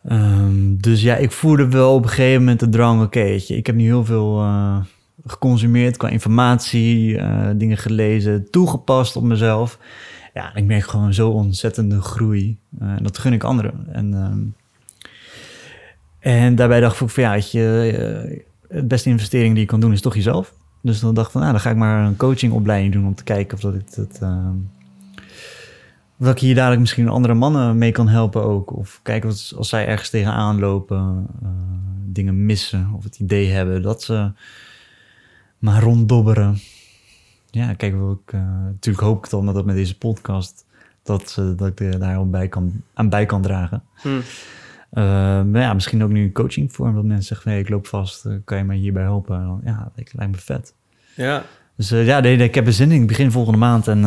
Ehm, 0.05 0.77
dus 0.77 1.03
ja, 1.03 1.17
ik 1.17 1.31
voelde 1.33 1.69
wel 1.69 1.95
op 1.95 2.03
een 2.03 2.09
gegeven 2.09 2.41
moment 2.41 2.61
de 2.61 2.69
drang, 2.69 3.03
oké, 3.03 3.21
ik 3.47 3.67
heb 3.67 3.75
nu 3.77 3.85
heel 3.85 4.05
veel 4.05 4.41
geconsumeerd 5.27 5.97
qua 5.97 6.09
informatie, 6.09 7.19
eh, 7.19 7.51
dingen 7.57 7.77
gelezen, 7.77 8.51
toegepast 8.51 9.17
op 9.17 9.23
mezelf. 9.23 9.79
Ja, 10.35 10.55
ik 10.55 10.65
merk 10.65 10.85
gewoon 10.85 11.15
zo 11.15 11.31
ontzettende 11.31 12.01
groei. 12.01 12.59
Eh, 12.79 12.89
en 12.89 13.03
dat 13.03 13.19
gun 13.19 13.33
ik 13.33 13.45
anderen. 13.45 13.87
En, 13.93 14.15
ehm, 14.15 14.41
en 16.19 16.55
daarbij 16.55 16.81
dacht 16.81 17.01
ik 17.01 17.09
van, 17.09 17.23
ja, 17.23 17.37
eh, 17.37 18.41
het 18.69 18.89
beste 18.89 19.09
investering 19.09 19.53
die 19.53 19.63
je 19.63 19.69
kan 19.69 19.81
doen 19.81 19.93
is 19.93 20.01
toch 20.01 20.15
jezelf. 20.15 20.55
Dus 20.81 21.01
dan 21.01 21.15
dacht 21.15 21.27
ik 21.27 21.33
van, 21.33 21.41
nou, 21.41 21.53
dan 21.53 21.63
ga 21.63 21.71
ik 21.71 21.77
maar 21.77 22.07
een 22.07 22.17
coachingopleiding 22.17 22.93
doen 22.93 23.07
om 23.07 23.15
te 23.15 23.25
kijken 23.25 23.55
of 23.55 23.63
dat 23.63 23.75
ik 23.75 23.87
het... 23.95 24.19
ehm, 24.21 24.57
of 26.19 26.29
dat 26.29 26.37
ik 26.37 26.43
hier 26.43 26.55
dadelijk 26.55 26.81
misschien 26.81 27.09
andere 27.09 27.35
mannen 27.35 27.79
mee 27.79 27.93
kan 27.93 28.09
helpen 28.09 28.43
ook. 28.43 28.77
Of 28.77 29.01
kijken 29.03 29.29
wat, 29.29 29.53
als 29.57 29.69
zij 29.69 29.87
ergens 29.87 30.11
tegenaan 30.11 30.59
lopen, 30.59 31.27
dingen 32.07 32.47
missen 32.47 32.91
of 32.97 33.05
het 33.05 33.19
idee 33.19 33.51
hebben 33.51 33.83
dat 33.83 34.03
ze 34.03 34.33
maar 35.63 35.83
ronddobberen. 35.83 36.59
Ja, 37.51 37.75
kijk, 37.75 37.95
wil 37.95 38.21
ik, 38.25 38.33
eh, 38.33 38.41
natuurlijk 38.65 39.05
hoop 39.05 39.25
ik 39.25 39.31
dan 39.31 39.47
dat 39.47 39.65
met 39.65 39.75
deze 39.75 39.99
podcast 39.99 40.65
dat, 41.03 41.37
eh, 41.39 41.51
dat 41.57 41.69
ik 41.69 41.81
er 41.81 41.99
daar 41.99 42.17
al 42.17 42.31
bij 42.31 42.49
kan, 42.49 42.83
aan 42.95 43.09
bij 43.09 43.27
kan 43.27 43.43
dragen. 43.43 43.83
Hm. 43.95 44.09
Eh, 44.91 45.03
maar 45.43 45.61
ja, 45.61 45.75
misschien 45.75 46.03
ook 46.03 46.11
nu 46.11 46.25
een 46.25 46.33
coachingvorm 46.33 46.95
dat 46.95 47.05
mensen 47.05 47.25
zeggen, 47.25 47.51
hey, 47.51 47.61
ik 47.61 47.69
loop 47.69 47.87
vast, 47.87 48.29
kan 48.45 48.59
je 48.59 48.65
mij 48.65 48.77
hierbij 48.77 49.03
helpen? 49.03 49.37
En 49.37 49.45
dan, 49.45 49.61
ja, 49.65 49.93
dat 49.97 50.13
lijkt 50.13 50.33
me 50.33 50.39
vet. 50.39 50.75
Ja. 51.17 51.45
Dus 51.77 51.89
ja, 51.89 52.21
nee, 52.21 52.37
ik 52.37 52.55
heb 52.55 52.67
er 52.67 52.73
zin 52.73 52.91
in. 52.91 53.01
Ik 53.03 53.09
begin 53.09 53.31
volgende 53.31 53.59
maand 53.59 53.89
en 53.89 54.01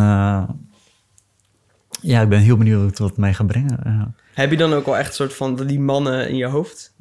ja, 2.01 2.21
ik 2.21 2.29
ben 2.29 2.39
heel 2.39 2.57
benieuwd 2.57 2.99
wat 2.99 3.09
het 3.09 3.17
mij 3.17 3.33
gaat 3.33 3.47
brengen. 3.47 4.15
Heb 4.33 4.51
je 4.51 4.57
dan 4.57 4.73
ook 4.73 4.85
wel 4.85 4.97
echt 4.97 5.07
een 5.07 5.13
soort 5.13 5.33
van 5.33 5.55
die 5.55 5.79
mannen 5.79 6.29
in 6.29 6.35
je 6.35 6.45
hoofd? 6.45 6.93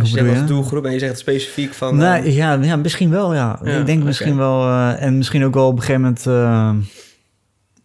Hoe 0.00 0.06
Als 0.06 0.10
je 0.10 0.24
zegt 0.24 0.40
als 0.40 0.48
doelgroep 0.48 0.84
en 0.84 0.92
je 0.92 0.98
zegt 0.98 1.18
specifiek 1.18 1.72
van... 1.72 1.96
Nou, 1.96 2.30
ja, 2.30 2.52
ja, 2.52 2.76
misschien 2.76 3.10
wel, 3.10 3.34
ja. 3.34 3.60
Ja, 3.64 3.78
ik 3.78 3.86
denk 3.86 4.04
misschien 4.04 4.36
wel... 4.36 4.62
eh, 4.62 5.02
en 5.02 5.16
misschien 5.16 5.44
ook 5.44 5.54
wel 5.54 5.66
op 5.66 5.76
een 5.76 5.82
gegeven 5.82 6.00
moment... 6.00 6.26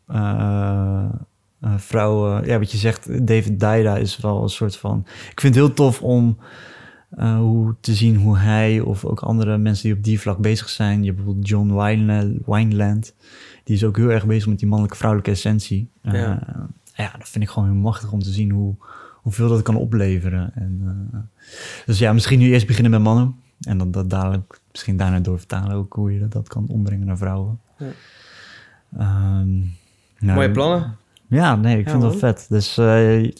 eh, 0.07 1.75
vrouw... 1.77 2.37
eh, 2.37 2.47
ja, 2.47 2.59
wat 2.59 2.71
je 2.71 2.77
zegt, 2.77 3.27
David 3.27 3.59
Daida 3.59 3.97
is 3.97 4.17
wel 4.17 4.43
een 4.43 4.49
soort 4.49 4.77
van... 4.77 5.05
Ik 5.31 5.41
vind 5.41 5.55
het 5.55 5.65
heel 5.65 5.73
tof 5.73 6.01
om 6.01 6.37
Uh, 7.19 7.37
hoe 7.37 7.75
te 7.79 7.93
zien 7.93 8.15
hoe 8.15 8.37
hij 8.37 8.79
of 8.79 9.05
ook 9.05 9.19
andere 9.19 9.57
mensen 9.57 9.83
die 9.83 9.93
op 9.93 10.03
die 10.03 10.19
vlak 10.19 10.37
bezig 10.37 10.69
zijn. 10.69 10.99
Je 10.99 11.05
hebt 11.05 11.15
bijvoorbeeld 11.15 11.47
John 11.47 11.73
Wineland. 12.45 13.13
Die 13.63 13.75
is 13.75 13.83
ook 13.83 13.97
heel 13.97 14.09
erg 14.09 14.25
bezig 14.25 14.47
met 14.47 14.59
die 14.59 14.67
mannelijke 14.67 14.97
vrouwelijke 14.97 15.31
essentie. 15.31 15.89
Uh, 16.03 16.13
ja. 16.13 16.39
ja, 16.95 17.11
dat 17.17 17.29
vind 17.29 17.43
ik 17.43 17.49
gewoon 17.49 17.69
heel 17.69 17.77
machtig 17.77 18.11
om 18.11 18.19
te 18.19 18.29
zien 18.29 18.51
hoe, 18.51 18.75
hoeveel 19.23 19.49
dat 19.49 19.61
kan 19.61 19.75
opleveren. 19.75 20.51
En, 20.55 20.79
uh, 21.13 21.19
dus 21.85 21.99
ja, 21.99 22.13
misschien 22.13 22.39
nu 22.39 22.51
eerst 22.51 22.67
beginnen 22.67 22.91
met 22.91 23.01
mannen. 23.01 23.35
En 23.61 23.77
dan 23.77 23.91
dat 23.91 24.09
dadelijk 24.09 24.59
misschien 24.71 24.97
daarna 24.97 25.19
doorvertalen 25.19 25.75
ook 25.75 25.93
hoe 25.93 26.13
je 26.13 26.27
dat, 26.27 26.47
kan 26.47 26.67
ombrengen 26.67 27.07
naar 27.07 27.17
vrouwen. 27.17 27.59
Ja. 27.77 27.91
Um, 29.39 29.75
nou, 30.19 30.35
Mooie 30.35 30.51
plannen. 30.51 30.95
Ja, 31.27 31.55
nee, 31.55 31.79
ik 31.79 31.89
vind 31.89 32.01
dat 32.01 32.15
vet. 32.15 32.45
Dus 32.49 32.77
uh, 32.77 33.31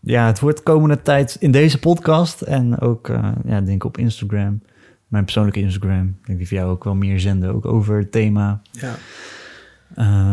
ja, 0.00 0.26
het 0.26 0.40
wordt 0.40 0.62
komende 0.62 1.02
tijd 1.02 1.36
in 1.40 1.50
deze 1.50 1.78
podcast 1.78 2.40
en 2.40 2.78
ook, 2.78 3.08
uh, 3.08 3.32
ja, 3.44 3.60
denk 3.60 3.68
ik 3.68 3.84
op 3.84 3.98
Instagram, 3.98 4.62
mijn 5.06 5.24
persoonlijke 5.24 5.60
Instagram. 5.60 6.06
Ik 6.20 6.26
denk 6.26 6.38
die 6.38 6.48
voor 6.48 6.56
jou 6.56 6.70
ook 6.70 6.84
wel 6.84 6.94
meer 6.94 7.20
zenden, 7.20 7.54
ook 7.54 7.66
over 7.66 7.98
het 7.98 8.12
thema. 8.12 8.60
Ja. 8.70 8.94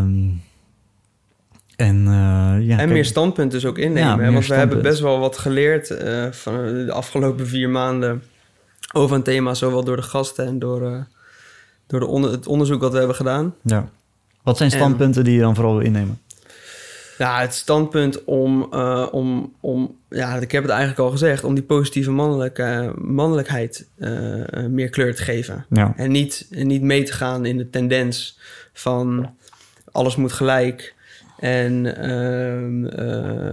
Um, 0.01 0.41
en, 1.81 2.05
uh, 2.05 2.67
ja, 2.67 2.77
en 2.77 2.89
meer 2.89 3.05
standpunten 3.05 3.59
dus 3.59 3.69
ook 3.69 3.77
innemen. 3.77 4.25
Ja, 4.25 4.31
want 4.31 4.47
we 4.47 4.53
hebben 4.53 4.81
best 4.81 4.99
wel 4.99 5.19
wat 5.19 5.37
geleerd 5.37 5.89
uh, 5.89 6.31
van 6.31 6.53
de 6.85 6.91
afgelopen 6.91 7.47
vier 7.47 7.69
maanden 7.69 8.23
over 8.93 9.15
een 9.15 9.23
thema, 9.23 9.53
zowel 9.53 9.83
door 9.83 9.95
de 9.95 10.01
gasten 10.01 10.45
en 10.45 10.59
door, 10.59 10.81
uh, 10.81 10.97
door 11.87 11.99
de 11.99 12.05
onder, 12.05 12.31
het 12.31 12.47
onderzoek 12.47 12.81
wat 12.81 12.91
we 12.91 12.97
hebben 12.97 13.15
gedaan. 13.15 13.55
Ja. 13.61 13.89
Wat 14.43 14.57
zijn 14.57 14.71
standpunten 14.71 15.23
die 15.23 15.33
je 15.33 15.39
dan 15.39 15.55
vooral 15.55 15.75
wil 15.75 15.85
innemen? 15.85 16.19
Ja, 17.17 17.39
het 17.39 17.53
standpunt 17.53 18.23
om, 18.23 18.63
om, 19.11 19.53
om, 19.59 19.95
ja, 20.09 20.35
ik 20.35 20.51
heb 20.51 20.63
het 20.63 20.71
eigenlijk 20.71 21.01
al 21.01 21.09
gezegd, 21.09 21.43
om 21.43 21.53
die 21.53 21.63
positieve 21.63 22.11
mannelijke, 22.11 22.93
mannelijkheid 22.97 23.87
meer 24.69 24.89
kleur 24.89 25.15
te 25.15 25.23
geven. 25.23 25.65
Ja. 25.69 25.93
En, 25.95 26.11
niet, 26.11 26.47
en 26.51 26.67
niet 26.67 26.81
mee 26.81 27.03
te 27.03 27.13
gaan 27.13 27.45
in 27.45 27.57
de 27.57 27.69
tendens 27.69 28.39
van 28.73 29.35
alles 29.91 30.15
moet 30.15 30.31
gelijk. 30.31 30.95
En 31.41 31.85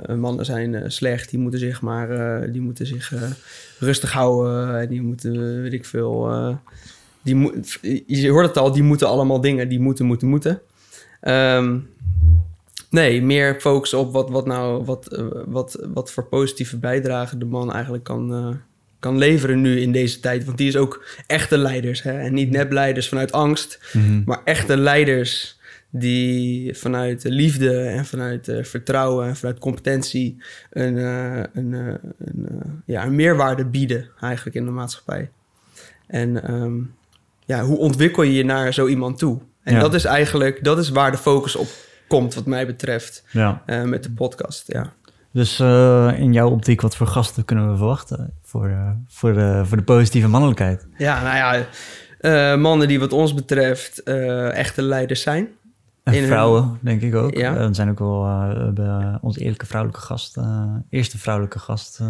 uh, 0.09 0.17
mannen 0.17 0.45
zijn 0.45 0.93
slecht, 0.93 1.31
die 1.31 1.39
moeten 1.39 1.61
zich 1.61 1.83
maar 1.83 2.53
die 2.53 2.61
moeten 2.61 2.87
zich 2.87 3.13
rustig 3.79 4.13
houden. 4.13 4.81
En 4.81 4.89
die 4.89 5.03
moeten, 5.03 5.63
weet 5.63 5.73
ik 5.73 5.85
veel. 5.85 6.31
die 7.23 7.53
je 8.07 8.31
hoort 8.31 8.47
het 8.47 8.57
al, 8.57 8.73
die 8.73 8.83
moeten 8.83 9.09
allemaal 9.09 9.41
dingen, 9.41 9.69
die 9.69 9.81
moeten, 9.81 10.07
moeten, 10.07 10.29
moeten. 10.29 10.61
Um, 11.23 11.89
Nee, 12.91 13.23
meer 13.23 13.57
focus 13.61 13.95
op 13.95 14.13
wat, 14.13 14.31
wat, 14.31 14.47
nou, 14.47 14.85
wat, 14.85 15.07
eh, 15.07 15.25
wat, 15.47 15.87
wat 15.93 16.11
voor 16.11 16.25
positieve 16.25 16.77
bijdrage 16.77 17.39
de 17.39 17.45
man 17.45 17.73
eigenlijk 17.73 18.05
kan, 18.05 18.61
kan 18.99 19.19
leveren 19.19 19.61
nu 19.61 19.81
in 19.81 19.93
deze 19.93 20.21
tijd. 20.21 20.45
Want 20.45 20.59
die 20.59 20.69
is 20.69 20.77
ook 20.77 21.05
echte 21.27 21.59
leiders. 21.59 22.03
Hè? 22.03 22.19
En 22.19 22.35
niet 22.35 22.51
nepleiders 22.51 23.09
vanuit 23.09 23.33
angst, 23.33 23.79
mm-hmm. 23.93 24.23
maar 24.27 24.41
echte 24.45 24.77
leiders 24.77 25.58
die 25.91 26.75
vanuit 26.75 27.25
liefde 27.25 27.81
en 27.81 28.05
vanuit 28.05 28.49
uh, 28.49 28.65
vertrouwen 28.65 29.27
en 29.27 29.37
vanuit 29.37 29.59
competentie 29.59 30.43
een, 30.71 30.97
een, 30.97 31.73
een, 31.73 32.03
ja, 32.87 33.05
een 33.05 33.15
meerwaarde 33.15 33.65
bieden 33.65 34.09
eigenlijk 34.21 34.57
in 34.57 34.65
de 34.65 34.71
maatschappij. 34.71 35.31
En 36.07 36.53
um, 36.53 36.95
ja, 37.45 37.63
hoe 37.63 37.79
ontwikkel 37.79 38.23
je 38.23 38.33
je 38.33 38.45
naar 38.45 38.73
zo 38.75 38.87
iemand 38.87 39.19
toe? 39.19 39.41
En 39.63 39.75
ja. 39.75 39.81
dat 39.81 39.95
is 39.95 40.05
eigenlijk, 40.05 40.65
dat 40.65 40.79
is 40.79 40.89
waar 40.89 41.11
de 41.11 41.19
focus 41.19 41.57
op 41.57 41.69
komt, 42.07 42.35
wat 42.35 42.47
mij 42.47 42.67
betreft, 42.67 43.25
ja. 43.31 43.63
Uh, 43.67 43.83
met 43.83 44.03
de 44.03 44.11
podcast. 44.11 44.65
Ja. 44.67 44.93
Dus 45.33 45.61
uh, 45.61 46.15
in 46.19 46.33
jouw 46.33 46.51
optiek, 46.51 46.81
wat 46.81 46.97
voor 46.97 47.07
gasten 47.07 47.45
kunnen 47.45 47.71
we 47.71 47.77
verwachten 47.77 48.35
voor, 48.43 48.69
uh, 48.69 48.91
voor, 49.09 49.33
de, 49.33 49.63
voor 49.65 49.77
de 49.77 49.83
positieve 49.83 50.29
mannelijkheid? 50.29 50.87
Ja, 50.97 51.23
nou 51.23 51.67
ja, 52.21 52.57
mannen 52.57 52.89
die 52.89 53.01
wat 53.01 53.13
ons 53.13 53.35
betreft 53.35 54.03
echte 54.53 54.83
leiders 54.83 55.23
zijn. 55.23 55.49
En 56.15 56.27
vrouwen, 56.27 56.79
denk 56.81 57.03
ik 57.03 57.15
ook. 57.15 57.35
Ja. 57.35 57.69
we 57.69 57.75
zijn 57.75 57.91
ook 57.91 57.99
wel 57.99 58.25
uh, 58.79 59.15
onze 59.21 59.41
eerlijke 59.41 59.67
vrouwelijke 59.67 60.03
gast, 60.03 60.37
uh, 60.37 60.75
eerste 60.91 61.19
vrouwelijke 61.19 61.59
gast. 61.59 61.99
Uh, 62.03 62.09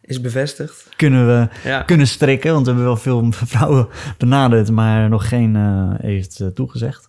is 0.00 0.20
bevestigd. 0.20 0.88
Kunnen 0.96 1.26
we 1.26 1.48
ja. 1.64 1.82
kunnen 1.82 2.06
strikken, 2.06 2.52
want 2.52 2.66
we 2.66 2.72
hebben 2.72 2.88
wel 2.88 2.96
veel 2.96 3.32
vrouwen 3.54 3.88
benaderd, 4.18 4.70
maar 4.70 5.08
nog 5.08 5.28
geen 5.28 5.56
heeft 6.00 6.44
toegezegd. 6.54 7.08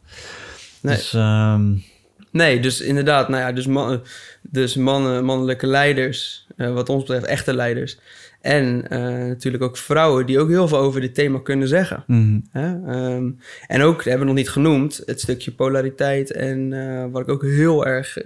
Nee. 0.82 0.96
Dus 0.96 1.14
um, 1.14 1.84
Nee, 2.32 2.60
dus 2.60 2.82
inderdaad, 2.82 3.30
nou 3.30 3.42
ja, 3.42 3.52
dus, 3.52 3.68
man, 3.68 4.02
dus 4.42 4.76
mannen, 4.76 5.26
mannelijke 5.26 5.68
leiders, 5.68 6.47
uh, 6.58 6.74
wat 6.74 6.90
ons 6.90 7.04
betreft 7.04 7.26
echte 7.26 7.54
leiders. 7.54 8.00
En 8.42 8.86
uh, 8.90 9.00
natuurlijk 9.28 9.64
ook 9.64 9.78
vrouwen 9.78 10.26
die 10.26 10.40
ook 10.40 10.50
heel 10.50 10.68
veel 10.68 10.78
over 10.78 11.02
dit 11.02 11.16
thema 11.16 11.40
kunnen 11.40 11.68
zeggen. 11.68 12.04
Mm 12.08 12.44
um, 12.54 13.40
en 13.68 13.82
ook, 13.82 14.04
hebben 14.04 14.20
we 14.20 14.26
nog 14.26 14.36
niet 14.36 14.50
genoemd, 14.50 15.02
het 15.06 15.22
stukje 15.22 15.52
polariteit 15.52 16.32
en 16.32 16.72
uh, 16.72 17.06
waar 17.12 17.22
ik 17.22 17.30
ook 17.30 17.44
heel 17.44 17.86
erg 17.86 18.18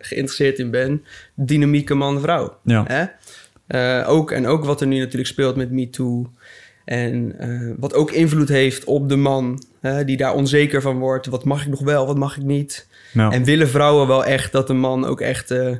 geïnteresseerd 0.00 0.58
in 0.58 0.70
ben, 0.70 1.04
dynamieke 1.34 1.94
man-vrouw. 1.94 2.58
Ja. 2.64 4.04
ook, 4.06 4.30
en 4.30 4.46
ook 4.46 4.64
wat 4.64 4.80
er 4.80 4.86
nu 4.86 4.98
natuurlijk 4.98 5.26
speelt 5.26 5.56
met 5.56 5.70
MeToo. 5.70 6.30
En 6.84 7.36
wat 7.78 7.94
ook 7.94 8.10
invloed 8.10 8.48
heeft 8.48 8.84
op 8.84 9.08
de 9.08 9.16
man, 9.16 9.62
die 10.04 10.16
daar 10.16 10.34
onzeker 10.34 10.82
van 10.82 10.98
wordt. 10.98 11.26
Wat 11.26 11.44
mag 11.44 11.62
ik 11.62 11.68
nog 11.68 11.80
wel, 11.80 12.06
wat 12.06 12.18
mag 12.18 12.36
ik 12.36 12.42
niet? 12.42 12.86
Nou. 13.12 13.32
En 13.32 13.44
willen 13.44 13.68
vrouwen 13.68 14.06
wel 14.06 14.24
echt 14.24 14.52
dat 14.52 14.70
een 14.70 14.78
man 14.78 15.04
ook 15.04 15.20
echt 15.20 15.50
uh, 15.50 15.76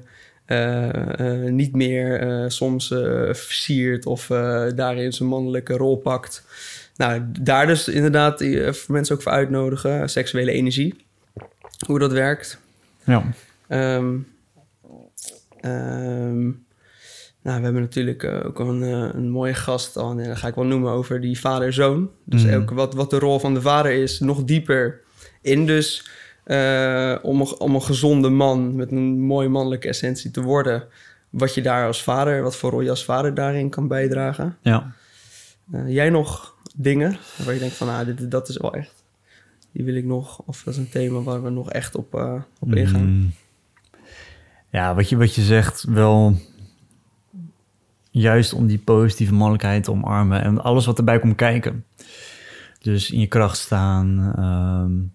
niet 1.51 1.73
meer 1.75 2.45
soms 2.51 2.87
versiert 3.33 4.07
of 4.07 4.27
daarin 4.75 5.13
zijn 5.13 5.29
mannelijke 5.29 5.77
rol 5.77 5.97
pakt. 5.97 6.45
Nou, 6.97 7.23
daar 7.41 7.67
dus 7.67 7.89
inderdaad 7.89 8.41
mensen 8.89 9.15
ook 9.15 9.23
voor 9.23 9.33
uitnodigen. 9.33 10.09
Seksuele 10.09 10.51
energie, 10.51 10.95
hoe 11.87 11.99
dat 11.99 12.13
werkt. 12.13 12.61
Ja. 13.05 13.25
Um, 13.69 14.27
um, 15.61 16.65
nou, 17.43 17.59
we 17.59 17.65
hebben 17.65 17.83
natuurlijk 17.83 18.25
ook 18.25 18.59
een, 18.59 18.83
een 19.17 19.31
mooie 19.31 19.55
gast 19.55 19.97
al. 19.97 20.11
En 20.11 20.29
dat 20.29 20.37
ga 20.37 20.49
ik 20.49 20.55
wel 20.55 20.65
noemen 20.65 20.93
over 20.93 21.21
die 21.21 21.41
vader-zoon. 21.41 22.11
Dus 22.25 22.45
mm. 22.45 22.55
ook 22.55 22.71
wat, 22.71 22.95
wat 22.95 23.11
de 23.11 23.19
rol 23.19 23.39
van 23.39 23.55
de 23.55 23.61
vader 23.61 23.93
is, 23.93 24.21
nog 24.21 24.45
dieper 24.45 25.01
in. 25.41 25.67
Dus 25.67 26.09
uh, 26.47 27.17
om, 27.23 27.43
om 27.43 27.75
een 27.75 27.83
gezonde 27.83 28.29
man 28.29 28.75
met 28.75 28.91
een 28.91 29.21
mooie 29.21 29.49
mannelijke 29.49 29.89
essentie 29.89 30.31
te 30.31 30.43
worden. 30.43 30.85
Wat 31.31 31.55
je 31.55 31.63
daar 31.63 31.87
als 31.87 32.03
vader, 32.03 32.43
wat 32.43 32.57
voor 32.57 32.71
rol 32.71 32.81
je 32.81 32.91
als 32.91 33.05
vader 33.05 33.35
daarin 33.35 33.71
kan 33.71 33.89
bijdragen. 33.89 34.57
Ja. 34.61 34.93
Uh, 35.73 35.93
jij 35.93 36.11
nog 36.11 36.55
dingen 36.75 37.19
waar 37.45 37.55
je 37.55 37.61
denkt 37.61 37.75
van, 37.75 37.89
ah, 37.89 38.07
dit, 38.07 38.31
dat 38.31 38.49
is 38.49 38.57
wel 38.57 38.75
echt, 38.75 39.05
die 39.73 39.85
wil 39.85 39.95
ik 39.95 40.05
nog. 40.05 40.39
Of 40.39 40.63
dat 40.63 40.75
is 40.75 40.81
een 40.81 40.89
thema 40.89 41.23
waar 41.23 41.43
we 41.43 41.51
nog 41.51 41.71
echt 41.71 41.95
op, 41.95 42.15
uh, 42.15 42.43
op 42.59 42.75
ingaan. 42.75 43.07
Mm. 43.07 43.33
Ja, 44.71 44.95
wat 44.95 45.09
je, 45.09 45.17
wat 45.17 45.35
je 45.35 45.43
zegt, 45.43 45.85
wel 45.89 46.37
juist 48.11 48.53
om 48.53 48.67
die 48.67 48.79
positieve 48.79 49.33
mannelijkheid 49.33 49.85
te 49.85 49.91
omarmen 49.91 50.43
en 50.43 50.63
alles 50.63 50.87
wat 50.87 50.99
erbij 50.99 51.19
komt 51.19 51.37
kijken. 51.37 51.85
Dus 52.79 53.11
in 53.11 53.21
je 53.21 53.27
kracht 53.27 53.59
staan, 53.59 54.35
um, 54.85 55.15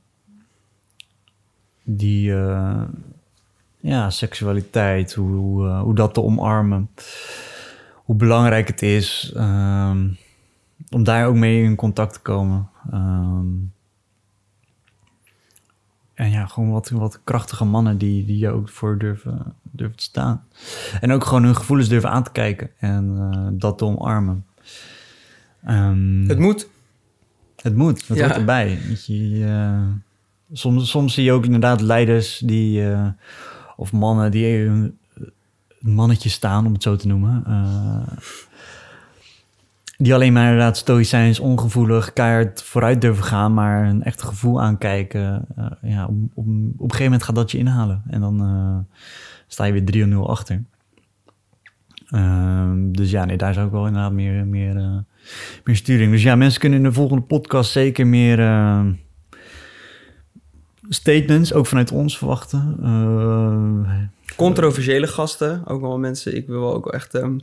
die 1.98 2.30
uh, 2.30 2.84
ja, 3.80 4.10
seksualiteit, 4.10 5.14
hoe, 5.14 5.66
uh, 5.66 5.82
hoe 5.82 5.96
dat 5.96 6.14
te 6.14 6.22
omarmen. 6.22 6.90
Hoe 7.94 8.16
belangrijk 8.16 8.68
het 8.68 8.82
is 8.82 9.34
um, 9.38 10.18
om 10.90 11.04
daar 11.04 11.28
ook 11.28 11.36
mee 11.36 11.64
in 11.64 11.76
contact 11.76 12.14
te 12.14 12.20
komen. 12.20 12.70
Um, 12.94 13.74
en 16.14 16.30
ja, 16.30 16.46
gewoon 16.46 16.72
wat, 16.72 16.90
wat 16.90 17.20
krachtige 17.24 17.66
mannen 17.66 17.98
die, 17.98 18.26
die 18.26 18.38
je 18.38 18.50
ook 18.50 18.70
voor 18.70 18.98
durven, 18.98 19.54
durven 19.62 19.98
te 19.98 20.04
staan. 20.04 20.44
En 21.02 21.12
ook 21.12 21.26
gewoon 21.26 21.44
hun 21.44 21.56
gevoelens 21.56 21.90
durven 21.90 22.10
aan 22.10 22.24
te 22.24 22.32
kijken 22.32 22.70
en 22.78 23.16
uh, 23.18 23.48
dat 23.52 23.78
te 23.78 23.86
omarmen. 23.86 24.46
Um, 25.68 26.26
het 26.28 26.40
moet. 26.40 26.70
Het 27.56 27.76
moet, 27.76 28.08
het 28.08 28.18
ja. 28.18 28.24
hoort 28.26 28.38
erbij. 28.38 28.80
Je, 29.06 30.00
Soms, 30.54 30.90
soms 30.90 31.14
zie 31.14 31.24
je 31.24 31.32
ook 31.32 31.46
inderdaad 31.46 31.82
leiders 31.82 32.38
die, 32.38 32.82
uh, 32.82 33.08
of 33.76 33.92
mannen 33.92 34.32
die 34.32 34.58
een 34.58 34.98
mannetje 35.80 36.30
staan, 36.30 36.66
om 36.66 36.74
het 36.74 36.84
zo 36.84 36.96
te 36.96 37.08
noemen. 37.08 37.44
Uh, 37.48 38.18
die 39.98 40.14
alleen 40.14 40.34
maar 40.34 40.44
inderdaad 40.44 40.78
stoïcijns, 40.78 41.40
ongevoelig, 41.40 42.14
keihard 42.14 42.64
vooruit 42.64 43.02
durven 43.02 43.24
gaan, 43.24 43.54
maar 43.54 43.86
een 43.86 44.04
echt 44.04 44.22
gevoel 44.22 44.62
aankijken. 44.62 45.46
Uh, 45.58 45.66
ja, 45.82 46.06
om, 46.06 46.30
om, 46.34 46.66
op 46.66 46.74
een 46.74 46.80
gegeven 46.80 47.04
moment 47.04 47.24
gaat 47.24 47.36
dat 47.36 47.52
je 47.52 47.58
inhalen. 47.58 48.04
En 48.08 48.22
dan 48.22 48.88
sta 49.48 49.64
je 49.64 49.82
weer 49.82 50.08
3-0 50.08 50.16
achter. 50.16 50.64
Ehm, 52.08 52.92
dus 52.92 53.12
ja, 53.12 53.26
nee, 53.26 53.38
daar 53.38 53.54
zou 53.54 53.66
ik 53.66 53.72
wel 53.72 53.88
inderdaad 53.88 54.12
meer, 54.12 54.48
meer, 54.48 55.04
meer 55.64 55.76
sturing. 55.76 56.12
Dus 56.12 56.24
ja, 56.24 56.36
mensen 56.36 56.60
kunnen 56.60 56.80
in 56.80 56.86
de 56.86 56.94
volgende 56.94 57.24
podcast 57.24 57.72
zeker 57.72 58.08
meer 58.08 58.40
statements, 60.94 61.54
ook 61.54 61.66
vanuit 61.66 61.92
ons 61.92 62.18
verwachten. 62.18 62.78
Uh, 62.82 64.36
Controversiële 64.36 65.08
gasten, 65.08 65.68
ook 65.68 65.82
wel 65.82 65.98
mensen. 65.98 66.36
Ik 66.36 66.48
wil 66.48 66.74
ook 66.74 66.92
echt 66.92 67.14
um, 67.14 67.42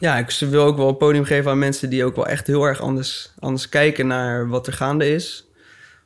ja, 0.00 0.18
ik 0.18 0.30
wil 0.30 0.64
ook 0.64 0.76
wel 0.76 0.88
een 0.88 0.96
podium 0.96 1.24
geven 1.24 1.50
aan 1.50 1.58
mensen 1.58 1.90
die 1.90 2.04
ook 2.04 2.16
wel 2.16 2.26
echt 2.26 2.46
heel 2.46 2.64
erg 2.64 2.80
anders, 2.80 3.32
anders 3.38 3.68
kijken 3.68 4.06
naar 4.06 4.48
wat 4.48 4.66
er 4.66 4.72
gaande 4.72 5.08
is. 5.08 5.48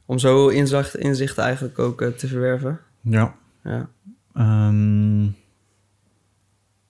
Om 0.06 0.18
zo 0.18 0.48
inzicht, 0.48 0.96
inzicht 0.96 1.38
eigenlijk 1.38 1.78
ook 1.78 2.02
eh, 2.02 2.08
te 2.08 2.28
verwerven. 2.28 2.80
Ja. 3.00 3.34
Ja. 3.64 3.88
Ehm, 4.34 5.24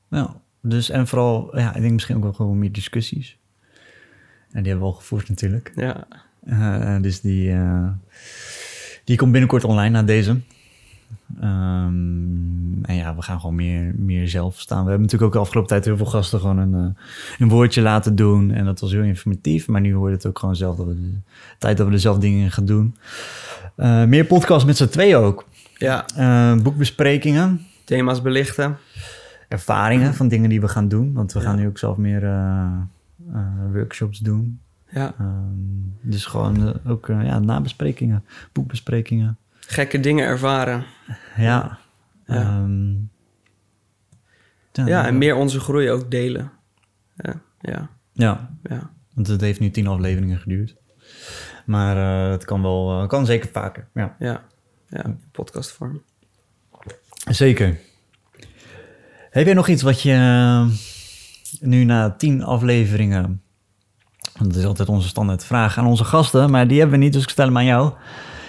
ja, 0.09 0.41
dus 0.63 0.91
en 0.91 1.07
vooral, 1.07 1.59
ja, 1.59 1.75
ik 1.75 1.81
denk 1.81 1.93
misschien 1.93 2.17
ook 2.17 2.23
wel 2.23 2.33
gewoon 2.33 2.59
meer 2.59 2.73
discussies. 2.73 3.39
En 4.51 4.63
die 4.63 4.73
hebben 4.73 4.89
we 4.89 4.95
al 4.95 4.99
gevoerd 4.99 5.29
natuurlijk. 5.29 5.73
Ja. 5.75 6.07
Eh, 6.45 7.01
dus 7.01 7.21
die, 7.21 7.53
eh, 7.53 7.89
die 9.11 9.19
komt 9.19 9.33
binnenkort 9.33 9.65
online 9.65 9.91
na 9.91 10.03
deze. 10.03 10.37
Ehm, 11.41 12.83
en 12.85 12.95
ja, 12.95 13.15
we 13.17 13.23
gaan 13.23 13.41
gewoon 13.41 13.55
meer, 13.55 13.93
meer 13.97 14.29
zelf 14.29 14.61
staan. 14.61 14.83
We 14.85 14.89
hebben 14.91 15.01
natuurlijk 15.01 15.27
ook 15.27 15.33
de 15.33 15.39
afgelopen 15.47 15.71
tijd 15.71 15.85
heel 15.85 15.97
veel 15.97 16.07
gasten 16.07 16.41
gewoon 16.41 16.59
een, 16.59 16.75
eh, 16.75 17.03
een 17.39 17.49
woordje 17.49 17.83
laten 17.83 18.15
doen. 18.17 18.51
En 18.51 18.65
dat 18.65 18.81
was 18.81 18.93
heel 18.93 19.03
informatief. 19.03 19.69
Maar 19.69 19.81
nu 19.81 19.95
hoort 19.95 20.13
het 20.13 20.27
ook 20.27 20.39
gewoon 20.39 20.57
zelf 20.57 20.77
dat 20.77 20.87
we 20.87 20.95
de 20.95 21.13
tijd 21.59 21.77
dat 21.77 21.87
we 21.87 21.93
er 21.93 21.99
zelf 22.01 22.19
dingen 22.19 22.43
in 22.45 22.51
gaan 22.51 22.65
doen. 22.65 22.95
Eh, 23.77 24.05
meer 24.05 24.25
podcasts 24.25 24.65
met 24.65 24.77
z'n 24.77 24.89
tweeën 24.89 25.17
ook. 25.17 25.45
ja, 25.77 26.05
Eh, 26.17 26.55
boekbesprekingen, 26.63 27.61
thema's 27.85 28.23
belichten. 28.23 28.77
ervaringen 29.49 30.15
van 30.15 30.29
dingen 30.29 30.49
die 30.49 30.61
we 30.61 30.69
gaan 30.69 30.89
doen. 30.89 31.13
Want 31.13 31.33
we 31.33 31.39
Ja. 31.39 31.45
gaan 31.45 31.57
nu 31.57 31.67
ook 31.67 31.79
zelf 31.79 31.97
meer 31.97 32.29
workshops 33.73 34.19
doen. 34.19 34.61
Ja. 34.93 35.15
Ehm, 35.19 36.11
dus 36.11 36.27
gewoon 36.27 36.69
eh, 36.69 36.91
ook 36.91 37.09
eh, 37.09 37.25
ja, 37.25 37.39
nabesprekingen, 37.39 38.25
boekbesprekingen. 38.53 39.39
Gekke 39.61 40.01
dingen 40.01 40.27
ervaren. 40.27 40.85
Ja. 41.37 41.79
Ja. 42.27 42.35
Ehm, 42.37 42.93
Ja, 44.73 45.07
en 45.07 45.19
meer 45.19 45.35
onze 45.35 45.61
groei 45.61 45.91
ook 45.91 46.11
delen. 46.11 46.53
Ja, 47.17 47.41
ja, 47.61 47.91
Ja, 48.13 48.51
ja. 48.63 48.91
want 49.15 49.27
het 49.27 49.41
heeft 49.41 49.61
nu 49.61 49.71
tien 49.71 49.87
afleveringen 49.87 50.39
geduurd. 50.39 50.77
Maar 51.67 51.97
eh, 51.97 52.31
het 52.31 52.45
kan 52.45 52.63
wel, 52.63 53.07
kan 53.07 53.27
zeker 53.27 53.51
vaker. 53.53 53.89
Ja, 53.95 54.17
ja, 54.19 54.45
ja 54.89 55.05
in 55.05 55.21
podcastvorm. 55.33 56.03
zeker. 57.31 57.79
Heb 59.31 59.45
jij 59.45 59.55
nog 59.55 59.69
iets 59.69 59.83
wat 59.83 60.03
je 60.03 60.17
nu 61.61 61.85
na 61.85 62.11
tien 62.11 62.43
afleveringen... 62.43 63.43
Dat 64.49 64.57
is 64.57 64.65
altijd 64.65 64.89
onze 64.89 65.09
standaard 65.09 65.45
vraag 65.45 65.79
aan 65.79 65.87
onze 65.87 66.05
gasten, 66.05 66.51
maar 66.51 66.69
die 66.69 66.79
hebben 66.79 66.99
we 66.99 67.05
niet, 67.05 67.13
dus 67.13 67.23
ik 67.23 67.29
stel 67.29 67.47
hem 67.47 67.57
aan 67.57 67.65
jou. 67.65 67.93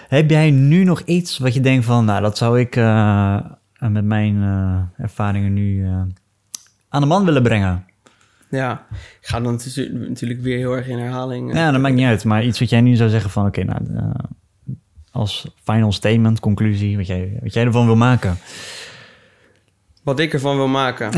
Heb 0.08 0.30
jij 0.30 0.52
nu 0.52 0.84
nog 0.84 1.02
iets 1.02 1.38
wat 1.38 1.54
je 1.54 1.60
denkt 1.60 1.86
van, 1.86 2.06
nou, 2.06 2.22
dat 2.22 2.38
zou 2.38 2.60
ik 2.60 2.76
eh, 2.76 3.38
met 3.80 4.06
mijn 4.06 4.44
eh, 4.44 5.04
ervaringen 5.04 5.54
nu 5.54 5.86
eh, 5.86 6.02
aan 6.90 7.02
de 7.02 7.08
man 7.08 7.26
willen 7.26 7.44
brengen? 7.44 7.86
Ja, 8.50 8.86
ik 8.92 9.28
ga 9.28 9.40
dan 9.40 9.52
natu- 9.52 10.08
natuurlijk 10.08 10.42
weer 10.42 10.58
heel 10.58 10.74
erg 10.74 10.88
in 10.88 10.98
herhaling. 10.98 11.54
Ja, 11.54 11.72
dat 11.72 11.82
maakt 11.82 11.96
niet 11.96 12.06
uit. 12.06 12.24
Maar 12.24 12.44
iets 12.44 12.60
wat 12.60 12.70
jij 12.70 12.82
nu 12.82 12.96
zou 12.96 13.10
zeggen 13.10 13.30
van... 13.30 13.46
Oké, 13.46 13.64
nou, 13.64 14.12
als 15.12 15.48
final 15.64 15.92
statement, 15.92 16.40
conclusie... 16.40 16.98
Wat 16.98 17.08
jij, 17.08 17.40
wat 17.42 17.54
jij 17.54 17.66
ervan 17.66 17.86
wil 17.86 17.96
maken. 17.96 18.38
Wat 20.04 20.20
ik 20.20 20.34
ervan 20.34 20.56
wil 20.56 20.68
maken. 20.68 21.12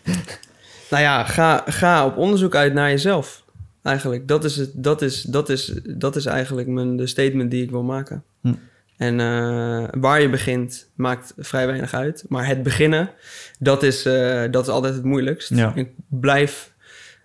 nou 0.90 1.02
ja, 1.02 1.24
ga, 1.24 1.62
ga 1.66 2.06
op 2.06 2.16
onderzoek 2.16 2.54
uit 2.54 2.72
naar 2.74 2.90
jezelf. 2.90 3.39
Eigenlijk, 3.82 4.28
dat 4.28 4.44
is, 4.44 4.56
het, 4.56 4.70
dat 4.74 5.02
is, 5.02 5.22
dat 5.22 5.48
is, 5.48 5.80
dat 5.84 6.16
is 6.16 6.26
eigenlijk 6.26 6.68
mijn, 6.68 6.96
de 6.96 7.06
statement 7.06 7.50
die 7.50 7.62
ik 7.62 7.70
wil 7.70 7.82
maken. 7.82 8.24
Hm. 8.40 8.52
En 9.00 9.20
eh, 9.20 9.84
waar 10.00 10.20
je 10.20 10.28
begint, 10.28 10.88
maakt 10.94 11.32
vrij 11.38 11.66
weinig 11.66 11.94
uit. 11.94 12.24
Maar 12.28 12.46
het 12.46 12.62
beginnen, 12.62 13.10
dat 13.58 13.82
is, 13.82 14.04
eh, 14.04 14.42
dat 14.50 14.62
is 14.62 14.68
altijd 14.68 14.94
het 14.94 15.04
moeilijkst. 15.04 15.48
Ja. 15.54 15.72
Ik 15.74 15.90
blijf 16.08 16.72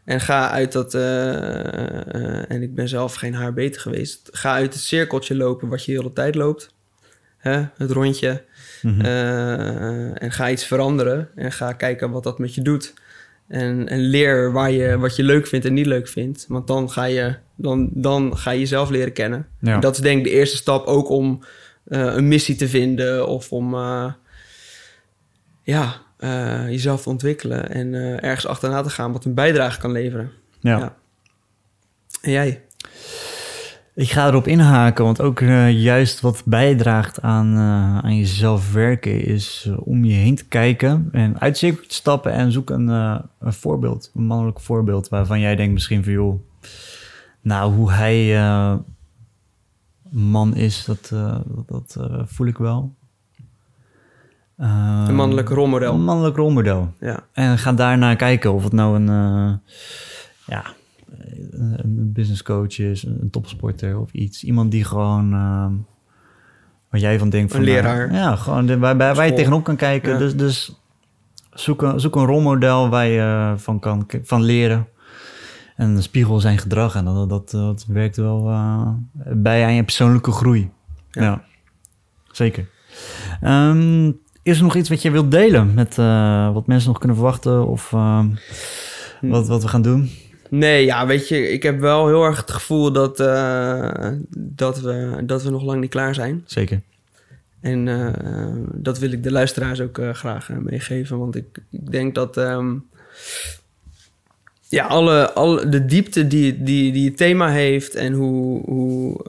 en 0.03 0.21
ga 0.21 0.49
uit 0.49 0.71
dat... 0.71 0.93
eh, 0.93 2.51
en 2.51 2.61
ik 2.61 2.75
ben 2.75 2.87
zelf 2.87 3.15
geen 3.15 3.33
haar 3.33 3.53
beter 3.53 3.81
geweest. 3.81 4.29
Ga 4.31 4.53
uit 4.53 4.73
het 4.73 4.83
cirkeltje 4.83 5.35
lopen 5.35 5.67
wat 5.67 5.85
je 5.85 5.91
de 5.91 5.97
hele 5.97 6.13
tijd 6.13 6.35
loopt. 6.35 6.73
Hè? 7.37 7.63
Het 7.77 7.91
rondje. 7.91 8.43
Mhm. 8.81 9.01
En 10.13 10.31
ga 10.31 10.49
iets 10.49 10.65
veranderen 10.65 11.29
en 11.35 11.51
ga 11.51 11.73
kijken 11.73 12.11
wat 12.11 12.23
dat 12.23 12.39
met 12.39 12.55
je 12.55 12.61
doet. 12.61 12.93
En, 13.47 13.87
en 13.87 13.99
leer 13.99 14.51
waar 14.51 14.71
je, 14.71 14.97
wat 14.97 15.15
je 15.15 15.23
leuk 15.23 15.47
vindt 15.47 15.65
en 15.65 15.73
niet 15.73 15.85
leuk 15.85 16.07
vindt. 16.07 16.45
Want 16.47 16.67
dan 16.67 16.91
ga 16.91 17.03
je, 17.03 17.35
dan, 17.55 17.89
dan 17.93 18.37
ga 18.37 18.51
je 18.51 18.59
jezelf 18.59 18.89
leren 18.89 19.13
kennen. 19.13 19.47
ja. 19.59 19.73
En 19.73 19.79
Dat 19.79 19.95
is 19.95 20.01
denk 20.01 20.17
ik 20.17 20.23
de 20.23 20.29
eerste 20.29 20.57
stap 20.57 20.85
ook 20.85 21.09
om 21.09 21.43
eh, 21.85 22.15
een 22.15 22.27
missie 22.27 22.55
te 22.55 22.67
vinden 22.67 23.27
of 23.27 23.51
om 23.51 23.73
eh, 23.73 24.13
ja, 25.61 26.01
eh, 26.17 26.69
jezelf 26.69 27.01
te 27.01 27.09
ontwikkelen 27.09 27.69
en 27.69 27.93
ergens 28.21 28.47
achterna 28.47 28.81
te 28.81 28.89
gaan 28.89 29.11
wat 29.11 29.25
een 29.25 29.33
bijdrage 29.33 29.79
kan 29.79 29.91
leveren. 29.91 30.31
ja. 30.59 30.77
ja. 30.77 30.95
En 32.21 32.31
jij? 32.31 32.61
Ik 33.95 34.11
ga 34.11 34.27
erop 34.27 34.47
inhaken, 34.47 35.05
want 35.05 35.21
ook 35.21 35.41
eh, 35.41 35.71
juist 35.81 36.21
wat 36.21 36.41
bijdraagt 36.45 37.21
aan, 37.21 37.53
eh, 37.53 37.97
aan 37.97 38.15
jezelf 38.15 38.73
werken... 38.73 39.25
is 39.25 39.65
eh, 39.67 39.87
om 39.87 40.05
je 40.05 40.13
heen 40.13 40.35
te 40.35 40.45
kijken 40.45 41.09
en 41.11 41.39
uit 41.39 41.59
te 41.59 41.83
stappen... 41.87 42.31
en 42.31 42.51
zoek 42.51 42.69
een, 42.69 42.87
een 42.87 43.53
voorbeeld, 43.53 44.11
een 44.15 44.23
mannelijk 44.23 44.59
voorbeeld... 44.59 45.09
waarvan 45.09 45.39
jij 45.39 45.55
denkt 45.55 45.73
misschien 45.73 46.03
van, 46.03 46.13
joh... 46.13 46.39
nou, 47.41 47.73
hoe 47.73 47.91
hij 47.91 48.39
man 50.09 50.55
is, 50.55 50.85
dat, 50.85 51.11
dat, 51.65 51.97
voel 52.25 52.47
ik 52.47 52.57
wel. 52.57 52.95
Een 54.57 55.15
mannelijk 55.15 55.49
rolmodel. 55.49 55.93
Een 55.93 56.03
mannelijk 56.03 56.35
rolmodel. 56.35 56.93
Ja, 56.99 57.19
En 57.31 57.57
ga 57.57 57.73
daarnaar 57.73 58.15
kijken 58.15 58.53
of 58.53 58.63
het 58.63 58.73
nou 58.73 58.95
een, 58.95 59.07
ja, 60.45 60.63
een 61.51 61.79
een 61.83 62.11
business 62.13 62.43
coach 62.43 62.79
is, 62.79 63.03
een 63.03 63.29
topsporter 63.29 63.99
of 63.99 64.11
iets. 64.11 64.43
Iemand 64.43 64.71
die 64.71 64.83
gewoon, 64.83 65.33
eh, 65.33 65.67
waar 66.89 66.99
jij 66.99 67.19
van 67.19 67.29
denkt... 67.29 67.53
Een 67.53 67.57
van, 67.57 67.67
nou, 67.69 67.81
leraar. 67.81 68.13
ja, 68.13 68.35
gewoon 68.35 68.65
de, 68.65 68.77
waar, 68.77 68.97
waar, 68.97 69.15
waar 69.15 69.25
je 69.25 69.33
tegenop 69.33 69.63
kan 69.63 69.75
kijken. 69.75 70.11
Ja. 70.11 70.17
Dus, 70.17 70.35
dus 70.35 70.79
zoek, 71.51 71.81
een, 71.81 71.99
zoek 71.99 72.15
een 72.15 72.25
rolmodel 72.25 72.89
waar 72.89 73.05
je 73.05 73.19
eh, 73.19 73.53
van 73.57 73.79
kan 73.79 74.07
van 74.23 74.41
leren. 74.41 74.87
En 75.75 75.89
een 75.89 76.03
spiegel 76.03 76.39
zijn 76.39 76.57
gedrag. 76.57 76.95
En 76.95 77.05
dat, 77.05 77.29
dat, 77.29 77.51
dat 77.51 77.85
werkt 77.87 78.17
wel 78.17 78.49
eh, 78.49 78.89
bij 79.33 79.65
aan 79.65 79.73
je 79.73 79.83
persoonlijke 79.83 80.31
groei. 80.31 80.69
Ja. 81.11 81.23
Ja, 81.23 81.43
zeker. 82.31 82.67
Ehm, 83.41 84.11
is 84.43 84.57
er 84.57 84.63
nog 84.63 84.75
iets 84.75 84.89
wat 84.89 85.01
je 85.01 85.11
wilt 85.11 85.31
delen 85.31 85.73
met 85.73 85.97
eh, 85.97 86.53
wat 86.53 86.67
mensen 86.67 86.89
nog 86.89 86.97
kunnen 86.97 87.17
verwachten 87.17 87.67
of 87.67 87.93
ehm, 87.93 88.27
Hm. 89.19 89.31
wat, 89.31 89.47
wat 89.47 89.61
we 89.61 89.67
gaan 89.67 89.81
doen? 89.81 90.09
Nee, 90.49 90.85
ja, 90.85 91.07
weet 91.07 91.27
je, 91.27 91.49
ik 91.49 91.63
heb 91.63 91.79
wel 91.79 92.07
heel 92.07 92.23
erg 92.23 92.37
het 92.37 92.51
gevoel 92.51 92.91
dat, 92.91 93.19
eh, 93.19 94.07
dat, 94.37 94.79
we, 94.81 95.21
dat 95.25 95.43
we 95.43 95.49
nog 95.49 95.63
lang 95.63 95.81
niet 95.81 95.89
klaar 95.89 96.15
zijn. 96.15 96.43
Zeker. 96.45 96.81
En 97.61 97.87
eh, 97.87 98.53
dat 98.73 98.99
wil 98.99 99.11
ik 99.11 99.23
de 99.23 99.31
luisteraars 99.31 99.81
ook 99.81 99.97
eh, 99.97 100.13
graag 100.13 100.49
meegeven. 100.49 101.17
Want 101.19 101.35
ik, 101.35 101.45
ik 101.71 101.91
denk 101.91 102.15
dat 102.15 102.37
ehm, 102.37 102.75
ja, 104.69 104.85
alle, 104.85 105.31
alle, 105.33 105.69
de 105.69 105.85
diepte 105.85 106.27
die, 106.27 106.63
die, 106.63 106.91
die 106.91 107.05
het 107.07 107.17
thema 107.17 107.49
heeft 107.49 107.95
en 107.95 108.13
hoe, 108.13 108.61
hoe, 108.65 109.21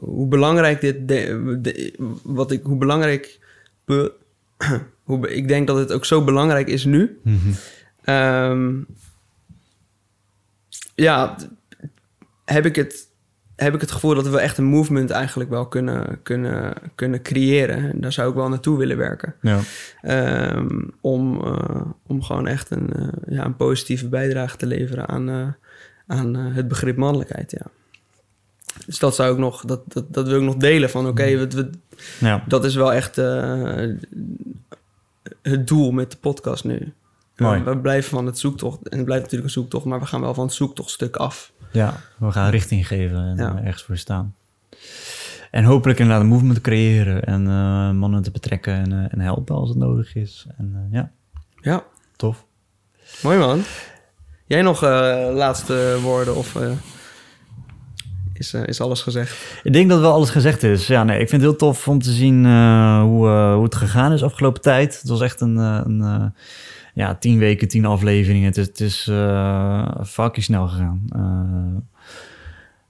hoe 0.00 0.26
belangrijk 0.28 0.80
dit, 0.80 1.08
de, 1.08 1.58
de- 1.62 1.94
wat 2.22 2.50
ik, 2.50 2.62
hoe 2.62 2.76
belangrijk, 2.78 3.38
be- 3.84 4.12
hoe, 5.04 5.28
ik 5.34 5.48
denk 5.48 5.66
dat 5.66 5.76
het 5.78 5.92
ook 5.92 6.04
zo 6.04 6.24
belangrijk 6.24 6.68
is 6.68 6.84
nu. 6.84 7.18
Ehm, 8.04 8.74
ja, 10.96 11.36
heb 12.44 12.64
ik, 12.66 12.76
het, 12.76 13.08
heb 13.56 13.74
ik 13.74 13.80
het 13.80 13.90
gevoel 13.90 14.14
dat 14.14 14.28
we 14.28 14.38
echt 14.38 14.58
een 14.58 14.64
movement 14.64 15.10
eigenlijk 15.10 15.50
wel 15.50 15.66
kunnen, 15.68 16.22
kunnen, 16.22 16.74
kunnen 16.94 17.22
creëren. 17.22 17.76
En 17.92 18.00
daar 18.00 18.12
zou 18.12 18.28
ik 18.28 18.34
wel 18.34 18.48
naartoe 18.48 18.78
willen 18.78 18.96
werken. 18.96 19.34
Ja. 19.40 19.60
Ehm, 20.02 20.80
om, 21.00 21.44
eh, 21.44 21.80
om 22.06 22.22
gewoon 22.22 22.46
echt 22.46 22.70
een, 22.70 22.92
eh, 22.92 23.08
ja, 23.28 23.44
een 23.44 23.56
positieve 23.56 24.08
bijdrage 24.08 24.56
te 24.56 24.66
leveren 24.66 25.08
aan, 25.08 25.28
eh, 25.28 25.48
aan 26.06 26.34
het 26.34 26.68
begrip 26.68 26.96
mannelijkheid. 26.96 27.50
Ja. 27.50 27.66
Dus 28.86 28.98
dat 28.98 29.14
zou 29.14 29.32
ik 29.32 29.38
nog, 29.38 29.64
dat, 29.64 29.82
dat, 29.92 30.12
dat 30.14 30.28
wil 30.28 30.36
ik 30.38 30.44
nog 30.44 30.56
delen 30.56 30.90
van 30.90 31.06
oké, 31.06 31.36
we- 31.36 31.48
we- 31.48 31.70
ja. 32.20 32.44
dat 32.48 32.64
is 32.64 32.74
wel 32.74 32.92
echt 32.92 33.16
het 35.42 35.66
doel 35.66 35.90
met 35.90 36.10
de 36.10 36.16
podcast 36.16 36.64
nu. 36.64 36.92
Mooi. 37.36 37.62
We 37.62 37.78
blijven 37.78 38.10
van 38.10 38.26
het 38.26 38.38
zoektocht. 38.38 38.88
En 38.88 38.96
het 38.96 39.04
blijft 39.04 39.22
natuurlijk 39.24 39.54
een 39.54 39.60
zoektocht, 39.60 39.84
maar 39.84 40.00
we 40.00 40.06
gaan 40.06 40.20
wel 40.20 40.34
van 40.34 40.44
het 40.44 40.54
zoektochtstuk 40.54 41.16
af. 41.16 41.52
ja, 41.72 42.00
we 42.18 42.32
gaan 42.32 42.50
richting 42.50 42.86
geven 42.86 43.16
en 43.18 43.36
Ja. 43.36 43.56
eh, 43.58 43.64
ergens 43.66 43.82
voor 43.82 43.96
staan. 43.96 44.34
En 45.50 45.64
hopelijk 45.64 45.98
inderdaad 45.98 46.22
een 46.22 46.28
movement 46.30 46.60
creëren 46.60 47.24
en 47.24 47.46
eh, 47.46 47.90
mannen 47.90 48.22
te 48.22 48.30
betrekken 48.30 48.74
en, 48.74 48.92
eh, 48.92 49.12
en 49.12 49.20
helpen 49.20 49.54
als 49.54 49.68
het 49.68 49.78
nodig 49.78 50.14
is. 50.14 50.46
En 50.58 50.88
ja, 50.90 51.10
Ja, 51.60 51.84
tof. 52.16 52.44
mooi 53.22 53.38
man. 53.38 53.62
Jij 54.46 54.62
nog 54.62 54.80
laatste 55.32 55.98
woorden 56.02 56.36
of 56.36 56.56
is, 58.32 58.54
is 58.54 58.80
alles 58.80 59.02
gezegd? 59.02 59.60
Ik 59.62 59.72
denk 59.72 59.88
dat 59.88 60.00
wel 60.00 60.12
alles 60.12 60.30
gezegd 60.30 60.62
is. 60.62 60.86
Ja, 60.86 61.04
nee, 61.04 61.20
ik 61.20 61.28
vind 61.28 61.42
het 61.42 61.50
heel 61.50 61.58
tof 61.60 61.88
om 61.88 61.98
te 62.02 62.12
zien 62.12 62.44
hoe, 63.00 63.28
hoe 63.28 63.64
het 63.64 63.74
gegaan 63.74 64.12
is 64.12 64.22
afgelopen 64.22 64.62
tijd. 64.62 64.98
Het 65.00 65.08
was 65.08 65.20
echt 65.20 65.40
een, 65.40 65.56
een, 65.56 66.34
ja, 66.96 67.14
tien 67.14 67.38
weken, 67.38 67.68
tien 67.68 67.84
afleveringen. 67.84 68.46
Het 68.46 68.56
is, 68.56 68.66
het 68.66 68.80
is 68.80 69.06
uh, 69.10 69.88
fucking 70.04 70.44
snel 70.44 70.68
gegaan. 70.68 71.02
Uh, 71.16 71.80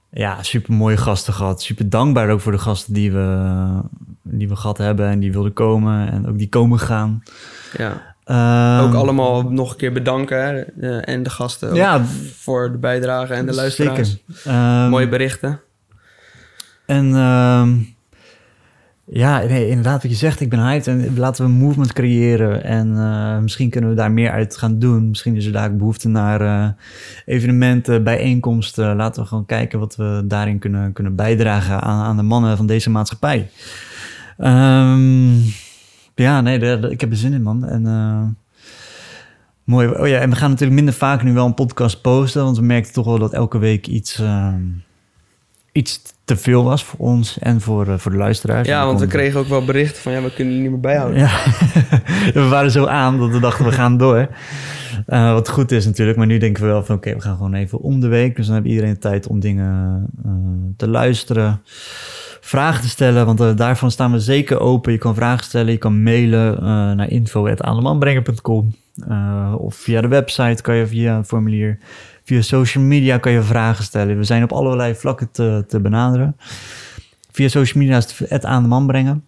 ja, 0.09 0.43
super 0.43 0.73
mooie 0.73 0.97
gasten 0.97 1.33
gehad. 1.33 1.61
Super 1.61 1.89
dankbaar 1.89 2.29
ook 2.29 2.41
voor 2.41 2.51
de 2.51 2.57
gasten 2.57 2.93
die 2.93 3.11
we, 3.11 3.79
die 4.21 4.47
we 4.47 4.55
gehad 4.55 4.77
hebben 4.77 5.07
en 5.09 5.19
die 5.19 5.31
wilden 5.31 5.53
komen 5.53 6.11
en 6.11 6.27
ook 6.27 6.37
die 6.37 6.49
komen 6.49 6.79
gaan. 6.79 7.23
Ja. 7.77 8.15
Uh, 8.25 8.85
ook 8.85 8.93
allemaal 8.93 9.43
nog 9.43 9.71
een 9.71 9.77
keer 9.77 9.93
bedanken 9.93 10.37
hè? 10.79 10.99
en 10.99 11.23
de 11.23 11.29
gasten 11.29 11.75
ja, 11.75 12.05
voor 12.33 12.71
de 12.71 12.77
bijdrage 12.77 13.33
en 13.33 13.45
de 13.45 13.53
luisteraars. 13.53 14.17
Zeker. 14.27 14.89
Mooie 14.89 15.09
berichten. 15.09 15.61
En 16.85 17.15
ehm, 17.15 17.77
ja, 19.09 19.43
nee, 19.43 19.67
inderdaad 19.67 20.01
wat 20.01 20.11
je 20.11 20.17
zegt, 20.17 20.39
ik 20.39 20.49
ben 20.49 20.59
hyped 20.59 20.87
en 20.87 21.17
laten 21.17 21.45
we 21.45 21.51
een 21.51 21.57
movement 21.57 21.93
creëren. 21.93 22.63
En 22.63 22.87
uh, 22.87 23.39
misschien 23.39 23.69
kunnen 23.69 23.89
we 23.89 23.95
daar 23.95 24.11
meer 24.11 24.31
uit 24.31 24.57
gaan 24.57 24.79
doen. 24.79 25.09
Misschien 25.09 25.35
is 25.35 25.45
er 25.45 25.51
daar 25.51 25.75
behoefte 25.75 26.07
naar 26.07 26.41
uh, 26.41 26.67
evenementen, 27.25 28.03
bijeenkomsten. 28.03 28.95
Laten 28.95 29.21
we 29.21 29.27
gewoon 29.27 29.45
kijken 29.45 29.79
wat 29.79 29.95
we 29.95 30.23
daarin 30.25 30.59
kunnen, 30.59 30.93
kunnen 30.93 31.15
bijdragen 31.15 31.81
aan, 31.81 32.03
aan 32.03 32.17
de 32.17 32.23
mannen 32.23 32.57
van 32.57 32.67
deze 32.67 32.89
maatschappij. 32.89 33.49
Um, 34.37 35.43
ja, 36.15 36.41
nee, 36.41 36.59
ik 36.89 37.01
heb 37.01 37.11
er 37.11 37.17
zin 37.17 37.33
in, 37.33 37.43
man. 37.43 37.65
En 37.65 37.85
uh, 37.85 38.23
mooi. 39.63 39.87
Oh 39.87 40.07
ja, 40.07 40.19
en 40.19 40.29
we 40.29 40.35
gaan 40.35 40.49
natuurlijk 40.49 40.77
minder 40.77 40.93
vaak 40.93 41.23
nu 41.23 41.33
wel 41.33 41.45
een 41.45 41.53
podcast 41.53 42.01
posten, 42.01 42.43
want 42.43 42.57
we 42.57 42.63
merken 42.63 42.93
toch 42.93 43.05
wel 43.05 43.19
dat 43.19 43.33
elke 43.33 43.57
week 43.57 43.87
iets, 43.87 44.21
iets 45.77 46.01
te 46.25 46.37
veel 46.37 46.63
was 46.63 46.83
voor 46.83 46.99
ons 46.99 47.39
en 47.39 47.61
voor, 47.61 47.87
uh, 47.87 47.97
voor 47.97 48.11
de 48.11 48.17
luisteraars. 48.17 48.67
Ja, 48.67 48.85
want 48.85 48.99
we 48.99 49.07
kregen 49.07 49.39
ook 49.39 49.47
wel 49.47 49.65
berichten 49.65 50.01
van 50.01 50.11
ja, 50.11 50.21
we 50.21 50.33
kunnen 50.33 50.61
niet 50.61 50.69
meer 50.69 50.79
bijhouden. 50.79 51.19
Ja, 51.19 51.29
we 52.41 52.47
waren 52.49 52.71
zo 52.71 52.85
aan 52.85 53.19
dat 53.19 53.29
we 53.29 53.39
dachten 53.39 53.65
we 53.65 53.71
gaan 53.71 53.97
door. 53.97 54.27
Uh, 55.07 55.33
wat 55.33 55.49
goed 55.49 55.71
is 55.71 55.85
natuurlijk, 55.85 56.17
maar 56.17 56.27
nu 56.27 56.37
denken 56.37 56.63
we 56.63 56.69
wel 56.69 56.83
van 56.83 56.95
oké, 56.95 57.13
we 57.13 57.21
gaan 57.21 57.35
gewoon 57.35 57.53
even 57.53 57.79
om 57.79 57.99
de 57.99 58.07
week. 58.07 58.35
Dus 58.35 58.45
dan 58.45 58.55
heeft 58.55 58.67
iedereen 58.67 58.99
tijd 58.99 59.27
om 59.27 59.39
dingen 59.39 60.05
uh, 60.25 60.31
te 60.77 60.87
luisteren, 60.89 61.61
vragen 62.41 62.81
te 62.81 62.89
stellen, 62.89 63.25
want 63.25 63.57
daarvan 63.57 63.91
staan 63.91 64.11
we 64.11 64.19
zeker 64.19 64.59
open. 64.59 64.91
Je 64.91 64.97
kan 64.97 65.15
vragen 65.15 65.43
stellen, 65.43 65.71
je 65.71 65.77
kan 65.77 66.03
mailen 66.03 66.63
naar 66.95 67.09
info.aandemanbrengen.com 67.09 68.75
of 69.57 69.75
via 69.75 70.01
de 70.01 70.07
website 70.07 70.61
kan 70.61 70.75
je 70.75 70.87
via 70.87 71.17
een 71.17 71.25
formulier 71.25 71.79
Via 72.27 72.41
social 72.41 72.83
media 72.83 73.17
kan 73.17 73.31
je 73.31 73.41
vragen 73.41 73.83
stellen. 73.83 74.17
We 74.17 74.23
zijn 74.23 74.43
op 74.43 74.51
allerlei 74.51 74.95
vlakken 74.95 75.31
te, 75.31 75.63
te 75.67 75.79
benaderen. 75.79 76.35
Via 77.31 77.47
social 77.47 77.83
media 77.83 77.97
is 77.97 78.19
het 78.27 78.45
aan 78.45 78.61
de 78.61 78.67
man 78.67 78.87
brengen. 78.87 79.23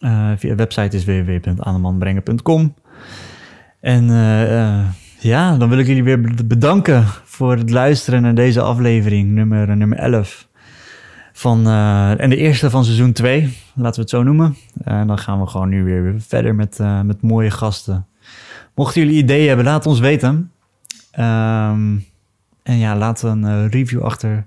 Uh, 0.00 0.30
via 0.36 0.54
website 0.54 0.96
is 0.96 1.04
www.aandemanbrengen.com. 1.04 2.74
En 3.80 4.04
uh, 4.04 4.88
ja, 5.18 5.56
dan 5.56 5.68
wil 5.68 5.78
ik 5.78 5.86
jullie 5.86 6.02
weer 6.02 6.34
bedanken 6.46 7.04
voor 7.24 7.56
het 7.56 7.70
luisteren 7.70 8.22
naar 8.22 8.34
deze 8.34 8.60
aflevering, 8.60 9.30
nummer, 9.30 9.76
nummer 9.76 9.98
11. 9.98 10.48
Van, 11.32 11.66
en 12.18 12.30
de 12.30 12.36
eerste 12.36 12.70
van 12.70 12.84
seizoen 12.84 13.12
2, 13.12 13.56
laten 13.74 13.94
we 13.94 14.00
het 14.00 14.10
zo 14.10 14.22
noemen. 14.22 14.56
En 14.84 15.06
dan 15.06 15.18
gaan 15.18 15.40
we 15.40 15.46
gewoon 15.46 15.68
nu 15.68 15.84
weer 15.84 16.14
verder 16.18 16.54
met, 16.54 16.78
met 17.04 17.22
mooie 17.22 17.50
gasten. 17.50 18.06
Mochten 18.74 19.02
jullie 19.02 19.22
ideeën 19.22 19.48
hebben, 19.48 19.64
laat 19.64 19.86
ons 19.86 20.00
weten. 20.00 20.52
Um, 21.18 22.06
en 22.68 22.78
ja, 22.78 22.96
laat 22.96 23.22
een 23.22 23.44
uh, 23.44 23.68
review 23.70 24.02
achter. 24.02 24.44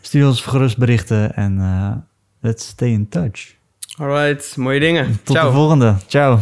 Stuur 0.00 0.26
ons 0.26 0.40
gerust 0.40 0.78
berichten 0.78 1.34
en 1.36 1.58
uh, 1.58 1.92
let's 2.40 2.66
stay 2.66 2.88
in 2.88 3.08
touch. 3.08 3.56
Alright, 4.00 4.56
mooie 4.56 4.80
dingen. 4.80 5.20
Tot 5.22 5.40
de 5.40 5.50
volgende. 5.50 5.96
Ciao. 6.06 6.38